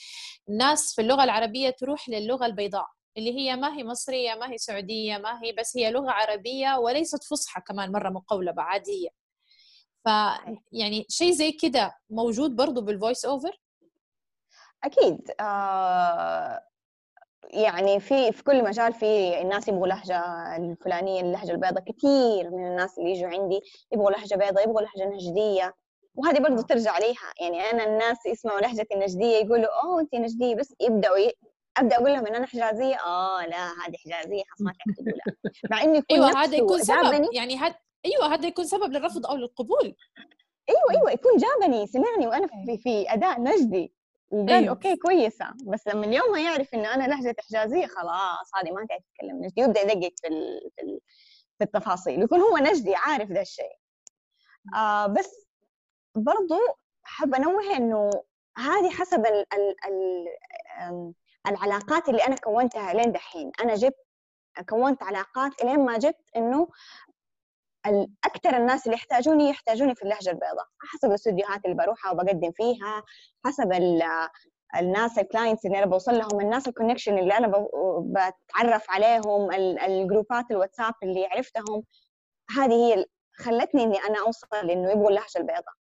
الناس 0.50 0.96
في 0.96 1.02
اللغة 1.02 1.24
العربية 1.24 1.70
تروح 1.70 2.10
للغة 2.10 2.46
البيضاء. 2.46 2.88
اللي 3.18 3.34
هي 3.40 3.56
ما 3.56 3.78
هي 3.78 3.84
مصرية 3.84 4.36
ما 4.36 4.52
هي 4.52 4.58
سعودية 4.58 5.18
ما 5.18 5.44
هي 5.44 5.52
بس 5.52 5.78
هي 5.78 5.92
لغة 5.92 6.12
عربية 6.12 6.78
وليست 6.78 7.24
فصحى 7.24 7.62
كمان 7.62 7.92
مرة 7.92 8.10
مقولبه 8.10 8.62
عاديه 8.62 9.10
ف 10.06 10.08
يعني 10.72 11.06
شيء 11.10 11.32
زي 11.32 11.52
كده 11.52 11.98
موجود 12.10 12.56
برضو 12.56 12.82
بال 12.82 12.94
voice 12.94 13.26
over 13.26 13.60
أكيد. 14.84 15.32
آه 15.40 16.64
يعني 17.54 18.00
في 18.00 18.32
في 18.32 18.44
كل 18.44 18.64
مجال 18.64 18.94
في 18.94 19.42
الناس 19.42 19.68
يبغوا 19.68 19.88
لهجة 19.88 20.20
الفلانية 20.58 21.22
اللهجة 21.22 21.52
البيضاء. 21.52 21.84
كثير 21.84 22.50
من 22.52 22.68
الناس 22.68 22.98
اللي 23.00 23.12
يجوا 23.12 23.28
عندي 23.30 23.60
يبغوا 23.94 24.12
لهجة 24.12 24.36
بيضاء 24.36 24.64
يبغوا 24.64 24.82
لهجة 24.82 25.10
نجدية. 25.10 25.74
وهذه 26.16 26.40
برضه 26.40 26.60
آه. 26.60 26.66
ترجع 26.66 26.98
ليها. 26.98 27.34
يعني 27.42 27.62
أنا 27.62 27.84
الناس 27.84 28.26
يسمعوا 28.26 28.60
لهجتي 28.62 28.94
النجدية 28.96 29.36
يقولوا 29.38 29.84
أوه 29.84 30.02
انت 30.02 30.16
نجدية. 30.16 30.56
بس 30.56 30.74
يبدأوا. 30.82 31.30
أبدأ 31.78 31.96
أقول 31.96 32.14
لهم 32.14 32.28
إن 32.28 32.36
أنا 32.36 32.46
حجازية؟ 32.46 32.96
آه 32.96 33.46
لا 33.46 33.68
هذه 33.68 33.98
حجازية 34.06 34.44
خلاص 34.50 34.62
ما 34.62 34.74
تكتبوا 34.74 35.12
لا 35.12 35.52
مع 35.72 35.84
انه 35.84 35.98
يكون 35.98 36.06
أيوه 36.18 36.44
هذا 36.44 36.56
يكون 36.58 36.80
سبب 36.80 37.30
يعني 37.34 37.58
هاد 37.58 37.76
أيوه 38.06 38.34
هذا 38.34 38.48
يكون 38.48 38.66
سبب 38.66 38.92
للرفض 38.92 39.26
أو 39.26 39.36
للقبول. 39.36 39.96
أيوه 40.70 40.92
أيوه 40.92 41.12
يكون 41.12 41.32
جابني 41.38 41.88
سمعني 41.88 42.28
وأنا 42.28 42.48
في, 42.48 42.78
في 42.78 43.14
أداء 43.14 43.42
نجدي. 43.42 43.94
وقال 44.32 44.50
أيوه. 44.50 44.70
أوكي 44.70 44.96
كويسة. 44.96 45.46
بس 45.66 45.88
لما 45.88 46.06
اليوم 46.06 46.32
ما 46.32 46.40
يعرف 46.40 46.74
إن 46.74 46.86
أنا 46.86 47.08
لهجة 47.08 47.36
حجازية 47.40 47.86
خلاص 47.86 48.52
هذه 48.56 48.72
ما 48.72 48.86
تعرف 48.90 49.04
تتكلم 49.14 49.44
نجدي. 49.44 49.62
يبدأ 49.62 49.82
يدقق 49.82 50.14
في 50.22 50.30
في, 50.76 51.00
في 51.58 51.64
التفاصيل. 51.64 52.22
يكون 52.22 52.40
هو 52.40 52.58
نجدي 52.58 52.96
عارف 52.96 53.32
ذا 53.32 53.42
الشيء. 53.42 53.78
آه 54.76 55.08
بس 55.08 55.48
برضو 56.16 56.58
حابه 57.04 57.38
أنوه 57.38 57.78
إنه 57.78 58.10
هذه 58.58 58.90
حسب 58.90 59.26
ال 59.26 59.46
ال 59.54 59.76
ال 59.88 61.14
العلاقات 61.48 62.10
اللي 62.10 62.24
أنا 62.28 62.36
كونتها 62.36 62.94
لين 62.94 63.12
دحين. 63.12 63.52
أنا 63.60 63.76
جبت 63.76 64.06
كونت 64.70 65.04
علاقات 65.04 65.62
الين 65.64 65.86
ما 65.86 65.98
جبت 65.98 66.30
إنه 66.36 66.68
أكثر 68.26 68.58
الناس 68.58 68.86
اللي 68.86 68.98
يحتاجوني 68.98 69.50
يحتاجوني 69.50 69.96
في 69.96 70.04
اللهجة 70.04 70.30
البيضاء. 70.30 70.68
حسب 70.80 71.10
الاستديوهات 71.10 71.66
اللي 71.66 71.76
بروحها 71.76 72.12
وبقدم 72.12 72.52
فيها 72.52 73.04
حسب 73.46 73.74
الناس 74.80 75.20
ال 75.20 75.25
clients 75.26 75.66
اللي 75.66 75.78
أنا 75.78 75.86
بوصل 75.86 76.18
لهم 76.18 76.40
الناس 76.42 76.68
ال 76.68 76.72
connection 76.72 77.18
اللي 77.18 77.38
أنا 77.38 77.68
بتعرف 78.00 78.86
عليهم 78.92 79.52
ال 79.82 79.92
groupات 79.92 80.52
الواتساب 80.52 80.94
اللي 81.04 81.26
عرفتهم. 81.26 81.84
هذه 82.58 82.74
هي 82.74 83.06
خلتني 83.38 83.84
إني 83.84 83.98
أنا 83.98 84.20
أوصل 84.20 84.70
إنه 84.70 84.92
يبغوا 84.92 85.10
اللهجة 85.10 85.38
البيضاء. 85.38 85.74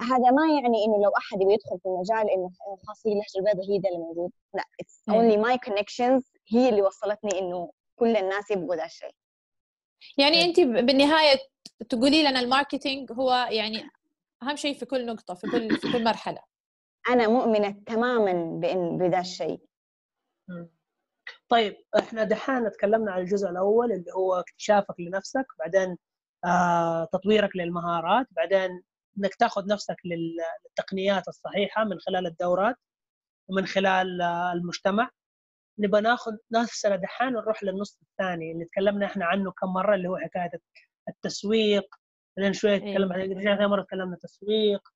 هذا 0.00 0.30
ما 0.30 0.46
يعني 0.62 0.84
إنه 0.84 0.96
لو 1.04 1.10
أحد 1.18 1.38
بيدخل 1.38 1.78
في 1.82 1.86
المجال 1.86 2.30
إنه 2.30 2.50
خلاص 2.86 3.06
هي 3.06 3.12
اللهجة 3.12 3.38
البيضاء 3.38 3.70
هي 3.70 3.78
ده 3.78 3.88
اللي 3.88 3.98
موجود. 3.98 4.30
لا 4.54 4.64
it's 4.80 5.08
only 5.08 5.36
my 5.36 5.58
connections 5.58 6.32
هي 6.52 6.68
اللي 6.68 6.82
وصلتني 6.82 7.38
إنه 7.38 7.72
كل 7.96 8.16
الناس 8.16 8.50
يبغوا 8.50 8.76
ذا 8.76 8.84
الشيء. 8.84 9.14
يعني 10.18 10.44
أنت 10.44 10.60
بالنهاية 10.60 11.38
تقولي 11.88 12.22
لنا 12.22 12.40
ال 12.40 12.47
marketing 12.47 13.12
هو 13.12 13.48
يعني 13.50 13.90
أهم 14.42 14.56
شيء 14.56 14.74
في 14.78 14.86
كل 14.86 15.06
نقطة 15.06 15.34
في 15.34 15.46
كل 15.50 15.76
في 15.76 15.92
كل 15.92 16.04
مرحلة. 16.04 16.40
أنا 17.08 17.28
مؤمنة 17.28 17.70
تماما 17.86 18.60
بان 18.60 18.98
بذا 18.98 19.20
الشيء. 19.20 19.60
طيب 21.48 21.76
إحنا 21.98 22.24
دحين 22.24 22.70
تكلمنا 22.70 23.12
عن 23.12 23.20
الجزء 23.20 23.48
الأول 23.48 23.92
اللي 23.92 24.12
هو 24.12 24.34
اكتشافك 24.34 24.94
لنفسك 24.98 25.46
بعدين 25.58 25.98
آه 26.44 27.04
تطويرك 27.12 27.56
للمهارات 27.56 28.26
بعدين 28.30 28.82
إنك 29.18 29.34
تاخذ 29.34 29.66
نفسك 29.66 29.96
للتقنيات 30.04 31.28
الصحيحة 31.28 31.84
من 31.84 31.98
خلال 32.00 32.26
الدورات 32.26 32.76
ومن 33.48 33.66
خلال 33.66 34.22
آه، 34.22 34.52
المجتمع. 34.52 35.10
نبغى 35.78 36.00
ناخذ 36.00 36.32
نفسنا 36.52 36.96
دحين 36.96 37.28
ونروح 37.36 37.64
للنص 37.64 37.98
الثاني 38.02 38.52
اللي 38.52 38.64
تكلمنا 38.64 39.06
إحنا 39.06 39.24
عنه 39.24 39.50
كم 39.52 39.68
مرة 39.68 39.94
اللي 39.94 40.08
هو 40.08 40.16
حكاية 40.16 40.50
التسويق. 41.08 41.94
بعدين 42.36 42.52
شوية 42.52 42.82
إيه. 42.82 42.94
تكلم 42.94 43.12
عن 43.12 43.20
رجعنا 43.20 43.66
مرة 43.66 43.82
تكلمنا 43.82 44.16
تسويق 44.16 44.88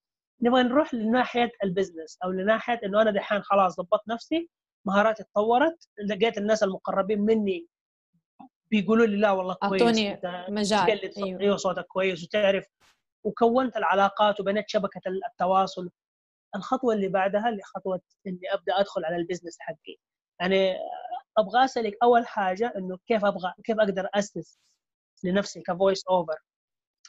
نبغى 0.43 0.62
نروح 0.62 0.95
لناحية 0.95 1.51
ال 1.64 1.70
business 1.70 2.18
أو 2.25 2.31
لناحية 2.31 2.81
إنه 2.85 3.03
أنا 3.03 3.11
دحين 3.11 3.43
خلاص 3.43 3.81
ضبطت 3.81 4.09
نفسي 4.09 4.49
مهاراتي 4.87 5.23
تطورت 5.25 5.89
لقيت 6.09 6.39
الناس 6.39 6.62
المقربين 6.62 7.20
مني 7.20 7.66
بيقولوا 8.70 9.07
لي 9.07 9.16
لا 9.16 9.31
والله 9.31 9.55
كويس 9.55 9.83
أعطوني 9.83 10.20
مجال. 10.49 10.87
أيوه 11.41 11.57
صوتك 11.57 11.87
كويس 11.87 12.25
وتعرف 12.25 12.66
وكونت 13.25 13.77
العلاقات 13.77 14.41
وبنيت 14.41 14.68
شبكة 14.68 15.01
التواصل. 15.31 15.91
الخطوة 16.57 16.95
اللي 16.95 17.09
بعدها 17.09 17.49
اللي 17.49 17.62
خطوة 17.62 18.01
إني 18.27 18.41
أبدأ 18.53 18.81
أدخل 18.81 19.05
على 19.05 19.16
ال 19.16 19.21
business 19.21 19.57
حقي. 19.61 19.97
يعني 20.41 20.77
أبغى 21.39 21.64
اسالك 21.64 21.97
أول 22.03 22.27
حاجة 22.27 22.73
إنه 22.77 22.99
كيف 23.07 23.25
أبغى 23.25 23.53
كيف 23.64 23.81
أقدر 23.81 24.09
أسس 24.14 24.59
لنفسي 25.25 25.61
ك 25.61 25.68
voice 25.68 26.07
over 26.07 26.37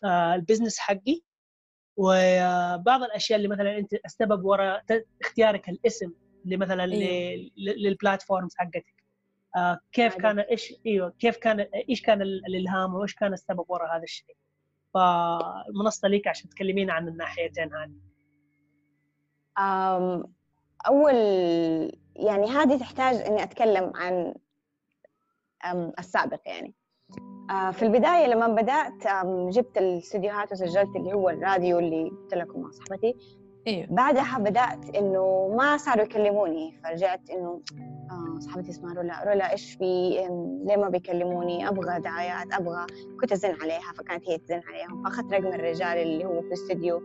آه 0.04 0.36
ال 0.36 0.41
business 0.41 0.80
حقي. 0.80 1.22
وبعض 1.98 3.04
الأشياء 3.04 3.38
اللي 3.38 3.48
مثلا 3.48 3.78
أنت 3.78 3.94
السبب 4.06 4.46
وراء 4.46 4.84
اختيارك 5.22 5.70
الاسم 5.70 6.14
اللي 6.46 6.58
مثلا 6.58 6.84
أيوه. 6.84 7.52
لل 7.58 7.75
platforms 7.75 8.56
حقتك. 8.58 9.04
آه 9.56 9.80
كيف 9.92 10.16
كان 10.16 10.40
إيش 10.40 10.74
إيوه 10.86 11.10
كيف 11.20 11.38
كان 11.38 11.60
إيش 11.60 12.02
كان 12.02 12.22
الإلهام 12.22 12.96
وإيش 12.96 13.16
كان 13.16 13.34
السبب 13.34 13.66
وراء 13.68 13.96
هذا 13.98 14.04
الشيء. 14.04 14.36
فالمنصه 14.94 16.08
ليك 16.08 16.28
عشان 16.28 16.50
تكلمين 16.50 16.90
عن 16.90 17.08
الناحيتين 17.08 17.70
هذه 17.74 17.94
أول 20.88 21.16
يعني 22.16 22.48
هذه 22.48 22.78
تحتاج 22.78 23.16
إني 23.16 23.44
أتكلم 23.44 23.92
عن 23.96 24.34
السابق 26.00 26.42
يعني. 26.46 26.74
آه، 27.50 27.72
في 27.72 27.84
البداية 27.84 28.28
لما 28.28 28.48
بدأت 28.48 29.28
جبت 29.56 29.78
الاستديوهات 29.78 30.52
وسجلت 30.52 30.96
اللي 30.96 31.14
هو 31.14 31.30
الراديو 31.30 31.80
اللي 31.80 32.10
قلت 32.10 32.34
لكم 32.34 32.62
مع 32.62 32.72
صاحبتي. 32.72 33.16
أيوه 33.68 33.88
بعدها 33.90 34.38
بدأت 34.40 34.96
إنه 34.96 35.54
ما 35.58 35.78
صاروا 35.78 36.04
يكلموني 36.04 36.80
فرجعت 36.84 37.30
إنه 37.30 37.62
آه 38.12 38.40
صاحبتي 38.40 38.70
اسمها 38.70 38.94
رولا 38.94 39.24
رولا 39.24 39.52
إيش 39.52 39.74
في؟ 39.74 40.12
ليه 40.66 40.78
ما 40.78 40.90
بيكلموني؟ 40.90 41.68
أبغى 41.68 42.00
دعايات 42.00 42.54
أبغى 42.54 42.86
كنت 43.22 43.32
أزن 43.32 43.56
عليها 43.62 43.94
فكانت 43.98 44.30
هي 44.30 44.38
تزن 44.38 44.62
عليهم 44.68 45.04
فأخذت 45.04 45.34
رقم 45.34 45.48
الرجال 45.48 45.98
اللي 45.98 46.26
هو 46.26 46.42
في 46.42 46.48
الاستديو 46.48 47.02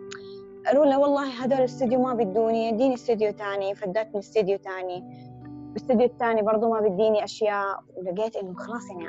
رولا 0.74 0.96
والله 0.96 1.44
هذول 1.44 1.58
الاستديو 1.58 2.02
ما 2.02 2.14
بدوني 2.14 2.68
اديني 2.68 2.94
استديو 2.94 3.32
تاني 3.32 3.74
فدتني 3.74 4.18
استديو 4.18 4.58
تاني. 4.58 5.28
الاستديو 5.70 6.06
الثاني 6.06 6.42
برضه 6.42 6.68
ما 6.68 6.80
بيديني 6.80 7.24
أشياء. 7.24 7.80
ولقيت 7.96 8.36
إنه 8.36 8.54
خلاص 8.54 8.90
يعني 8.90 9.04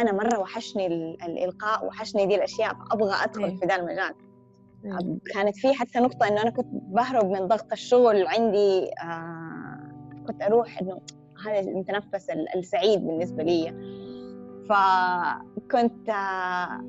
أنا 0.00 0.12
مرة 0.12 0.38
وحشني 0.38 0.86
الإلقاء 1.26 1.86
وحشني 1.86 2.26
دي 2.26 2.34
الأشياء 2.34 2.74
فأبغى 2.74 3.14
أدخل 3.24 3.44
إيه. 3.44 3.56
في 3.56 3.66
ذا 3.66 3.76
المجال. 3.76 4.14
كانت 5.34 5.56
في 5.56 5.74
حتى 5.74 5.98
نقطة 5.98 6.28
إنه 6.28 6.42
أنا 6.42 6.50
كنت 6.50 6.66
بهرب 6.72 7.30
من 7.30 7.48
ضغط 7.48 7.72
الشغل 7.72 8.26
عندي 8.26 8.90
آه 9.02 9.90
كنت 10.26 10.42
أروح 10.42 10.80
إنه 10.82 11.00
هذا 11.46 11.60
المتنفس 11.60 12.30
السعيد 12.56 13.06
بالنسبة 13.06 13.42
لي. 13.42 13.70
فكنت 14.68 16.08
آه 16.08 16.84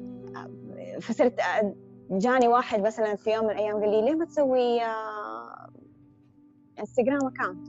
فصرت 1.02 1.40
آه، 1.40 1.76
جاني 2.12 2.48
واحد 2.48 2.82
مثلا 2.82 3.16
في 3.16 3.34
يوم 3.34 3.46
من 3.46 3.52
الأيام 3.52 3.80
قال 3.80 3.90
لي 3.90 4.02
ليه 4.02 4.16
ما 4.16 4.26
تسوي 4.26 4.82
آه 4.82 5.70
انستغرام 6.80 7.28
account 7.28 7.68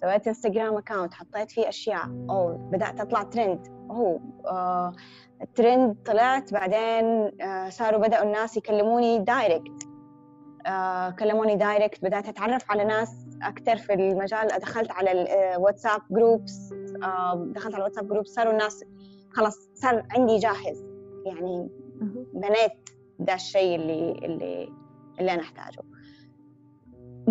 سويت 0.00 0.28
انستغرام 0.28 0.76
account 0.76 1.14
حطيت 1.14 1.50
فيه 1.50 1.68
أشياء 1.68 2.06
أو 2.30 2.56
بدأت 2.72 3.00
أطلع 3.00 3.22
ترند 3.22 3.68
هو 3.90 4.20
آه 4.46 4.92
ترند 5.54 5.96
طلعت 6.06 6.52
بعدين 6.52 7.32
آه 7.42 7.68
صاروا 7.68 8.00
بدأوا 8.00 8.24
الناس 8.24 8.56
يكلموني 8.56 9.18
direct 9.18 9.82
آه 10.66 11.10
كلموني 11.10 11.56
direct 11.56 12.04
بدأت 12.04 12.28
أتعرف 12.28 12.70
على 12.70 12.84
ناس 12.84 13.26
أكثر 13.42 13.76
في 13.76 13.92
المجال. 13.94 14.48
دخلت 14.48 14.90
على 14.90 15.12
الواتساب 15.54 16.00
groups 16.10 16.72
آه 17.02 17.44
دخلت 17.54 17.74
على 17.74 17.76
الواتساب 17.80 18.08
groups 18.08 18.28
صاروا 18.28 18.52
الناس 18.52 18.84
خلاص 19.32 19.70
صار 19.74 20.06
عندي 20.10 20.38
جاهز. 20.38 20.84
يعني 21.26 21.68
بنيت 22.34 22.88
ده 23.18 23.34
الشيء 23.34 23.76
اللي 23.76 24.12
اللي 24.12 24.68
اللي 25.20 25.32
أنا 25.32 25.42
أحتاجه. 25.42 25.82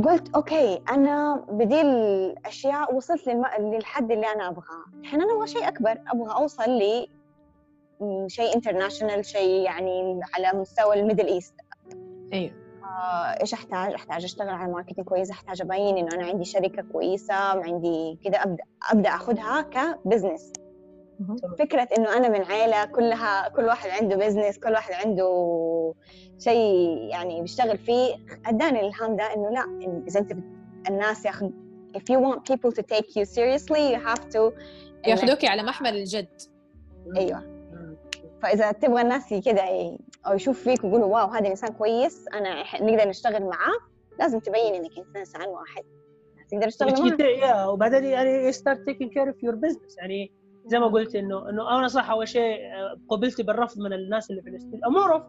قلت 0.05 0.35
okay 0.36 0.81
أنا 0.89 1.45
بدي 1.49 1.81
الأشياء 1.81 2.95
وصلت. 2.95 3.27
للحد 3.59 4.11
اللي 4.11 4.27
أنا 4.27 4.47
أبغاه. 4.47 4.85
الحين 4.99 5.21
أنا 5.21 5.33
أبغى 5.33 5.47
شيء 5.47 5.67
أكبر. 5.67 5.91
أبغى 6.13 6.33
أوصل 6.35 6.69
شيء 8.27 8.55
international 8.55 9.25
شيء 9.25 9.61
يعني 9.61 10.19
على 10.33 10.59
مستوى 10.59 10.99
ال 10.99 11.03
Middle 11.03 11.27
East. 11.27 11.53
أيوه. 12.33 12.51
آه، 12.83 13.41
إيش 13.41 13.53
أحتاج؟ 13.53 13.93
أحتاج 13.93 14.23
أشتغل 14.23 14.49
على 14.49 14.71
marketing 14.71 15.07
كويس، 15.07 15.31
أحتاج 15.31 15.61
أبين 15.61 15.97
إنه 15.97 16.15
أنا 16.15 16.25
عندي 16.25 16.45
شركة 16.45 16.81
كويسة، 16.91 17.33
عندي 17.33 18.19
كذا 18.23 18.37
أبدأ 18.37 18.63
أبدأ 18.91 19.09
اخذها 19.09 19.61
ك 19.61 19.71
business. 19.71 20.53
فكرة 21.59 21.87
إنه 21.97 22.17
أنا 22.17 22.29
من 22.29 22.43
عيلة 22.43 22.85
كلها 22.85 23.49
كل 23.49 23.63
واحد 23.63 23.89
عنده 23.89 24.15
business 24.15 24.59
كل 24.59 24.71
واحد 24.71 24.93
عنده 24.93 25.93
شيء 26.39 26.97
يعني 27.11 27.41
بيشتغل 27.41 27.77
فيه 27.77 28.15
أداني 28.45 28.79
الإلهام 28.79 29.15
ده 29.15 29.23
إنه 29.33 29.49
لا 29.49 29.79
إذا 30.07 30.19
أنت 30.19 30.31
الناس 30.89 31.25
ياخذ 31.25 31.49
if 31.97 32.01
you 32.11 32.19
want 32.19 32.39
people 32.53 32.71
to 32.71 32.81
take 32.81 33.15
you 33.15 33.25
seriously 33.25 33.93
you 33.93 33.99
have 34.07 34.29
to 34.29 34.53
ياخذوك 35.07 35.45
على 35.45 35.63
محمل 35.63 35.95
الجد. 35.95 36.41
أيوه. 37.17 37.54
فإذا 38.45 38.71
تبغى 38.71 39.01
الناس 39.01 39.33
كذا 39.33 39.63
أو 40.27 40.33
يشوف 40.33 40.63
فيك 40.63 40.83
ويقولوا 40.83 41.07
واو 41.07 41.27
هذا 41.27 41.47
إنسان 41.47 41.73
كويس 41.73 42.25
أنا 42.33 42.63
نقدر 42.81 43.09
نشتغل 43.09 43.43
معاه 43.43 43.77
لازم 44.19 44.39
تبين 44.39 44.75
إنك 44.75 44.91
إنسان 45.17 45.47
واحد. 45.47 45.83
تقدر 46.51 46.69
تشتغل 46.69 47.17
معاه؟ 47.17 47.69
وبعدين 47.69 48.03
يعني 48.03 48.53
start 48.53 48.77
taking 48.89 49.09
care 49.09 49.29
of 49.31 49.35
your 49.35 49.55
business 49.55 49.97
يعني 49.97 50.31
زي 50.65 50.79
ما 50.79 50.87
قلت 50.87 51.15
إنه 51.15 51.49
إنه 51.49 51.79
أنا 51.79 51.87
صح 51.87 52.09
أول 52.09 52.27
شيء 52.27 52.57
آه، 52.57 52.99
قبلت 53.09 53.41
بالرفض 53.41 53.79
من 53.79 53.93
الناس 53.93 54.31
اللي 54.31 54.41
في 54.41 54.49
الاستوديو 54.49 54.89
مو 54.89 54.99
رفض 54.99 55.27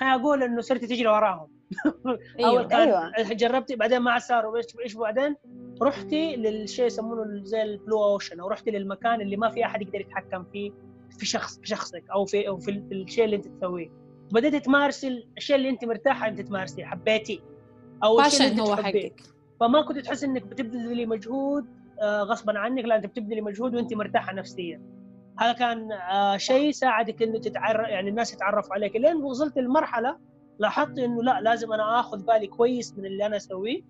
خليني 0.00 0.14
أقول 0.14 0.42
إنه 0.42 0.60
صرت 0.60 0.84
تجري 0.84 1.08
وراهم. 1.08 1.48
أيوة. 2.38 2.50
اول 2.50 2.62
كان 2.62 2.88
أيوة. 2.88 3.32
جربتي 3.32 3.76
بعدين 3.76 3.98
ما 3.98 4.18
صار 4.18 4.56
إيش 4.56 4.66
إيش 4.84 4.94
بعدين؟ 4.94 5.36
رحتي 5.82 6.36
للشيء 6.36 6.86
يسمونه 6.86 7.44
زي 7.44 7.62
البلو 7.62 8.04
اوشن 8.04 8.40
أو 8.40 8.48
رحتي 8.48 8.70
للمكان 8.70 9.20
اللي 9.20 9.36
ما 9.36 9.50
في 9.50 9.64
أحد 9.64 9.82
يقدر 9.82 10.00
يتحكم 10.00 10.44
فيه. 10.44 10.72
في 11.18 11.26
شخص 11.26 11.58
في 11.58 11.66
شخصك 11.66 12.04
أو 12.14 12.24
في 12.24 12.48
أو 12.48 12.58
في 12.58 12.70
الشيء 12.70 13.24
اللي 13.24 13.36
أنت 13.36 13.48
تسويه. 13.48 13.90
بديتي 14.32 14.60
تمارسي 14.60 15.26
الشيء 15.36 15.56
اللي 15.56 15.68
أنت 15.68 15.84
مرتاحة 15.84 16.28
أنت 16.28 16.40
تمارسيه. 16.40 16.84
حبيتي؟ 16.84 17.42
أو 18.04 18.20
الشيء 18.20 18.46
اللي 18.46 18.60
انت 18.62 18.68
هو 18.68 18.76
حقك. 18.76 19.22
فما 19.60 19.82
كنت 19.82 19.98
تحس 19.98 20.24
إنك 20.24 20.42
بتبذلي 20.42 21.06
مجهود 21.06 21.66
آه، 22.02 22.22
غصبا 22.22 22.58
عنك 22.58 22.84
لا 22.84 22.96
أنت 22.96 23.06
بتبذلي 23.06 23.40
مجهود 23.40 23.74
وأنت 23.74 23.94
مرتاحة 23.94 24.32
نفسيا. 24.32 24.82
هذا 25.40 25.52
كان 25.52 25.92
آه، 25.92 26.36
شيء 26.36 26.70
ساعدك 26.70 27.22
إنه 27.22 27.38
تتعرف 27.38 27.88
يعني 27.88 28.10
الناس 28.10 28.32
يتعرفوا 28.32 28.74
عليك. 28.74 28.96
لين 28.96 29.16
وصلت 29.16 29.58
لمرحلة 29.58 30.18
لاحظت 30.58 30.98
إنه 30.98 31.22
لا 31.22 31.40
لازم 31.40 31.72
أنا 31.72 32.00
آخذ 32.00 32.24
بالي 32.26 32.46
كويس 32.46 32.98
من 32.98 33.06
اللي 33.06 33.26
أنا 33.26 33.36
أسويه. 33.36 33.82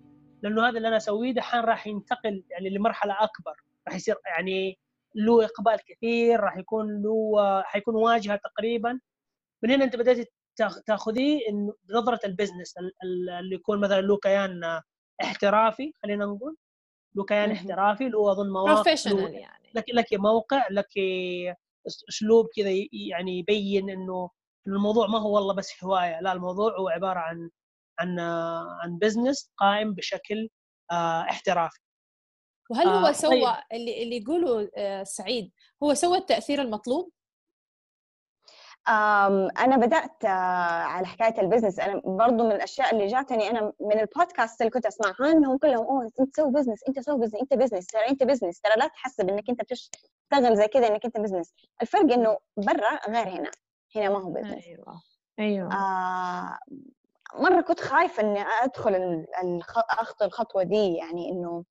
لأنه 0.43 0.69
هذا 0.69 0.77
اللي 0.77 0.87
أنا 0.87 0.97
أسويه 0.97 1.33
دحين 1.33 1.61
راح 1.61 1.87
ينتقل 1.87 2.43
يعني 2.49 2.69
لمرحلة 2.69 3.13
أكبر. 3.13 3.63
راح 3.87 3.95
يصير 3.95 4.15
يعني 4.25 4.77
له 5.15 5.45
إقبال 5.45 5.77
كثير 5.87 6.39
راح 6.39 6.57
يكون 6.57 7.03
له 7.03 7.33
حيكون 7.63 7.95
واجهة 7.95 8.39
تقريبا. 8.43 8.99
من 9.63 9.71
هنا 9.71 9.83
أنت 9.85 9.95
بدأت 9.95 10.27
تاخذيه 10.85 11.49
انه 11.49 11.73
بنظره 11.83 12.19
البزنس 12.25 12.73
اللي 13.39 13.55
يكون 13.55 13.79
مثلا 13.81 14.01
له 14.01 14.17
كيان 14.17 14.81
احترافي 15.23 15.93
خلينا 16.03 16.25
نقول. 16.25 16.55
له 17.15 17.25
كيان 17.25 17.51
احترافي 17.51 18.09
له 18.09 18.31
أظن 18.31 18.49
مواقع 18.49 18.95
يعني. 19.39 19.71
لك 19.75 19.85
لك 19.93 20.13
موقع 20.13 20.67
لك 20.71 20.89
أسلوب 22.09 22.47
كذا 22.55 22.69
يعني 23.09 23.39
يبين 23.39 23.89
إنه 23.89 24.29
الموضوع 24.67 25.07
ما 25.07 25.19
هو 25.19 25.35
والله 25.35 25.53
بس 25.53 25.83
هواية 25.83 26.21
لا 26.21 26.33
الموضوع 26.33 26.77
هو 26.79 26.89
عبارة 26.89 27.19
عن 27.19 27.49
عن 27.99 28.19
عن 28.83 28.97
business 29.01 29.51
قائم 29.57 29.93
بشكل 29.93 30.49
آه، 30.91 31.21
احترافي. 31.21 31.79
وهل 32.69 32.87
هو 32.87 33.07
آه 33.07 33.11
سوى 33.11 33.29
طيب. 33.29 33.55
اللي 33.73 34.03
اللي 34.03 34.17
يقولوا 34.17 34.67
آه 34.77 35.03
سعيد 35.03 35.51
هو 35.83 35.93
سوى 35.93 36.17
التأثير 36.17 36.61
المطلوب؟ 36.61 37.11
أنا 38.87 39.77
بدأت 39.77 40.25
آه، 40.25 40.27
على 40.83 41.07
حكاية 41.07 41.41
ال 41.41 41.45
business 41.45 41.79
أنا 41.79 42.01
برضو 42.05 42.43
من 42.43 42.51
الأشياء 42.51 42.95
اللي 42.95 43.07
جاتني 43.07 43.49
أنا 43.49 43.73
من 43.79 43.99
البودكاست 43.99 44.61
اللي 44.61 44.71
كنت 44.71 44.85
أسمعها 44.85 45.31
إنهم 45.31 45.57
كلهم 45.57 45.85
أوه 45.85 46.03
أنت 46.03 46.29
تسوي 46.31 46.51
business 46.51 46.83
أنت 46.87 46.99
تسوي 46.99 47.19
business 47.19 47.41
أنت 47.41 47.53
business 47.53 47.87
ترى 47.87 48.09
أنت 48.09 48.23
business 48.23 48.61
ترى 48.61 48.73
لا 48.77 48.87
تحسب 48.87 49.29
إنك 49.29 49.49
أنت 49.49 49.61
بتشتغل 49.61 50.55
زي 50.55 50.67
كذا 50.67 50.87
إنك 50.87 51.05
أنت 51.05 51.19
business 51.19 51.53
الفرق 51.81 52.13
إنه 52.13 52.37
برا 52.57 52.99
غير 53.09 53.29
هنا 53.29 53.51
هنا 53.95 54.09
ما 54.09 54.23
هو 54.23 54.29
business 54.29 54.65
أيوه 54.67 55.01
أيوه. 55.39 55.73
آه 55.73 56.57
مرة 57.35 57.61
كنت 57.61 57.79
خايفة 57.79 58.23
إني 58.23 58.41
أدخل 58.63 59.25
أخطو 59.89 60.25
الخطوة 60.25 60.63
دي 60.63 60.93
يعني 60.93 61.31
إنه 61.31 61.63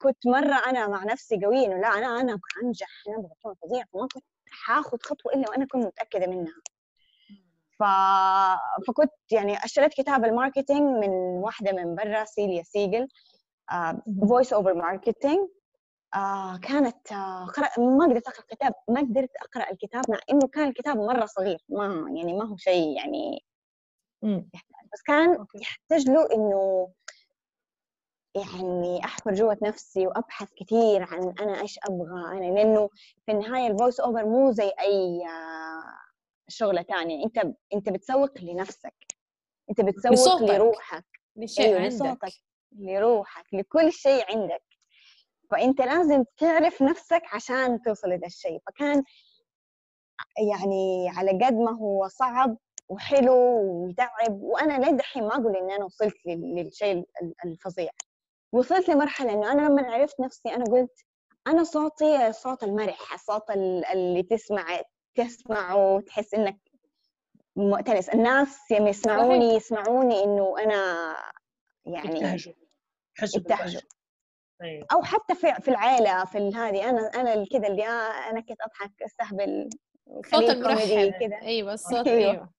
كنت 0.00 0.26
مرة 0.26 0.54
أنا 0.66 0.88
مع 0.88 1.04
نفسي 1.04 1.40
قوية 1.44 1.66
إنه 1.66 1.76
لا 1.76 1.88
أنا 1.88 2.06
أنا 2.20 2.32
أبغى 2.32 2.64
أنجح 2.64 2.88
أنا 3.08 3.16
أبغى 3.16 3.30
أكون 3.40 3.54
فظيع 3.54 3.84
فما 3.92 4.08
كنت 4.14 4.24
حاخذ 4.50 4.98
خطوة 5.02 5.32
إلا 5.32 5.50
وأنا 5.50 5.66
كنت 5.66 5.86
متأكدة 5.86 6.26
منها. 6.26 6.54
ف... 7.78 7.82
فكنت 8.86 9.12
يعني 9.32 9.64
أشتريت 9.64 9.94
كتاب 9.94 10.24
ال 10.24 10.32
marketing 10.32 11.04
من 11.04 11.10
واحدة 11.10 11.72
من 11.72 11.94
برا 11.94 12.24
سيليا 12.24 12.62
سيجل 12.62 13.08
voice 14.28 14.52
over 14.52 14.74
marketing 14.74 15.48
كانت 16.62 17.08
uh, 17.08 17.50
قرأ 17.56 17.80
ما 17.80 18.04
قدرت 18.04 18.28
أقرأ 18.28 18.40
الكتاب 18.40 18.72
ما 18.88 19.00
قدرت 19.00 19.30
أقرأ 19.36 19.70
الكتاب 19.70 20.02
مع 20.10 20.18
إنه 20.30 20.48
كان 20.48 20.68
الكتاب 20.68 20.96
مرة 20.96 21.26
صغير 21.26 21.58
ما 21.68 22.06
يعني 22.16 22.32
ما 22.32 22.44
هو 22.44 22.56
شيء 22.56 22.96
يعني 22.96 23.44
بس 24.92 25.02
كان 25.06 25.46
يحتاج 25.54 26.10
له 26.10 26.34
إنه 26.34 26.88
يعني 28.38 29.04
أحفر 29.04 29.34
جوة 29.34 29.58
نفسي 29.62 30.06
وأبحث 30.06 30.48
كثير 30.56 31.02
عن 31.02 31.34
أنا 31.40 31.60
إيش 31.60 31.78
أبغى 31.90 32.38
أنا 32.38 32.54
لأنه 32.54 32.88
في 33.26 33.32
النهاية 33.32 33.66
ال 33.70 33.75
voice 33.75 34.00
over 34.00 34.24
مو 34.26 34.50
زي 34.50 34.72
أي 34.80 35.22
آه، 35.26 35.94
شغلة 36.48 36.82
ثانية 36.82 37.24
أنت 37.24 37.38
أنت 37.74 37.88
بتسوق 37.88 38.38
لنفسك. 38.40 38.94
أنت 39.70 39.80
بتسوق 39.80 40.12
لصوتك. 40.12 40.42
لروحك. 40.54 41.04
لشيء 41.36 41.64
أيوة، 41.66 41.80
عندك. 41.80 41.94
لصوتك. 41.94 42.32
لروحك. 42.78 43.44
لكل 43.54 43.92
شيء 43.92 44.24
عندك. 44.36 44.62
فأنت 45.50 45.80
لازم 45.80 46.24
تعرف 46.38 46.82
نفسك 46.82 47.22
عشان 47.32 47.82
توصل 47.82 48.08
لهذا 48.08 48.26
الشيء. 48.26 48.60
فكان 48.66 49.02
يعني 50.50 51.08
على 51.16 51.30
قد 51.46 51.54
ما 51.54 51.70
هو 51.78 52.08
صعب 52.08 52.56
وحلو 52.88 53.34
وتعب 53.60 54.40
وأنا 54.42 54.84
لين 54.84 54.96
دحين 54.96 55.22
ما 55.22 55.34
أقول 55.34 55.56
اني 55.56 55.76
أنا 55.76 55.84
وصلت 55.84 56.14
لل- 56.26 56.54
للشيء 56.54 56.92
ال- 57.22 57.34
الفظيع. 57.44 57.90
وصلت 58.52 58.88
لمرحلة 58.88 59.32
إنه 59.32 59.52
أنا 59.52 59.60
لما 59.68 59.92
عرفت 59.94 60.20
نفسي 60.20 60.48
أنا 60.48 60.64
قلت 60.64 61.04
أنا 61.46 61.64
صوتي 61.64 62.32
صوت 62.32 62.62
المرح 62.62 63.12
الصوت 63.12 63.50
ال- 63.50 63.84
اللي 63.86 64.22
تسمع 64.22 64.80
تسمعه 65.14 65.76
وتحس 65.94 66.34
إنك 66.34 66.58
مؤتنس 67.56 68.08
الناس 68.08 68.70
يوم 68.70 68.86
يسمعوني 68.86 69.54
يسمعوني 69.54 70.24
إنه 70.24 70.54
أنا 70.58 71.14
يعني 71.86 72.20
يبتهجوا. 73.40 73.80
أيوة. 74.62 74.86
أو 74.92 75.02
حتى 75.02 75.34
في 75.34 75.54
في 75.60 75.68
العائله 75.68 76.24
في 76.24 76.38
هذه 76.38 76.90
أنا 76.90 77.00
أنا 77.14 77.44
كذا 77.52 77.66
اللي 77.68 77.86
آه 77.86 78.30
أنا 78.30 78.40
كنت 78.40 78.58
أضحك 78.60 79.02
أستهبل 79.02 79.68
صوت 80.26 80.42
المرحب 80.50 81.12
كذا 81.20 81.36
أيوه 81.42 81.72
الصوت 81.72 82.06
أيوة. 82.08 82.30
أيوه. 82.32 82.52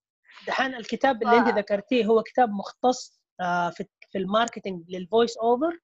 دحين 0.48 0.76
الكتاب 0.76 1.24
اللي 1.24 1.38
أنت 1.38 1.48
ف- 1.50 1.56
ذكرتيه 1.58 2.06
هو 2.06 2.24
كتاب 2.24 2.50
مختص 2.50 3.20
آه، 3.42 3.70
في 3.70 3.84
في 4.12 4.18
ال 4.18 4.24
marketing 4.24 4.84
لل 4.96 5.08
voice 5.08 5.38
over 5.38 5.80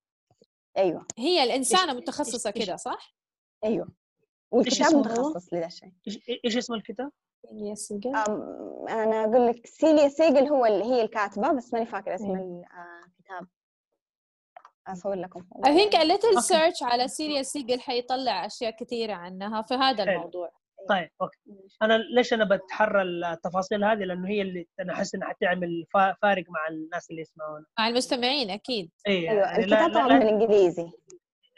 أيوه 0.78 1.06
هي 1.18 1.44
الإنسانة 1.44 1.94
إيش- 1.94 1.96
متخصصة 1.96 2.52
كده 2.52 2.76
صح؟ 2.76 3.16
أيوه 3.64 3.88
والكتاب؟ 4.52 4.96
متخصص 4.96 5.54
لذا 5.54 5.66
الشيء 5.66 5.92
إيش 6.08 6.20
إيش 6.46 6.58
اسم 6.58 6.74
الكتاب؟ 6.74 7.12
yes 7.52 7.92
أم، 7.92 8.02
أنا 8.90 9.24
أقول 9.24 9.48
لك 9.48 9.66
سيليا 9.68 10.08
سيجل 10.10 10.48
هو 10.48 10.66
اللي 10.66 10.84
هي 10.86 11.02
الكاتبة 11.02 11.52
بس 11.52 11.74
ماني 11.74 11.86
فاكرة 11.86 12.16
اسم 12.16 12.36
أيوة. 12.36 12.66
الكتاب 13.08 13.48
أصور 14.88 15.16
لكم 15.16 15.46
a 15.96 16.04
little 16.04 16.36
okay. 16.36 16.54
search 16.54 16.84
على 16.84 17.08
سيليا 17.08 17.44
سيجل 17.44 17.80
حيطلع 17.82 18.46
أشياء 18.46 18.72
كثيرة 18.72 19.14
عنها 19.14 19.62
في 19.62 19.74
هذا. 19.74 20.04
الموضوع 20.04 20.52
طيب 20.90 21.10
okay. 21.22 21.38
أنا 21.82 21.98
ليش 21.98 22.34
أنا 22.34 22.46
بتحرى 22.56 23.02
التفاصيل 23.02 23.84
هذه؟ 23.84 23.98
لأنه 24.00 24.30
هي 24.30 24.42
اللي 24.42 24.68
أنا 24.80 24.94
أحس 24.94 25.16
إنها 25.16 25.28
حتعمل 25.30 25.86
فا- 25.94 26.16
فارق 26.22 26.44
مع 26.50 26.68
الناس 26.70 27.10
اللي 27.12 27.22
يسمعونا. 27.22 27.66
مع 27.80 27.88
المستمعين 27.88 28.50
أكيد. 28.50 28.92
اي 29.08 29.14
أيوه 29.30 29.34
يعني 29.46 29.66
لا, 29.66 29.78
الكتاب 29.86 29.94
طبعا 29.94 30.08
لا, 30.08 30.20
بالانجليزي 30.20 30.90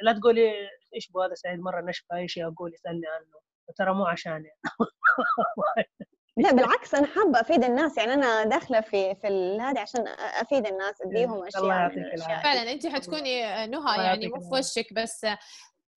لا 0.02 0.14
تقولي 0.14 0.52
إيش 0.96 1.12
بو 1.12 1.22
هذا 1.22 1.34
سعيد 1.34 1.60
مرة 1.60 1.82
نشفى 1.82 2.14
أي 2.16 2.28
شيء 2.28 2.48
أقول 2.48 2.74
يسألني 2.74 3.08
عنه. 3.08 3.38
ترى 3.78 3.94
مو 3.94 4.06
عشاني 4.06 4.50
لا 6.38 6.52
بالعكس 6.52 6.96
أنا 6.96 7.08
حابة 7.08 7.42
أفيد 7.42 7.64
الناس. 7.64 7.98
يعني 7.98 8.14
أنا 8.14 8.44
داخلة 8.44 8.82
في 8.82 9.16
في 9.16 9.58
هذا 9.62 9.82
عشان 9.82 10.08
أفيد 10.42 10.66
الناس 10.68 11.02
أديهم 11.02 11.34
الله 11.34 11.48
أشياء 11.48 11.64
من 11.64 11.70
يعطيك 11.70 11.98
العافية. 11.98 12.44
فعلا 12.44 12.72
أنت 12.72 12.88
حتكوني 12.88 13.42
نهى 13.42 13.66
الله 13.78 14.04
يعني 14.04 14.28
مو 14.28 14.40
في. 14.40 14.48
وشك 14.60 14.94
بس 14.94 15.26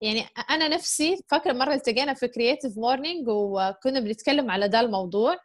يعني 0.02 0.26
أنا 0.50 0.68
نفسي 0.68 1.16
فاكرة 1.30 1.52
مرة 1.52 1.74
التقينا 1.74 2.14
في 2.14 2.28
Creative 2.28 2.78
Morning 2.78 3.28
وكنا 3.28 4.00
بنتكلم 4.00 4.50
على 4.50 4.68
ده 4.68 4.80
الموضوع. 4.80 5.36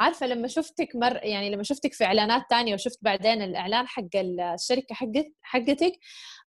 عارفة 0.00 0.26
لما 0.26 0.48
شفتك 0.48 0.88
مر 0.96 1.16
يعني 1.24 1.50
لما 1.50 1.62
شفتك 1.62 1.92
في 1.92 2.04
إعلانات 2.04 2.42
تانية 2.50 2.74
وشفت 2.74 2.98
بعدين 3.02 3.42
الإعلان 3.42 3.86
حق 3.88 4.02
الشركة 4.16 4.94
حقت 4.94 5.26
حقتك 5.42 5.92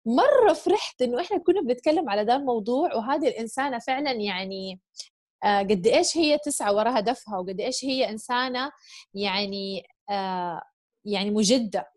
مرة 0.05 0.53
فرحت 0.53 1.01
إنه 1.01 1.21
إحنا 1.21 1.37
كنا 1.37 1.61
بنتكلم 1.61 2.09
على 2.09 2.25
ده 2.25 2.35
الموضوع 2.35 2.95
وهذه 2.95 3.27
الإنسانة 3.27 3.79
فعلا 3.79 4.11
يعني 4.11 4.81
آه، 5.43 5.59
قد 5.59 5.87
إيش 5.87 6.17
هي 6.17 6.37
تسعى 6.37 6.73
وراء 6.75 6.99
هدفها 6.99 7.37
وقد 7.37 7.59
إيش 7.61 7.85
هي 7.85 8.09
إنسانة 8.09 8.71
يعني 9.13 9.83
آه، 10.09 10.61
يعني 11.05 11.31
مجدة. 11.31 11.94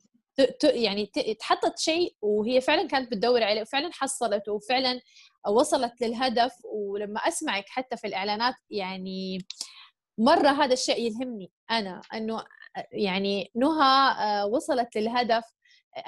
يعني 0.65 1.07
تحطت 1.41 1.79
شيء 1.79 2.15
وهي 2.23 2.61
فعلا 2.61 2.89
كانت 2.89 3.11
بتدور 3.11 3.43
عليه 3.43 3.63
وفعلا 3.63 3.91
حصلت 3.93 4.49
وفعلا 4.49 5.01
وصلت 5.49 5.93
للهدف 6.03 6.53
ولما 6.65 7.21
أسمعك 7.21 7.65
حتى 7.69 7.97
في 7.97 8.07
الإعلانات 8.07 8.55
يعني 8.71 9.39
مرة 10.19 10.49
هذا 10.49 10.73
الشيء 10.73 11.01
يلهمني 11.01 11.51
أنا 11.71 12.01
إنه 12.15 12.45
يعني 12.93 13.51
نهى 13.55 14.15
آه، 14.19 14.47
وصلت 14.47 14.97
للهدف. 14.97 15.45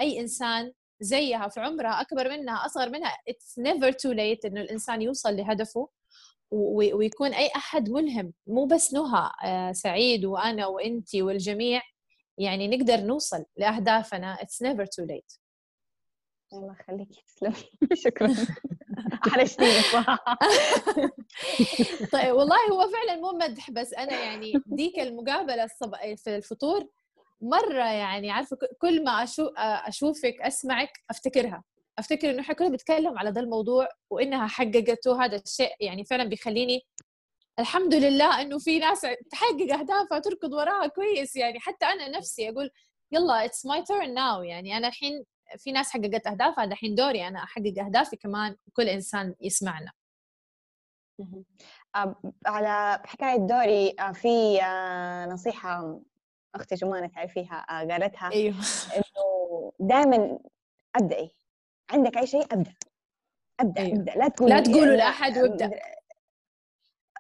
أي 0.01 0.21
إنسان 0.21 0.73
زيها 1.01 1.49
في 1.49 1.61
عمرها 1.61 2.01
أكبر 2.01 2.29
منها 2.31 2.67
أصغر 2.67 2.91
منها 2.91 3.17
it's 3.31 3.63
never 3.63 3.93
too 3.93 4.15
late 4.15 4.45
إنه 4.45 4.61
الإنسان 4.61 5.03
يوصل 5.03 5.37
لهدفه 5.37 5.89
ويكون 6.51 7.35
أي 7.35 7.51
أحد 7.57 7.91
ملهم. 7.91 8.33
مو 8.47 8.65
بس 8.67 8.95
نهى 8.95 9.31
آه، 9.45 9.73
سعيد 9.73 10.25
وأنا 10.25 10.67
وإنتي 10.67 11.23
والجميع. 11.23 11.83
يعني 12.41 12.69
نقدر 12.69 13.01
نوصل 13.01 13.45
لأهدافنا. 13.57 14.37
It's 14.37 14.67
never 14.67 14.85
too 14.85 15.07
late. 15.07 15.39
الله 16.53 16.77
يخليك. 16.81 17.09
تسلمي 17.27 17.55
شكرا. 18.05 18.35
حرجتيني 19.23 19.83
صراحة 19.83 20.39
طيب 22.13 22.35
والله 22.35 22.57
هو 22.73 22.89
فعلا 22.89 23.21
مو 23.21 23.33
مدح 23.39 23.71
بس 23.71 23.95
أنا 23.95 24.13
يعني 24.25 24.53
ديك 24.67 24.99
المقابلة 24.99 25.65
الصب... 25.65 25.95
في 26.17 26.37
الفطور 26.37 26.89
مرة 27.41 27.85
يعني 27.85 28.31
عارفة 28.31 28.59
كل 28.79 29.05
ما 29.05 29.11
أشو... 29.23 29.47
أشوفك 29.57 30.35
أسمعك 30.41 30.93
أفتكرها. 31.11 31.65
أفتكر 31.99 32.31
إنه 32.31 32.41
إحنا 32.41 32.55
كنا 32.55 32.69
بنتكلم 32.69 33.19
على 33.19 33.31
ذا 33.31 33.41
الموضوع 33.41 33.89
وإنها 34.11 34.47
حققته. 34.47 35.25
هذا 35.25 35.37
الشيء 35.37 35.71
يعني 35.81 36.05
فعلا 36.05 36.25
بيخليني 36.25 36.87
الحمد 37.61 37.95
لله 37.95 38.41
إنه 38.43 38.59
في 38.59 38.79
ناس 38.79 39.01
تحقق 39.31 39.73
أهدافها 39.79 40.19
تركض 40.19 40.53
وراها 40.53 40.87
كويس. 40.87 41.37
يعني 41.37 41.61
حتى 41.61 41.87
أنا 41.87 42.09
نفسي 42.09 42.49
أقول 42.51 42.71
يلا 43.13 43.45
it's 43.45 43.67
my 43.67 43.83
turn 43.83 44.15
now 44.15 44.43
يعني 44.43 44.77
أنا 44.77 44.89
الحين 44.89 45.25
في 45.59 45.73
ناس 45.73 45.91
حققت 45.91 46.27
أهدافها 46.27 46.65
دحين 46.65 46.95
دوري 46.95 47.29
أنا 47.29 47.43
أحقق 47.43 47.75
أهدافي 47.87 48.17
كمان 48.17 48.57
كل 48.73 48.89
إنسان 48.89 49.35
يسمعنا. 49.41 49.93
على 52.47 53.03
حكاية 53.07 53.37
دوري 53.37 53.95
آه، 54.01 54.13
في 54.13 54.63
آه، 54.63 55.27
نصيحة 55.27 56.01
أختي 56.55 56.75
جمانة 56.75 57.07
تعرفيها 57.07 57.67
آه، 57.71 57.89
قالتها 57.93 58.31
أيوه. 58.33 58.55
إنه 58.97 59.73
دائما 59.81 60.39
أبدأي. 60.97 61.31
عندك 61.91 62.19
أي 62.19 62.27
شيء 62.27 62.45
أبدأ. 62.53 62.75
أبدأ 63.61 63.83
أيوه. 63.83 63.97
أبدأ. 63.99 64.13
لا 64.15 64.29
تقولي 64.29 64.55
لا 64.55 64.61
تقولوا 64.61 64.97
لأحد 64.97 65.39
وابدأ. 65.39 65.71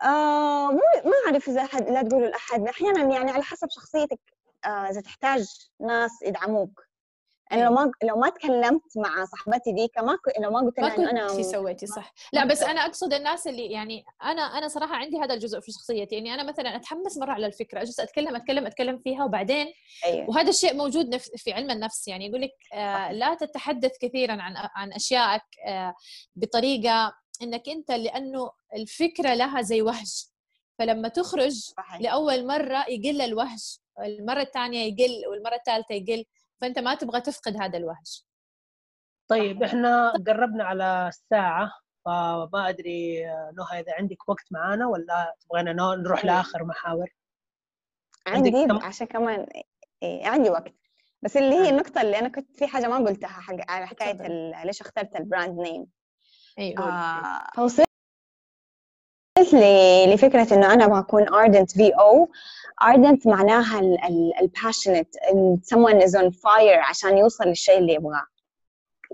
آه 0.03 0.71
مو 0.71 0.81
ما 1.05 1.13
أعرف 1.27 1.49
إذا 1.49 1.63
أحد 1.63 1.89
لا 1.91 2.03
تقولوا 2.03 2.29
لأحد. 2.29 2.67
أحيانا 2.69 3.15
يعني 3.15 3.31
على 3.31 3.43
حسب 3.43 3.69
شخصيتك 3.71 4.21
آه 4.65 4.69
إذا 4.69 5.01
تحتاج 5.01 5.47
ناس 5.81 6.11
يدعموك. 6.23 6.91
أنا 7.53 7.65
لو 7.65 7.71
ما 7.73 7.93
لو 8.03 8.17
ما 8.17 8.29
تكلمت 8.29 8.97
مع 8.97 9.25
صاحبتي 9.25 9.73
ذيك 9.73 9.99
ما 9.99 10.17
ك- 10.17 10.41
لو 10.41 10.51
ما 10.51 10.61
قلت 10.61 10.79
لها 10.81 11.11
أنا 11.11 11.27
كنت 11.29 11.41
سويتي 11.41 11.87
صح. 11.87 12.13
لا 12.33 12.45
بس 12.45 12.63
أنا 12.63 12.81
أقصد 12.87 13.13
الناس 13.15 13.47
اللي 13.47 13.67
يعني 13.67 14.05
أنا 14.23 14.43
أنا 14.43 14.69
صراحة 14.69 14.95
عندي 14.97 15.19
هذا 15.21 15.35
الجزء 15.35 15.61
في 15.61 15.73
شخصيتي. 15.73 16.19
اني 16.19 16.35
أنا 16.35 16.43
مثلا 16.43 16.77
أتحمس 16.77 17.19
مرة 17.19 17.33
على 17.33 17.47
الفكرة 17.47 17.83
أجلس 17.83 18.01
أتكلم 18.01 18.37
أتكلم 18.37 18.67
أتكلم 18.67 18.99
فيها 18.99 19.25
وبعدين 19.25 19.67
أيوه. 20.07 20.31
وهذا 20.31 20.49
الشيء 20.49 20.75
موجود 20.77 21.17
في 21.17 21.53
علم 21.53 21.71
النفس. 21.71 22.09
يعني 22.09 22.27
يقول 22.27 22.41
لك 22.41 22.53
آه 22.73 23.13
لا 23.13 23.35
تتحدث 23.35 23.93
كثيرا 24.01 24.33
عن 24.33 24.55
عن 24.75 24.93
أشيائك 24.93 25.43
آه 25.67 25.95
بطريقة 26.37 27.13
إنك 27.43 27.69
أنت 27.69 27.91
لأنه 27.91 28.51
الفكرة 28.75 29.35
لها 29.35 29.63
زي 29.63 29.83
وهج. 29.83 30.25
فلما 30.79 31.09
تخرج 31.09 31.53
صحيح. 31.53 32.01
لأول 32.01 32.47
مرة 32.47 32.85
يقل 32.89 33.21
الوهج 33.21 33.77
المرة 34.01 34.41
الثانية 34.41 34.79
يقل 34.93 35.29
والمرة 35.29 35.55
الثالثه 35.55 35.95
يقل 35.95 36.25
فأنت 36.61 36.79
ما 36.79 36.95
تبغى 36.95 37.21
تفقد 37.21 37.57
هذا 37.57 37.79
الوهج. 37.79 38.23
طيب 39.29 39.63
إحنا 39.63 40.11
قربنا 40.27 40.65
على 40.65 41.09
الساعة 41.09 41.71
فما 42.05 42.69
أدري 42.69 43.25
نهى 43.57 43.81
إذا 43.81 43.93
عندك 43.95 44.29
وقت 44.29 44.45
معانا 44.51 44.87
ولا 44.87 45.35
تبغينا 45.41 45.73
نروح 45.73 46.25
أيوة. 46.25 46.37
لآخر 46.37 46.65
محاور؟ 46.65 47.09
عندي 48.27 48.51
كم- 48.51 48.79
عشان 48.79 49.07
كمان 49.07 49.47
إيه 50.03 50.27
عندي 50.27 50.51
وقت. 50.51 50.75
بس 51.23 51.37
اللي 51.37 51.55
هي. 51.55 51.69
النقطة 51.71 52.01
اللي 52.03 52.19
أنا 52.19 52.29
كنت 52.29 52.57
في 52.57 52.67
حاجة 52.67 52.89
ما 52.89 52.97
قلتها 53.09 53.29
حق 53.29 53.55
على 53.71 53.87
حكاية 53.87 54.13
ليش 54.65 54.81
اخترت 54.81 55.17
ال 55.17 55.24
brand 55.24 55.59
name 55.61 55.87
أيوه 56.59 56.89
آه 56.89 57.47
فوصلت 57.55 57.87
ل- 59.53 60.15
لفكرة 60.15 60.55
إنه 60.55 60.73
أنا 60.73 60.85
أبغى 60.85 60.99
أكون 61.01 61.27
ardent 61.29 61.69
VO 61.77 62.27
ardent 62.85 63.27
معناها 63.27 63.81
ال- 63.81 64.05
ال- 64.05 64.33
ال 64.43 64.51
passionate 64.59 65.31
إن 65.31 65.59
someone 65.75 66.03
is 66.07 66.11
on 66.21 66.31
fire 66.31 66.89
عشان 66.89 67.19
يوصل 67.19 67.45
للشيء 67.45 67.79
اللي 67.79 67.95
يبغاه. 67.95 68.27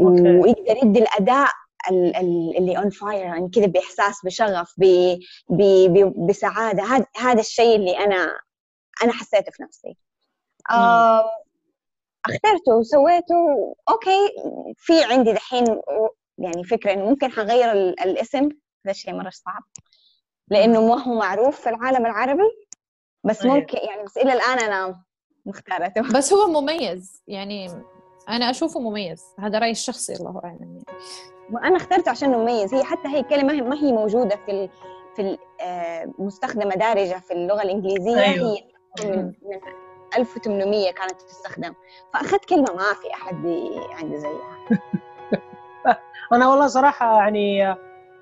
okay. 0.01 0.23
ويقدر 0.39 0.77
يدي 0.87 0.99
الأداء 0.99 1.49
ال- 1.91 2.17
ال- 2.17 2.57
اللي 2.59 2.77
on 2.77 2.91
fire 2.95 3.13
يعني 3.15 3.49
كذا 3.55 3.67
بإحساس 3.67 4.25
بشغف 4.25 4.75
ب- 4.79 5.19
ب- 5.49 5.93
ب- 5.99 6.27
بسعادة. 6.27 6.83
هذا 6.83 7.07
هذا 7.17 7.41
الشيء 7.41 7.77
اللي 7.77 7.99
أنا 7.99 8.41
أنا 9.03 9.13
حسيته 9.13 9.51
في 9.53 9.63
نفسي. 9.63 9.97
اخترته 12.27 12.75
وسويته 12.79 13.75
أوكي 13.91 14.29
في 14.77 15.05
عندي 15.05 15.33
دحين 15.33 15.65
يعني 16.39 16.65
فكرة 16.65 16.93
إنه 16.93 17.05
ممكن 17.05 17.31
حغير 17.31 17.73
الاسم 17.73 18.49
هذا 18.85 18.91
الشيء 18.91 19.15
مرة 19.15 19.31
صعب. 19.31 19.63
لإنه 20.49 20.87
ما 20.87 21.03
هو 21.03 21.15
معروف 21.15 21.61
في 21.61 21.69
العالم 21.69 22.07
العربي 22.07 22.51
بس. 23.25 23.45
ممكن 23.45 23.79
يعني 23.79 24.05
بس 24.05 24.17
إلى 24.17 24.33
الآن 24.33 24.59
أنا 24.59 25.03
مختارته. 25.47 26.01
بس 26.19 26.33
هو 26.33 26.61
مميز 26.61 27.23
يعني 27.27 27.71
أنا 28.29 28.51
أشوفه 28.51 28.81
مميز. 28.81 29.23
هذا 29.39 29.59
رأيي 29.59 29.71
الشخصي 29.71 30.15
الله 30.15 30.41
أعلم 30.45 30.59
يعني. 30.61 30.85
وأنا 31.53 31.77
اخترته 31.77 32.11
عشان 32.11 32.31
مميز. 32.31 32.75
هي 32.75 32.85
حتى 32.85 33.09
هي 33.09 33.23
كلمة 33.23 33.53
ما 33.53 33.77
هي 33.77 33.93
موجودة 33.93 34.37
في 34.47 34.69
في 35.17 35.39
آه، 35.61 36.13
مستخدمة 36.19 36.75
دارجة 36.75 37.19
في 37.19 37.33
اللغة 37.33 37.63
الإنجليزية. 37.63 38.23
أيوه. 38.23 38.49
هي 38.49 38.63
من, 39.05 39.25
من 39.27 39.61
1800 40.17 40.93
كانت 40.93 41.23
تستخدم. 41.23 41.75
فأخذت 42.13 42.45
كلمة 42.45 42.73
ما 42.75 42.95
في 43.03 43.15
أحد 43.15 43.47
عنده 43.91 44.17
زيها. 44.17 44.69
أنا 46.33 46.49
والله 46.49 46.67
صراحة 46.67 47.17
يعني 47.23 47.71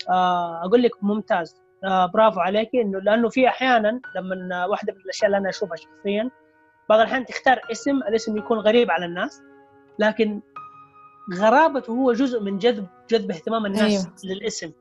آه، 0.09 0.65
أقول 0.65 0.83
لك 0.83 0.91
ممتاز. 1.03 1.65
آه، 1.85 2.07
برافو 2.07 2.41
عليك 2.41 2.71
إنه 2.75 2.99
لأنه 2.99 3.29
في 3.29 3.49
أحيانا 3.49 4.01
لما 4.17 4.67
واحدة 4.67 4.93
من 4.93 5.01
الأشياء 5.01 5.27
اللي 5.27 5.39
أنا 5.39 5.49
أشوفها 5.49 5.77
شخصيا 5.77 6.31
بعض 6.89 7.01
الأحيان 7.01 7.27
تختار 7.27 7.61
اسم 7.73 7.97
الاسم 7.97 8.37
يكون 8.37 8.59
غريب 8.59 8.91
على 8.91 9.05
الناس 9.05 9.43
لكن 9.99 10.41
غرابته 11.35 11.91
هو 11.91 12.13
جزء 12.13 12.41
من 12.41 12.59
جذب 12.59 12.87
جذب 13.11 13.31
اهتمام 13.31 13.67
الناس 13.67 13.83
أيوه. 13.83 14.15
للاسم. 14.25 14.73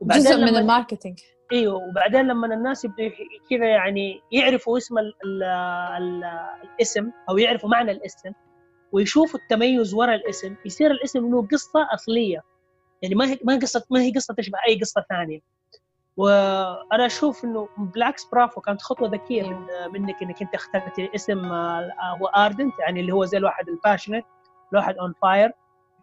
وبعدين 0.00 0.24
جزء 0.24 0.36
من 0.36 0.56
الماركتينج. 0.56 1.18
أيوه. 1.52 1.74
وبعدين 1.74 2.26
لما 2.26 2.54
الناس 2.54 2.84
يبدوا 2.84 3.10
كذا 3.50 3.66
يعني 3.66 4.20
يعرفوا 4.32 4.78
اسم 4.78 4.98
ال 4.98 5.14
ال 5.24 5.42
ال 5.42 6.24
الاسم 6.64 7.10
أو 7.30 7.38
يعرفوا 7.38 7.68
معنى 7.68 7.90
الاسم 7.90 8.32
ويشوفوا 8.92 9.40
التميز 9.40 9.94
وراء 9.94 10.14
الاسم 10.14 10.56
يصير 10.64 10.90
الاسم 10.90 11.30
له 11.30 11.46
قصة 11.52 11.88
أصلية. 11.94 12.42
يعني 13.02 13.14
ما 13.14 13.30
هي 13.30 13.38
ما 13.44 13.56
قصه 13.56 13.84
ما 13.90 14.00
هي 14.00 14.12
قصة 14.12 14.34
تشبه 14.34 14.58
أي 14.68 14.80
قصة 14.80 15.04
ثانية. 15.08 15.40
وأنا 16.16 17.06
أشوف 17.06 17.44
إنه 17.44 17.68
بالعكس 17.78 18.24
برافو 18.24 18.60
كانت 18.60 18.82
خطوة 18.82 19.08
ذكية 19.08 19.42
من 19.42 19.66
منك 19.92 20.22
إنك 20.22 20.42
أنت 20.42 20.54
اخترتي 20.54 21.10
اسم 21.14 21.44
آه، 21.44 21.90
هو 22.20 22.26
ardent 22.26 22.74
يعني 22.78 23.00
اللي 23.00 23.12
هو 23.12 23.24
زي 23.24 23.38
الواحد 23.38 23.68
ال 23.68 23.73
passionate 23.73 24.24
الواحد 24.72 24.98
on 24.98 25.14
fire 25.22 25.52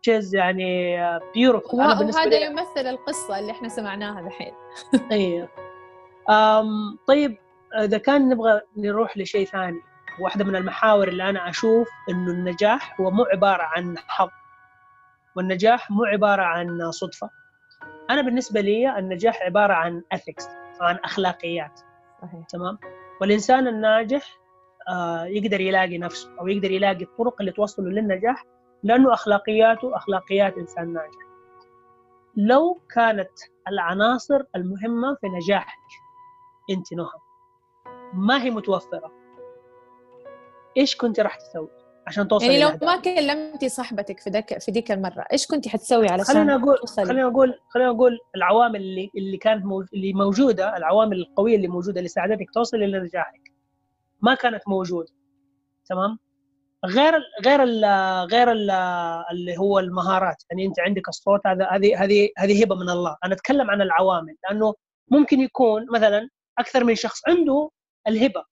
which 0.01 0.26
is 0.26 0.35
يعني 0.35 0.97
beautiful 1.33 1.79
وهذا 1.79 2.37
يمثل 2.37 2.87
القصة 2.87 3.39
اللي 3.39 3.51
إحنا 3.51 3.69
سمعناها 3.69 4.19
الحين. 4.19 4.53
أيوه 5.11 5.49
طيب 7.07 7.37
إذا 7.75 7.97
كان 7.97 8.29
نبغى 8.29 8.61
نروح 8.77 9.17
لشيء 9.17 9.45
ثاني 9.45 9.81
واحدة 10.19 10.45
من 10.45 10.55
المحاور 10.55 11.07
اللي 11.07 11.29
أنا 11.29 11.49
أشوف 11.49 11.89
إنه 12.09 12.31
النجاح 12.31 13.01
هو 13.01 13.11
مو 13.11 13.23
عبارة 13.23 13.63
عن 13.63 13.97
حظ. 13.97 14.29
والنجاح 15.35 15.91
مو 15.91 16.03
عبارة 16.03 16.41
عن 16.41 16.91
صدفة. 16.91 17.29
أنا 18.09 18.21
بالنسبة 18.21 18.61
لي 18.61 18.97
النجاح 18.99 19.41
عبارة 19.41 19.73
عن 19.73 20.03
ethics 20.15 20.49
عن 20.81 20.95
أخلاقيات. 20.95 21.79
صحيح. 22.21 22.45
تمام؟ 22.49 22.77
والإنسان 23.21 23.67
الناجح 23.67 24.37
آه 24.89 25.25
يقدر 25.25 25.61
يلاقي 25.61 25.97
نفسه 25.97 26.39
أو 26.39 26.47
يقدر 26.47 26.71
يلاقي 26.71 27.03
الطرق 27.03 27.35
اللي 27.39 27.51
توصله 27.51 27.89
للنجاح 27.89 28.45
لأنه 28.83 29.13
أخلاقياته 29.13 29.95
أخلاقيات 29.95 30.57
إنسان 30.57 30.93
ناجح. 30.93 31.23
لو 32.35 32.81
كانت 32.95 33.31
العناصر 33.67 34.41
المهمة 34.55 35.15
في 35.21 35.27
نجاحك 35.29 35.77
أنت 36.69 36.93
نهى. 36.93 37.19
ما 38.13 38.43
هي 38.43 38.49
متوفرة. 38.49 39.11
إيش 40.77 40.97
كنت 40.97 41.19
راح 41.19 41.35
تسوي؟ 41.35 41.82
عشان 42.07 42.27
توصل 42.27 42.45
يعني 42.45 42.59
لو 42.59 42.87
ما 42.87 42.97
كلمتي 43.01 43.69
صاحبتك 43.69 44.19
في 44.19 44.29
ذاك 44.29 44.61
في 44.61 44.71
ذيك 44.71 44.91
المرة 44.91 45.25
إيش 45.31 45.47
كنت 45.47 45.67
حتسوي 45.67 46.09
علشان 46.09 46.35
خلينا 46.35 46.55
أقول 46.55 46.77
خلينا 46.87 47.27
أقول 47.27 47.53
خلينا 47.69 47.89
أقول 47.89 48.19
العوامل 48.35 48.75
اللي 48.75 49.09
اللي 49.17 49.37
كانت 49.37 49.65
موج... 49.65 49.85
اللي 49.93 50.13
موجودة 50.13 50.77
العوامل 50.77 51.17
القوية 51.17 51.55
اللي 51.55 51.67
موجودة 51.67 51.97
اللي 51.97 52.09
ساعدتك 52.09 52.51
توصل 52.53 52.77
لنجاحك 52.77 53.51
ما 54.21 54.35
كانت 54.35 54.61
موجودة. 54.67 55.11
تمام؟ 55.85 56.19
غير 56.85 57.13
غير 57.45 57.63
ال 57.63 57.85
غير 58.31 58.51
ال 58.51 58.71
اللي 59.31 59.57
هو 59.57 59.79
المهارات. 59.79 60.43
يعني 60.51 60.65
أنت 60.65 60.79
عندك 60.79 61.09
الصوت 61.09 61.47
هذا 61.47 61.67
هذه 61.71 62.03
هذه 62.03 62.29
هذه 62.37 62.63
هبة 62.63 62.75
من 62.75 62.89
الله. 62.89 63.17
أنا 63.23 63.33
أتكلم 63.33 63.71
عن 63.71 63.81
العوامل. 63.81 64.35
لأنه 64.43 64.73
ممكن 65.11 65.39
يكون 65.39 65.85
مثلا 65.93 66.29
أكثر 66.59 66.83
من 66.83 66.95
شخص 66.95 67.21
عنده 67.27 67.69
الهبة. 68.07 68.43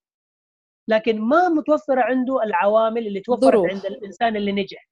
لكن 0.88 1.22
ما 1.22 1.50
متوفره 1.50 2.02
عنده 2.02 2.44
العوامل 2.44 3.08
اللي 3.08 3.20
توفرت 3.20 3.72
عند 3.72 3.86
الإنسان 3.86 4.36
اللي 4.36 4.52
نجح. 4.52 4.90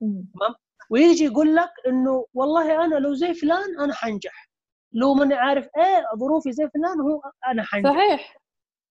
تمام؟ 0.00 0.54
ويجي 0.90 1.24
يقول 1.24 1.56
لك 1.56 1.70
إنه 1.86 2.26
والله 2.34 2.84
أنا 2.84 2.94
لو 2.94 3.14
زي 3.14 3.34
فلان 3.34 3.80
أنا 3.80 3.94
حنجح. 3.94 4.48
لو 4.92 5.14
ماني 5.14 5.34
عارف 5.34 5.68
إيه 5.76 6.04
ظروفي 6.18 6.52
زي 6.52 6.68
فلان 6.74 7.00
هو 7.00 7.22
أنا 7.46 7.62
حنجح. 7.62 7.90
صحيح. 7.90 8.36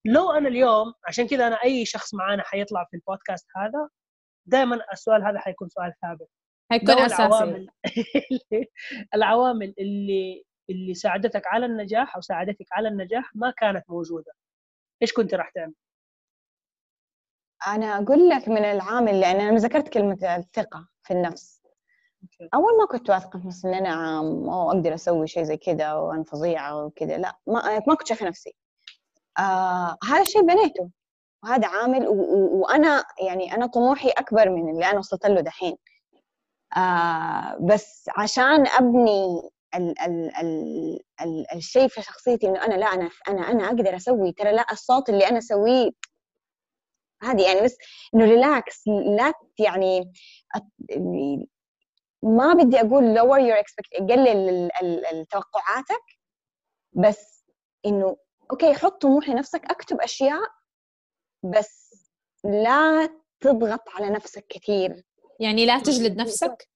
لو 0.06 0.32
أنا 0.32 0.48
اليوم 0.48 0.94
عشان 1.08 1.28
كذا 1.28 1.48
أنا 1.48 1.64
أي 1.64 1.86
شخص 1.86 2.14
معانا 2.14 2.44
حيطلع 2.44 2.88
في 2.92 2.98
البودكاست 2.98 3.48
هذا 3.58 3.90
دائما 4.46 4.80
السؤال 4.94 5.24
هذا 5.24 5.40
حيكون 5.40 5.70
سؤال 5.70 5.94
ثابت. 6.02 6.28
حيكون 6.72 6.98
أساسي. 6.98 7.24
العوامل 7.24 7.68
العوامل 9.16 9.74
اللي 9.80 10.44
اللي 10.70 10.94
ساعدتك 10.94 11.48
على 11.48 11.66
النجاح 11.66 12.16
أو 12.16 12.22
ساعدتك 12.22 12.66
على 12.72 12.88
النجاح 12.88 13.36
ما 13.36 13.54
كانت 13.58 13.84
موجودة. 13.90 14.32
إيش 15.02 15.14
كنت 15.14 15.34
راح 15.34 15.50
تعمل؟ 15.50 15.74
أنا 17.68 17.98
أقول 17.98 18.30
لك 18.30 18.48
من 18.50 18.66
العامل 18.66 19.20
لأن 19.20 19.42
أنا 19.42 19.58
ذكرت 19.58 19.90
كلمة 19.90 20.36
الثقة 20.36 20.88
في 21.04 21.14
النفس 21.14 21.62
أول 22.54 22.78
ما 22.80 22.86
كنت 22.92 23.10
واثقة 23.10 23.40
في 23.40 23.48
نفسي 23.48 23.68
إن 23.68 23.74
أنا 23.74 24.20
أقدر 24.68 24.94
أسوي 24.94 25.28
شيء 25.28 25.44
زي 25.44 25.58
كذا 25.58 25.94
وأنا 25.94 26.24
فظيعة 26.24 26.86
وكذا 26.86 27.18
لا 27.18 27.38
ما 27.48 27.80
ما 27.88 27.96
كنت 27.96 28.08
شايفة 28.08 28.26
نفسي. 28.28 28.56
آه 29.40 29.98
هذا 30.04 30.22
الشيء 30.22 30.42
بنيته. 30.42 30.90
وهذا 31.44 31.68
عامل 31.68 32.08
وأنا 32.08 33.04
يعني 33.28 33.56
أنا 33.56 33.66
طموحي 33.68 34.10
أكبر 34.10 34.50
من 34.50 34.70
اللي 34.70 34.86
أنا 34.86 35.00
وصلت 35.00 35.26
له 35.26 35.42
دحين. 35.42 35.78
آه 36.78 37.58
بس 37.62 38.10
عشان 38.18 38.68
أبني 38.68 39.42
ال 39.76 40.02
ال 40.02 40.36
ال 40.42 41.00
ال 41.22 41.46
الشيء 41.56 41.88
في 41.88 42.02
شخصيتي 42.02 42.48
إنه 42.48 42.66
أنا 42.66 42.74
لا 42.74 42.86
أنا 42.86 43.10
أنا 43.30 43.52
أنا 43.52 43.68
أقدر 43.68 43.96
أسوي 43.96 44.32
ترى 44.32 44.52
لا 44.52 44.66
الصوت 44.72 45.10
اللي 45.10 45.28
أنا 45.30 45.38
أسويه 45.38 45.90
هذه 47.24 47.42
يعني 47.42 47.62
بس 47.62 47.78
إنه 48.16 48.26
relax 48.26 48.88
لا 48.88 49.34
يعني 49.60 50.12
ما 52.24 52.54
بدي 52.54 52.80
أقول 52.80 53.20
lower 53.20 53.40
your 53.40 53.64
expect 53.64 54.12
قلل 54.12 55.26
توقعاتك 55.32 56.04
بس 56.94 57.46
إنه 57.86 58.18
okay 58.52 58.74
حط 58.74 59.02
طموح 59.02 59.30
لنفسك 59.30 59.66
اكتب 59.66 60.02
أشياء 60.02 60.50
بس 61.44 61.94
لا 62.44 63.10
تضغط 63.40 63.90
على 63.90 64.10
نفسك 64.10 64.46
كثير 64.50 65.04
يعني 65.40 65.66
لا 65.66 65.80
تجلد 65.80 66.18
نفسك؟ 66.18 66.70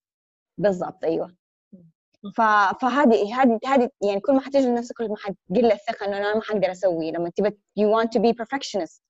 بالضبط 0.57 1.03
أيوه. 1.03 1.35
فهذه 2.81 3.41
هذه 3.41 3.59
هذه 3.65 3.89
يعني 4.01 4.19
كل 4.19 4.33
ما 4.33 4.41
حتجلد 4.41 4.67
نفسك 4.77 4.95
كل 4.97 5.09
ما 5.09 5.15
حتقل 5.17 5.71
الثقة 5.71 6.05
إنه 6.05 6.17
أنا 6.17 6.35
ما 6.35 6.41
حقدر 6.41 6.71
أسوي 6.71 7.11
لما 7.11 7.29
تبى 7.35 7.49
you 7.49 7.83
want 7.83 8.07
to 8.07 8.19
be 8.19 8.33
perfectionist. 8.33 9.01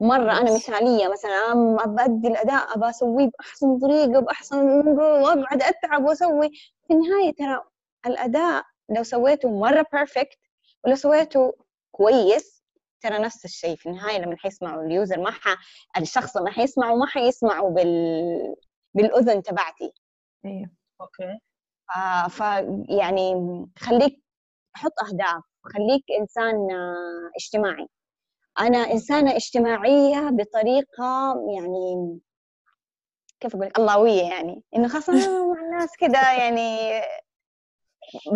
مرة 0.00 0.32
أنا 0.40 0.54
مثالية 0.54 1.08
مثلا 1.08 1.30
أنا 1.52 1.84
بدي 1.86 2.28
الأداء 2.28 2.76
ابى 2.76 2.90
أسويه 2.90 3.26
بأحسن 3.38 3.78
طريقة 3.78 4.20
بأحسن 4.20 4.66
واقعد 4.98 5.62
أتعب 5.62 6.04
وأسوي. 6.04 6.50
في 6.88 6.94
النهاية 6.94 7.34
ترى 7.34 7.64
الأداء 8.06 8.64
لو 8.96 9.02
سويته 9.02 9.58
مرة 9.60 9.86
perfect 9.92 10.38
ولو 10.84 10.94
سويته 10.96 11.54
كويس 11.92 12.64
ترى 13.00 13.18
نفس 13.18 13.44
الشيء. 13.44 13.76
في 13.76 13.86
النهاية 13.88 14.18
لما 14.18 14.36
حيسمعوا 14.36 14.82
ال 14.82 14.90
user 14.90 15.20
ما 15.20 15.30
ح... 15.30 15.56
الشخص 15.98 16.36
لما 16.36 16.50
حيسمعوا 16.50 16.98
ما 16.98 17.06
حيسمعوا 17.06 17.70
بال 17.70 18.54
بالأذن 18.94 19.42
تبعتي. 19.42 19.92
أيوه 20.44 20.70
okay. 21.00 21.38
آه 21.96 22.28
ف 22.28 22.40
يعني 22.88 23.34
خليك 23.78 24.22
حط 24.74 24.92
أهداف 25.08 25.42
خليك 25.62 26.04
إنسان 26.20 26.54
اجتماعي. 27.36 27.86
أنا 28.58 28.78
إنسانة 28.78 29.36
اجتماعية 29.36 30.30
بطريقة 30.30 31.34
يعني 31.54 32.18
كيف 33.40 33.56
أقول 33.56 33.70
اللهويه 33.78 34.22
يعني. 34.22 34.62
إنه 34.76 34.88
خاصة 34.88 35.12
مع 35.52 35.60
الناس 35.60 35.90
كذا 35.98 36.36
يعني. 36.38 37.00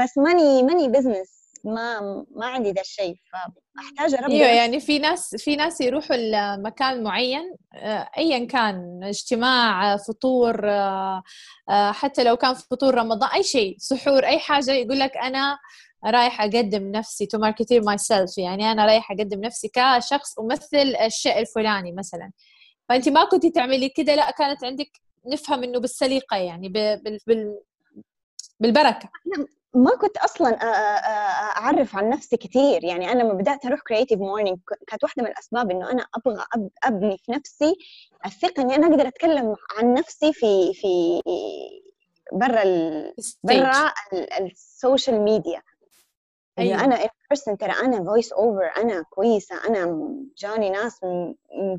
بس 0.00 0.18
ماني 0.18 0.62
ماني 0.62 0.88
business 0.88 1.44
ما 1.64 2.00
ما 2.30 2.46
عندي 2.46 2.72
ذا 2.72 2.80
الشيء 2.80 3.16
فأحتاج 3.32 4.14
أربي 4.14 4.34
أيوه 4.34 4.46
يعني 4.46 4.80
في 4.80 4.98
ناس 4.98 5.36
في 5.38 5.56
ناس 5.56 5.80
يروحوا 5.80 6.16
لمكان 6.16 7.02
معين 7.02 7.56
آه، 7.74 8.08
ايا 8.18 8.46
كان 8.46 9.00
اجتماع 9.04 9.96
فطور 9.96 10.70
آه، 10.70 11.22
آه، 11.68 11.92
حتى 11.92 12.24
لو 12.24 12.36
كان 12.36 12.54
فطور 12.54 12.94
رمضان 12.94 13.30
أي 13.30 13.42
شيء 13.42 13.76
سحور 13.78 14.24
أي 14.24 14.38
حاجة 14.38 14.70
يقول 14.70 14.98
لك 14.98 15.16
أنا 15.16 15.58
رايح 16.04 16.40
أقدم 16.40 16.90
نفسي 16.90 17.26
to 17.26 17.38
market 17.38 17.82
myself 17.82 18.38
يعني 18.38 18.72
أنا 18.72 18.86
رايح 18.86 19.10
أقدم 19.10 19.40
نفسي 19.40 19.70
كشخص 19.74 20.38
أمثل 20.38 20.96
الشيء 21.06 21.38
الفلاني 21.38 21.92
مثلا. 21.92 22.30
فانت 22.88 23.08
ما 23.08 23.24
كنتي 23.24 23.50
تعملي 23.50 23.88
كده 23.88 24.14
لا 24.14 24.30
كانت 24.30 24.64
عندك 24.64 24.90
نفهم 25.26 25.62
إنه 25.62 25.80
بالسليقة 25.80 26.36
يعني 26.36 26.68
بال 26.68 27.20
بال 27.26 27.58
بالبركة. 28.60 29.08
ما 29.74 29.90
كنت 30.00 30.16
أصلا 30.16 30.58
أعرف 31.56 31.96
عن 31.96 32.08
نفسي 32.08 32.36
كثير. 32.36 32.84
يعني 32.84 33.12
أنا 33.12 33.22
لما 33.22 33.32
بدأت 33.32 33.66
أروح 33.66 33.80
Creative 33.80 34.18
Morning 34.18 34.58
كانت 34.86 35.04
واحدة 35.04 35.22
من 35.22 35.28
الأسباب 35.28 35.70
إنه 35.70 35.90
أنا 35.90 36.06
أبغى 36.14 36.44
أبني 36.84 37.18
في 37.18 37.32
نفسي 37.32 37.74
الثقة 38.26 38.62
إني 38.62 38.74
أنا 38.74 38.86
أقدر 38.86 39.08
أتكلم 39.08 39.56
عن 39.78 39.94
نفسي 39.94 40.32
في 40.32 40.72
في 40.74 41.22
برا 42.32 42.62
ال... 42.62 43.14
برا 43.44 43.92
ال 44.40 44.52
social 44.52 45.20
media 45.20 45.62
إنه 46.58 46.66
أيوة. 46.66 46.84
أنا 46.84 47.02
in 47.04 47.08
person 47.30 47.58
ترى 47.58 47.72
أنا 47.72 48.04
voice 48.04 48.32
over 48.32 48.70
أنا 48.76 49.02
كويسة 49.10 49.66
أنا 49.68 50.08
جاني 50.38 50.70
ناس 50.70 51.04
من 51.04 51.34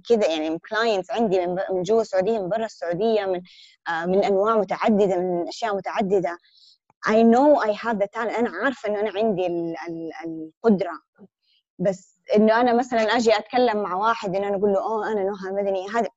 كذا 0.10 0.28
يعني 0.28 0.60
clients 0.60 1.12
عندي 1.12 1.48
من 1.48 1.84
جوا 1.84 2.02
السعودية 2.02 2.40
من 2.40 2.50
برا 2.50 2.66
السعودية 2.66 3.26
من 3.26 3.42
آه 3.88 4.06
من 4.06 4.24
أنواع 4.24 4.58
متعددة 4.58 5.18
من 5.18 5.48
أشياء 5.48 5.76
متعددة. 5.76 6.38
I 7.08 7.22
know 7.22 7.62
I 7.62 7.72
have 7.72 7.98
the 8.00 8.08
talent 8.08 8.38
أنا 8.40 8.50
عارفة 8.64 8.90
إنه 8.90 9.00
أنا 9.00 9.12
عندي 9.16 9.48
ال 9.48 9.76
ال 9.88 10.12
القدرة. 10.26 11.02
بس 11.80 12.20
إنه 12.36 12.62
أنا 12.62 12.74
مثلا 12.74 13.02
أجي 13.02 13.38
أتكلم 13.38 13.84
مع 13.84 13.96
واحد 13.96 14.36
إنه 14.36 14.48
أنا 14.48 14.58
أقول 14.58 14.74
له 14.74 14.80
أوه 14.80 15.12
أنا 15.12 15.24
نهى 15.24 15.52
مدني 15.52 15.88
هذا 15.90 16.10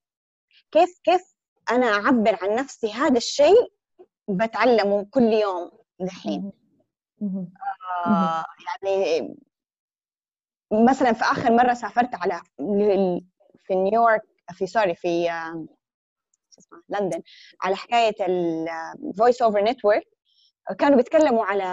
كيف 0.73 1.01
كيف 1.05 1.35
أنا 1.71 1.87
أعبر 1.87 2.39
عن 2.43 2.55
نفسي 2.55 2.93
هذا 2.93 3.17
الشيء 3.17 3.73
بتعلمه 4.29 5.07
كل 5.11 5.23
يوم 5.33 5.71
دحين 6.01 6.53
آه 8.07 8.45
يعني 8.67 9.35
مثلا 10.73 11.13
في 11.13 11.25
آخر 11.25 11.53
مرة 11.53 11.75
سافرت 11.75 12.15
على 12.15 12.41
في 13.65 13.75
نيويورك 13.75 14.23
في 14.53 14.67
سوري 14.67 14.95
في 14.95 15.31
آه، 15.31 15.67
لندن 16.89 17.23
على 17.63 17.77
حكاية 17.77 18.27
ال 18.27 18.46
voice 18.46 19.43
over 19.43 19.65
network 19.65 20.05
كانوا 20.79 20.97
بيتكلموا 20.97 21.45
على 21.45 21.65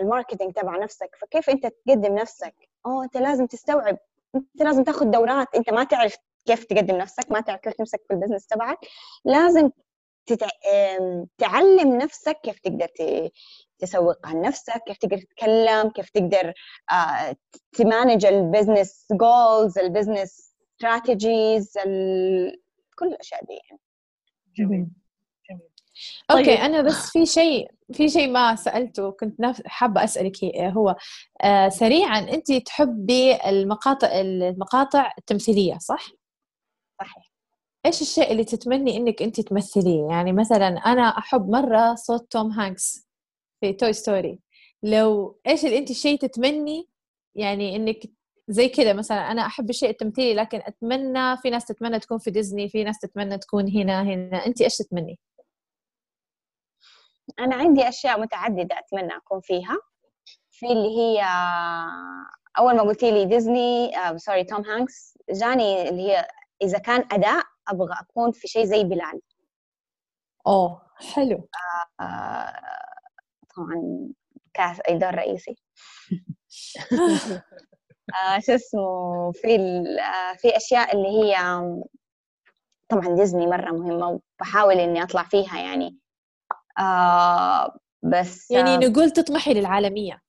ال 0.00 0.05
marketing 0.05 0.52
تبع 0.52 0.76
نفسك 0.76 1.10
فكيف 1.20 1.50
أنت 1.50 1.66
تقدم 1.66 2.14
نفسك؟ 2.14 2.54
آه 2.86 3.04
أنت 3.04 3.16
لازم 3.16 3.46
تستوعب 3.46 3.98
أنت 4.34 4.62
لازم 4.62 4.84
تاخذ 4.84 5.10
دورات 5.10 5.54
أنت 5.54 5.70
ما 5.70 5.84
تعرف 5.84 6.16
كيف 6.46 6.64
تقدم 6.64 6.96
نفسك 6.96 7.30
ما 7.30 7.40
تعرف 7.40 7.60
كيف 7.60 7.72
تمسك 7.72 8.00
في 8.08 8.14
ال 8.14 8.18
business 8.18 8.46
تبعك 8.46 8.78
لازم 9.24 9.70
تتع... 10.26 10.48
تعلم 11.38 11.96
نفسك 11.96 12.40
كيف 12.42 12.58
تقدر 12.58 12.86
تسوق 13.78 14.26
عن 14.26 14.40
نفسك 14.40 14.82
كيف 14.86 14.96
تقدر 14.98 15.18
تتكلم 15.18 15.90
كيف 15.90 16.10
تقدر 16.10 16.52
آه، 16.92 17.36
ت 17.72 17.80
manage 17.80 18.26
ال 18.26 18.35
business 18.35 19.06
goals 19.12 19.78
ال 19.78 19.86
business 19.86 20.54
strategies 20.74 21.72
كل 22.98 23.06
الأشياء 23.06 23.44
دي. 23.44 23.54
يعني 23.70 23.80
جميل. 24.56 24.86
جميل. 25.50 25.68
okay 26.30 26.44
طيب. 26.44 26.58
أنا 26.58 26.82
بس 26.82 27.10
في 27.10 27.26
شيء 27.26 27.70
في 27.92 28.08
شيء 28.08 28.30
ما 28.30 28.54
سألته 28.54 29.10
كنت 29.10 29.40
حابة 29.66 30.04
أسألك 30.04 30.36
هو 30.56 30.96
آه 31.42 31.68
سريعا 31.68 32.18
أنت 32.18 32.52
تحبي 32.52 33.36
المقاطع 33.46 34.08
المقاطع 34.20 35.12
التمثيلية 35.18 35.78
صح؟ 35.78 36.08
صحيح. 37.00 37.32
إيش 37.86 38.02
الشيء 38.02 38.32
اللي 38.32 38.44
تتمني 38.44 38.96
إنك 38.96 39.22
أنت 39.22 39.40
تمثليه؟ 39.40 40.06
يعني 40.10 40.32
مثلا 40.32 40.68
أنا 40.68 41.02
أحب 41.02 41.48
مرة 41.50 41.94
صوت 41.94 42.32
توم 42.32 42.50
هانكس. 42.50 43.07
في 43.60 43.72
Toy 43.72 43.92
Story 43.92 44.38
لو 44.82 45.40
إيش 45.46 45.64
اللي 45.64 45.78
أنت 45.78 45.90
الشيء 45.90 46.18
تتمني 46.18 46.88
يعني 47.34 47.76
إنك 47.76 47.98
زي 48.48 48.68
كذا 48.68 48.92
مثلا 48.92 49.30
أنا 49.30 49.46
أحب 49.46 49.70
الشيء 49.70 49.90
التمثيلي 49.90 50.34
لكن 50.34 50.58
أتمنى 50.64 51.36
في 51.36 51.50
ناس 51.50 51.64
تتمنى 51.64 51.98
تكون 51.98 52.18
في 52.18 52.30
ديزني 52.30 52.68
في 52.68 52.84
ناس 52.84 52.98
تتمنى 52.98 53.38
تكون 53.38 53.68
هنا 53.70 54.02
هنا. 54.02 54.46
أنت 54.46 54.60
إيش 54.60 54.76
تتمني؟ 54.76 55.18
أنا 57.38 57.54
عندي 57.56 57.88
أشياء 57.88 58.20
متعددة 58.20 58.78
أتمنى 58.78 59.16
أكون 59.16 59.40
فيها. 59.40 59.78
في 60.50 60.66
اللي 60.66 60.88
هي 60.98 61.22
أول 62.58 62.76
ما 62.76 62.82
قلتي 62.82 63.10
لي 63.10 63.24
ديزني 63.24 63.90
sorry 64.16 64.44
توم 64.44 64.64
هانكس 64.64 65.18
جاني 65.30 65.88
اللي 65.88 66.02
هي 66.02 66.28
إذا 66.62 66.78
كان 66.78 67.04
أداء 67.12 67.44
أبغى 67.68 67.94
أكون 68.00 68.32
في 68.32 68.48
شيء 68.48 68.64
زي 68.64 68.84
بلال. 68.84 69.20
أوه 70.46 70.82
حلو. 71.14 71.48
آه, 72.00 72.02
آه، 72.04 72.87
طبعا 73.58 74.08
كاس 74.54 74.80
أي 74.88 74.98
دور 74.98 75.14
رئيسي. 75.14 75.56
آه 78.14 78.38
شو 78.38 78.52
اسمه 78.54 79.32
في 79.32 79.56
آه 80.00 80.36
في 80.36 80.56
أشياء 80.56 80.96
اللي 80.96 81.08
هي 81.08 81.36
طبعا 82.88 83.16
ديزني 83.16 83.46
مرة 83.46 83.70
مهمة 83.70 84.20
وبحاول 84.40 84.74
إني 84.74 85.02
أطلع 85.02 85.22
فيها 85.22 85.58
يعني. 85.58 85.98
آه 86.78 87.78
بس 88.02 88.50
يعني 88.50 88.76
نقول 88.76 89.10
تطمحي 89.10 89.54
للعالمية. 89.54 90.22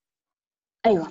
أيوة. 0.85 1.09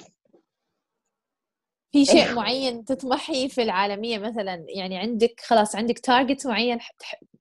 في 1.92 2.04
شيء 2.04 2.34
معين 2.34 2.84
تطمحي 2.84 3.48
في 3.48 3.62
العالمية 3.62 4.18
مثلا؟ 4.18 4.64
يعني 4.68 4.98
عندك 4.98 5.40
خلاص 5.40 5.76
عندك 5.76 5.98
target 5.98 6.46
معين 6.46 6.78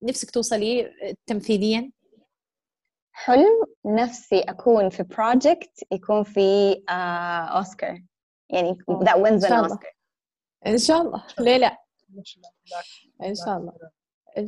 نفسك 0.03 0.31
توصلي 0.31 0.93
تمثيليا؟ 1.25 1.91
حلم 3.17 3.63
نفسي 3.85 4.39
أكون 4.39 4.89
في 4.89 5.03
project 5.03 5.83
يكون 5.91 6.23
في 6.23 6.71
آه 6.89 7.57
أوسكار 7.57 8.01
يعني 8.49 8.77
that 8.91 9.15
wins 9.17 9.43
an 9.43 9.51
Oscar. 9.51 9.93
إن 10.67 10.77
شاء 10.77 11.01
الله. 11.01 11.23
ليه 11.39 11.57
لا؟ 11.57 11.77
إن 13.23 13.35
شاء 13.35 13.57
الله. 13.57 13.73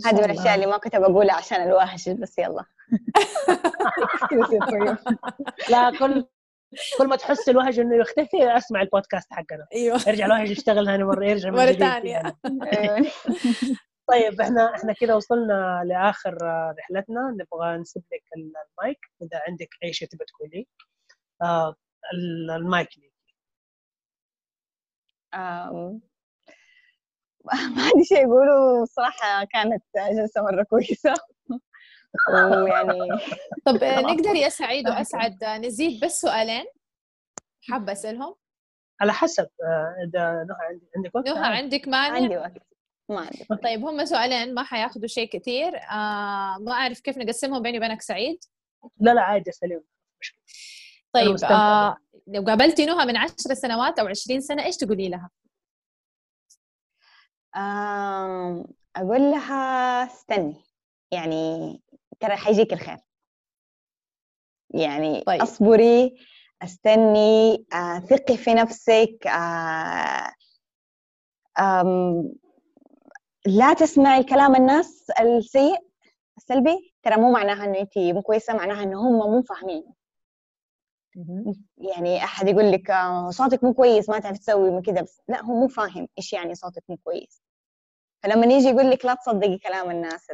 هذه 0.06 0.18
من 0.18 0.24
الأشياء 0.32 0.56
اللي 0.56 0.66
ما 0.66 0.78
كنت 0.78 0.96
بقولها 0.96 1.36
عشان 1.36 1.64
الواحش 1.64 2.10
بس 2.10 2.40
يلا. 2.40 2.66
لا 5.70 5.92
كل 6.00 6.26
كل 6.98 7.08
ما 7.08 7.16
تحس 7.16 7.50
الوهج 7.50 7.80
إنه 7.80 7.96
يختفي 7.96 8.58
أسمع 8.58 8.82
البودكاست 8.82 9.34
حقنا. 9.34 9.68
أيوه. 9.74 10.00
يرجع 10.08 10.26
الوهج 10.26 10.50
يشتغل 10.50 10.86
ثاني 10.86 11.04
مرة 11.04 11.26
يرجع 11.26 11.50
مرة 11.50 11.72
ثانية. 11.72 12.38
طيب 14.12 14.42
إحنا 14.42 14.76
إحنا 14.76 14.94
كذا 14.94 15.16
وصلنا 15.16 15.82
لآخر 15.86 16.38
رحلتنا. 16.80 17.36
نبغى 17.40 17.78
نسيب 17.78 18.04
لك 18.14 18.24
المايك. 18.38 19.00
إذا 19.22 19.42
عندك 19.48 19.70
أي 19.84 19.94
شيء 19.94 20.08
تبغى 20.08 20.26
تقولي 20.26 20.68
آه 21.42 21.76
المايك 22.56 22.88
لي 22.98 23.12
ما 27.76 27.84
عندي 27.84 28.04
شيء 28.04 28.26
أقوله. 28.26 28.86
صراحة 28.86 29.44
كانت 29.54 29.84
جلسة 30.18 30.42
مرة 30.42 30.64
كويسة. 30.64 31.14
ويعني 32.34 33.00
طب 33.66 33.76
نقدر 33.84 34.36
يا 34.36 34.50
سعيد 34.50 34.90
وأسعد 34.90 35.44
نزيد 35.44 36.06
بس 36.06 36.12
سؤالين. 36.12 36.66
حابه 37.70 37.92
أسألهم؟ 37.92 38.36
على 39.02 39.14
حسب 39.14 39.48
آه، 39.64 39.96
إذا 40.08 40.32
نهى 40.34 40.80
عندك 40.96 41.16
وقت؟ 41.16 41.28
نهى 41.28 41.58
عندك 41.58 41.88
مانع 41.88 42.16
عندي 42.16 42.38
وقت. 42.38 42.79
ما 43.10 43.20
عندي 43.20 43.46
طيب 43.64 43.86
هم 43.86 44.06
سؤالين 44.06 44.54
ما 44.54 44.64
حياخذوا 44.64 45.08
شيء 45.08 45.30
كثير. 45.30 45.76
آه 45.78 46.58
ما 46.60 46.72
أعرف 46.72 47.00
كيف 47.00 47.18
نقسمهم 47.18 47.62
بيني 47.62 47.78
وبينك 47.78 48.02
سعيد؟ 48.02 48.44
لا 49.00 49.14
لا 49.14 49.22
عادي 49.22 49.52
سليم 49.52 49.82
طيب 51.14 51.36
آه 51.44 51.98
لو 52.28 52.44
قابلتي 52.44 52.86
نهى 52.86 53.06
من 53.06 53.18
عشر 53.18 53.54
سنوات 53.54 54.00
أو 54.00 54.08
عشرين 54.08 54.42
سنة 54.42 54.66
إيش 54.66 54.78
تقولي 54.78 55.10
لها؟ 55.10 55.30
أقول 58.96 59.22
لها 59.22 60.04
استني. 60.04 60.64
يعني 61.12 61.82
ترى 62.20 62.36
حيجيك 62.36 62.74
الخير. 62.74 62.98
يعني 64.70 65.22
طيب. 65.22 65.42
أصبري 65.42 66.16
استني 66.62 67.66
آه، 67.74 68.00
ثقي 68.00 68.38
في 68.38 68.54
نفسك 68.54 69.28
آه، 69.28 70.34
لا 73.46 73.74
تسمعي 73.74 74.24
كلام 74.24 74.56
الناس 74.56 75.12
السيء 75.22 75.78
السلبي 76.38 76.94
ترى 77.04 77.16
مو 77.16 77.32
معناها 77.32 77.66
إنه 77.66 77.80
انت 77.80 77.98
مو 77.98 78.22
كويسة 78.22 78.54
معناها 78.54 78.84
إنه 78.84 79.10
هم 79.10 79.32
مو 79.32 79.42
فاهمين. 79.42 79.86
يعني 81.78 82.24
أحد 82.24 82.48
يقول 82.48 82.72
لك 82.72 82.92
آه، 82.92 83.30
صوتك 83.30 83.64
مو 83.64 83.74
كويس 83.74 84.10
ما 84.10 84.20
تعرف 84.20 84.38
تسوي 84.38 84.72
من 84.72 84.82
كذا 84.82 85.02
بس 85.02 85.22
لا 85.28 85.44
هو 85.44 85.56
مو 85.56 85.68
فاهم 85.68 86.08
إيش 86.18 86.34
يعني 86.34 86.56
صوتك 86.56 86.84
مو 86.90 86.98
كويس. 86.98 87.42
فلما 88.24 88.46
يجي 88.46 88.68
يقول 88.68 88.92
لك 88.92 89.06
لا 89.06 89.14
تصدقي 89.14 89.58
كلام 89.58 89.92
الناس 89.92 90.28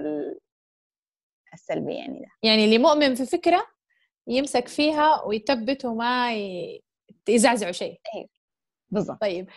السلبي 1.53 1.95
يعني 1.95 2.19
ده. 2.19 2.27
يعني 2.43 2.65
اللي 2.65 2.77
مؤمن 2.77 3.15
في 3.15 3.25
فكرة 3.25 3.65
يمسك 4.27 4.67
فيها 4.67 5.23
ويثبت 5.23 5.85
وما 5.85 6.33
يزعزعوا 7.29 7.71
شيء. 7.71 7.99
أيوه 8.15 8.34
بالضبط. 8.95 9.21
طيب 9.21 9.49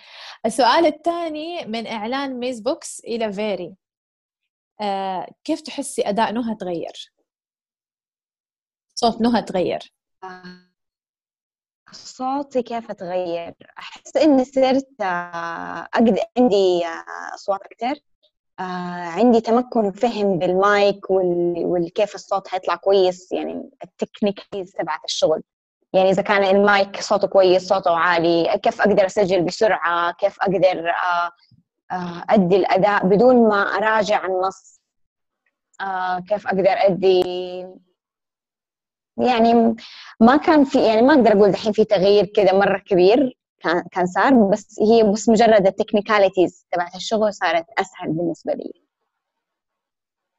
السؤال 0.47 0.86
الثاني 0.86 1.64
من 1.64 1.86
إعلان 1.86 2.39
ميز 2.39 2.61
بوكس 2.61 3.01
إلى 3.01 3.32
فيري. 3.32 3.74
آه 4.80 5.26
كيف 5.45 5.61
تحسي 5.61 6.03
أداء 6.03 6.32
نهى 6.32 6.55
تغير؟ 6.55 7.12
صوت 8.95 9.20
نهى 9.20 9.43
تغير. 9.43 9.93
آه 10.24 10.68
صوتي 11.93 12.62
كيف 12.62 12.93
تغير؟ 12.93 13.55
أحس 13.78 14.16
إني 14.16 14.45
صرت 14.45 15.01
آه، 15.01 15.89
أقدر 15.95 16.18
عندي 16.39 16.86
آه، 16.86 17.34
أصوات 17.34 17.61
أكثر. 17.62 18.01
آه 18.61 18.62
عندي 19.09 19.41
تمكن 19.41 19.93
فهم 19.93 20.39
بالمايك 20.39 21.11
وكيف 21.11 22.14
الصوت 22.14 22.49
حيطلع 22.49 22.76
كويس 22.76 23.32
يعني 23.32 23.70
التكنيكيز 23.84 24.72
تبعت 24.72 25.05
الشغل. 25.05 25.43
يعني 25.93 26.11
إذا 26.11 26.22
كان 26.22 26.45
المايك 26.57 27.01
صوته 27.01 27.28
كويس 27.28 27.68
صوته 27.68 27.97
عالي 27.97 28.59
كيف 28.62 28.80
أقدر 28.80 29.07
أسجل 29.07 29.43
بسرعة؟ 29.43 30.12
كيف 30.12 30.41
أقدر 30.41 30.91
آه 30.91 31.30
آه 31.93 32.24
أدي 32.30 32.57
الأداء 32.57 33.07
بدون 33.07 33.49
ما 33.49 33.62
أراجع 33.62 34.26
النص؟ 34.26 34.80
آه 35.80 36.20
كيف 36.20 36.47
أقدر 36.47 36.66
أدي؟ 36.68 37.22
يعني 39.18 39.76
ما 40.20 40.36
كان 40.36 40.64
في 40.64 40.86
يعني 40.86 41.03
ما 41.03 41.14
أقدر 41.14 41.32
أقول 41.32 41.53
دحين 41.53 41.72
في 41.72 41.84
تغيير 41.84 42.26
كذا 42.26 42.53
مرة 42.53 42.78
كبير 42.78 43.39
كان 43.61 43.82
كان 43.93 44.07
صار 44.07 44.34
بس 44.34 44.80
هي 44.80 45.03
بس 45.12 45.28
مجرد 45.28 45.66
التكنيكاليتيز 45.66 46.66
تبعت 46.72 46.95
الشغل 46.95 47.34
صارت 47.34 47.64
أسهل 47.78 48.12
بالنسبة 48.12 48.53
لي. 48.53 48.88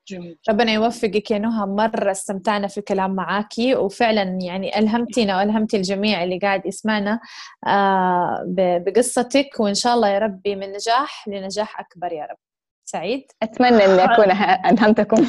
جميل. 0.09 0.37
ربنا 0.49 0.71
يوفقك 0.71 1.31
يا 1.31 1.37
نهى. 1.37 1.65
مرة 1.65 2.11
استمتعنا 2.11 2.67
في 2.67 2.77
الكلام 2.77 3.15
معاكي 3.15 3.75
وفعلا 3.75 4.37
يعني 4.41 4.79
ألهمتينا 4.79 5.37
وألهمتي 5.37 5.77
الجميع 5.77 6.23
اللي 6.23 6.39
قاعد 6.39 6.65
يسمعنا 6.65 7.19
آه، 7.67 8.43
بقصتك 8.85 9.59
وإن 9.59 9.73
شاء 9.73 9.93
الله 9.95 10.09
يا 10.09 10.19
ربي 10.19 10.55
من 10.55 10.71
نجاح 10.71 11.27
لنجاح 11.27 11.79
أكبر 11.79 12.11
يا 12.13 12.23
رب. 12.25 12.37
سعيد؟ 12.85 13.23
أتمنى 13.43 13.85
أني 13.85 14.03
أكون 14.03 14.31
ألهمتكم. 14.71 15.25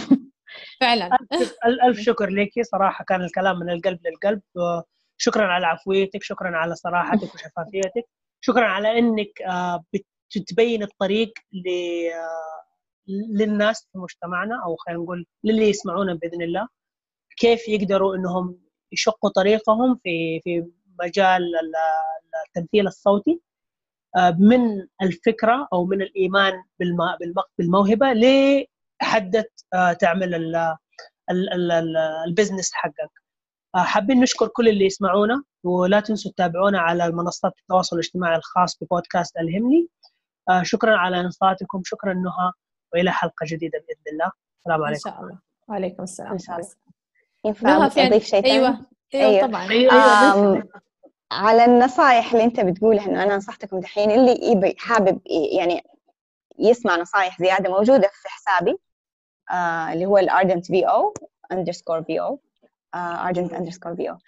فعلا. 0.80 1.18
ألف 1.86 2.00
شكر 2.00 2.28
لك. 2.28 2.50
صراحة 2.62 3.04
كان 3.04 3.20
الكلام 3.22 3.58
من 3.58 3.70
القلب 3.70 3.98
للقلب 4.06 4.40
شكرا 5.16 5.46
على 5.46 5.66
عفويتك 5.66 6.22
شكرا 6.22 6.56
على 6.56 6.74
صراحتك 6.74 7.34
وشفافيتك. 7.34 8.04
شكرا 8.40 8.64
على 8.66 8.98
إنك 8.98 9.42
آه، 9.46 9.84
بتبين 10.36 10.82
الطريق 10.82 11.32
للناس 13.30 13.88
في 13.92 13.98
مجتمعنا 13.98 14.62
أو 14.64 14.76
خلينا 14.76 15.02
نقول 15.02 15.26
للي 15.44 15.68
يسمعونا 15.68 16.14
بإذن 16.14 16.42
الله 16.42 16.68
كيف 17.36 17.68
يقدروا 17.68 18.16
إنهم 18.16 18.58
يشقوا 18.92 19.30
طريقهم 19.30 20.00
في 20.02 20.40
في 20.44 20.66
مجال 21.00 21.42
التمثيل 22.46 22.86
الصوتي 22.86 23.40
آه، 24.16 24.36
من 24.38 24.86
الفكرة 25.02 25.68
أو 25.72 25.84
من 25.86 26.02
الإيمان 26.02 26.52
بالموهبة 27.58 28.06
لحدة 29.02 29.50
تعمل 30.00 30.54
البزنس 32.26 32.70
حقك. 32.72 33.10
آه، 33.74 33.78
حابين 33.78 34.20
نشكر 34.20 34.48
كل 34.48 34.68
اللي 34.68 34.84
يسمعونا 34.86 35.44
ولا 35.64 36.00
تنسوا 36.00 36.30
تتابعونا 36.32 36.80
على 36.80 37.10
منصات 37.12 37.52
التواصل 37.60 37.96
الاجتماعي 37.96 38.36
الخاص 38.36 38.78
ببودكاست 38.82 39.36
الهمني. 39.36 39.88
آه، 40.50 40.62
شكرا 40.62 40.96
على 40.96 41.20
إنصاتكم 41.20 41.82
شكرا 41.84 42.14
نهى. 42.14 42.52
وإلى 42.92 43.12
حلقة 43.12 43.44
جديدة 43.46 43.78
بإذن 43.78 44.12
الله 44.12 44.32
السلام 44.58 44.84
عليكم 44.84 45.08
ان 45.08 45.14
شاء 45.14 45.22
الله 45.22 45.38
وعليكم 45.68 46.02
السلام 46.02 46.32
إن 46.32 46.38
شاء 46.38 46.56
الله 46.56 46.68
ينفع 47.44 47.86
أضيف 47.86 48.24
شيء 48.24 48.42
ثاني؟ 48.42 48.52
أيوه 48.54 48.86
أيوه, 49.14 49.28
أيوة. 49.28 49.46
طبعا 49.46 49.70
أيوة. 49.70 49.92
أيوة. 49.92 50.68
على 51.32 51.64
النصائح 51.64 52.32
اللي 52.32 52.44
أنت 52.44 52.60
بتقولها 52.60 53.06
انه 53.06 53.22
أنا 53.22 53.36
نصحتكم 53.36 53.80
دحين 53.80 54.10
اللي 54.10 54.50
يبي 54.50 54.74
حابب 54.78 55.20
يعني 55.56 55.82
يسمع 56.58 56.96
نصائح 56.96 57.38
زيادة 57.38 57.70
موجودة 57.70 58.08
في 58.12 58.28
حسابي 58.28 58.78
آه 59.50 59.92
اللي 59.92 60.06
هو 60.06 60.18
ال 60.18 60.25
urgent 60.25 60.66
VO 60.66 60.84
underscore 60.84 62.02
VO 62.02 62.20
urgent 62.20 63.52
underscore 63.52 63.96
VO 63.96 64.18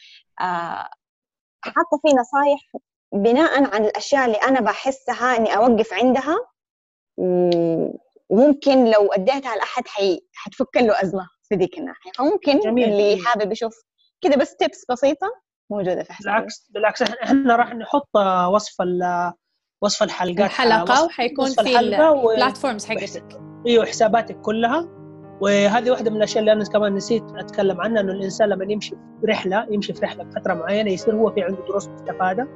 حاطة 1.65 2.01
فيه 2.03 2.15
نصايح 2.21 2.61
بناء 3.13 3.75
على 3.75 3.87
الأشياء 3.89 4.25
اللي 4.25 4.37
أنا 4.37 4.61
بحسها 4.61 5.37
إني 5.37 5.57
أوقف 5.57 5.93
عندها 5.93 6.37
وممكن 8.33 8.85
لو 8.85 9.13
أديتها 9.13 9.57
لاحد 9.57 9.89
حي... 9.89 10.21
حتفك 10.35 10.77
له 10.77 11.03
أزمة 11.03 11.29
في 11.49 11.55
ذيك 11.55 11.79
الناحية. 11.79 12.11
فممكن 12.19 12.59
جميل. 12.59 12.89
اللي 12.89 13.23
حابب 13.25 13.53
يشوف 13.53 13.75
كذا 14.21 14.37
بس 14.37 14.57
تيبس 14.57 14.85
بسيطة 14.91 15.27
موجودة 15.71 16.03
في 16.03 16.13
حسابي. 16.13 16.37
بالعكس 16.37 16.71
بالعكس 16.71 17.03
إحنا 17.03 17.57
راح 17.57 17.75
نحط 17.75 18.17
وصف 18.51 18.75
وصف 19.83 20.03
الحلقات. 20.03 20.47
الحلقة 20.47 21.05
وحيكون 21.05 21.51
في 21.51 21.79
البلاتفورمز 21.79 22.87
حقتك. 22.87 23.41
إيوه 23.67 23.87
حساباتك 23.87 24.41
كلها. 24.41 24.89
وهذه 25.41 25.91
واحدة 25.91 26.11
من 26.11 26.17
الأشياء 26.17 26.39
اللي 26.39 26.53
أنا 26.53 26.65
كمان 26.65 26.95
نسيت 26.95 27.23
أتكلم 27.37 27.81
عنها 27.81 28.01
إنه 28.01 28.13
الإنسان 28.13 28.49
لما 28.49 28.73
يمشي 28.73 28.91
في 28.91 29.27
رحلة 29.27 29.67
يمشي 29.71 29.93
في 29.93 30.01
رحلة 30.01 30.25
بفترة 30.25 30.55
معينة 30.55 30.91
يصير 30.91 31.15
هو 31.15 31.31
في 31.31 31.43
عنده 31.43 31.63
دروس 31.69 31.89
مستفادة 31.89 32.49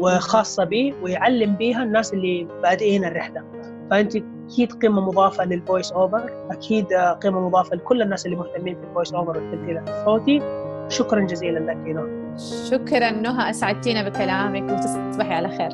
وخاصة 0.00 0.64
به 0.64 0.94
ويعلم 1.02 1.56
بها 1.56 1.82
الناس 1.82 2.12
اللي 2.12 2.44
بادئين 2.44 3.04
الرحلة. 3.04 3.44
فأنت 3.90 4.16
أكيد 4.46 4.72
قيمه 4.72 5.00
مضافة 5.00 5.44
لل 5.44 5.58
voice 5.58 5.92
over 5.92 6.30
أكيد 6.50 6.92
قيمه 7.22 7.40
مضافة 7.40 7.76
لكل 7.76 8.02
الناس 8.02 8.26
اللي 8.26 8.36
مهتمين 8.36 8.74
في 8.74 8.80
ال 8.88 8.92
voice 8.92 9.14
over 9.14 9.38
والتمثيل 9.38 9.78
الصوتي. 9.78 10.42
شكرا 10.88 11.20
جزيلا 11.20 11.58
لك 11.58 11.76
نهى 11.76 12.36
شكرا 12.70 13.10
نهى 13.10 13.50
أسعدتينا 13.50 14.08
بكلامك 14.08 14.72
وتصبحي 14.72 15.34
على 15.34 15.48
خير. 15.48 15.70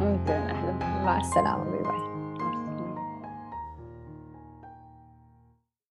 ممكن 0.00 0.32
أهلا. 0.32 1.04
مع 1.04 1.20
السلامة. 1.20 1.73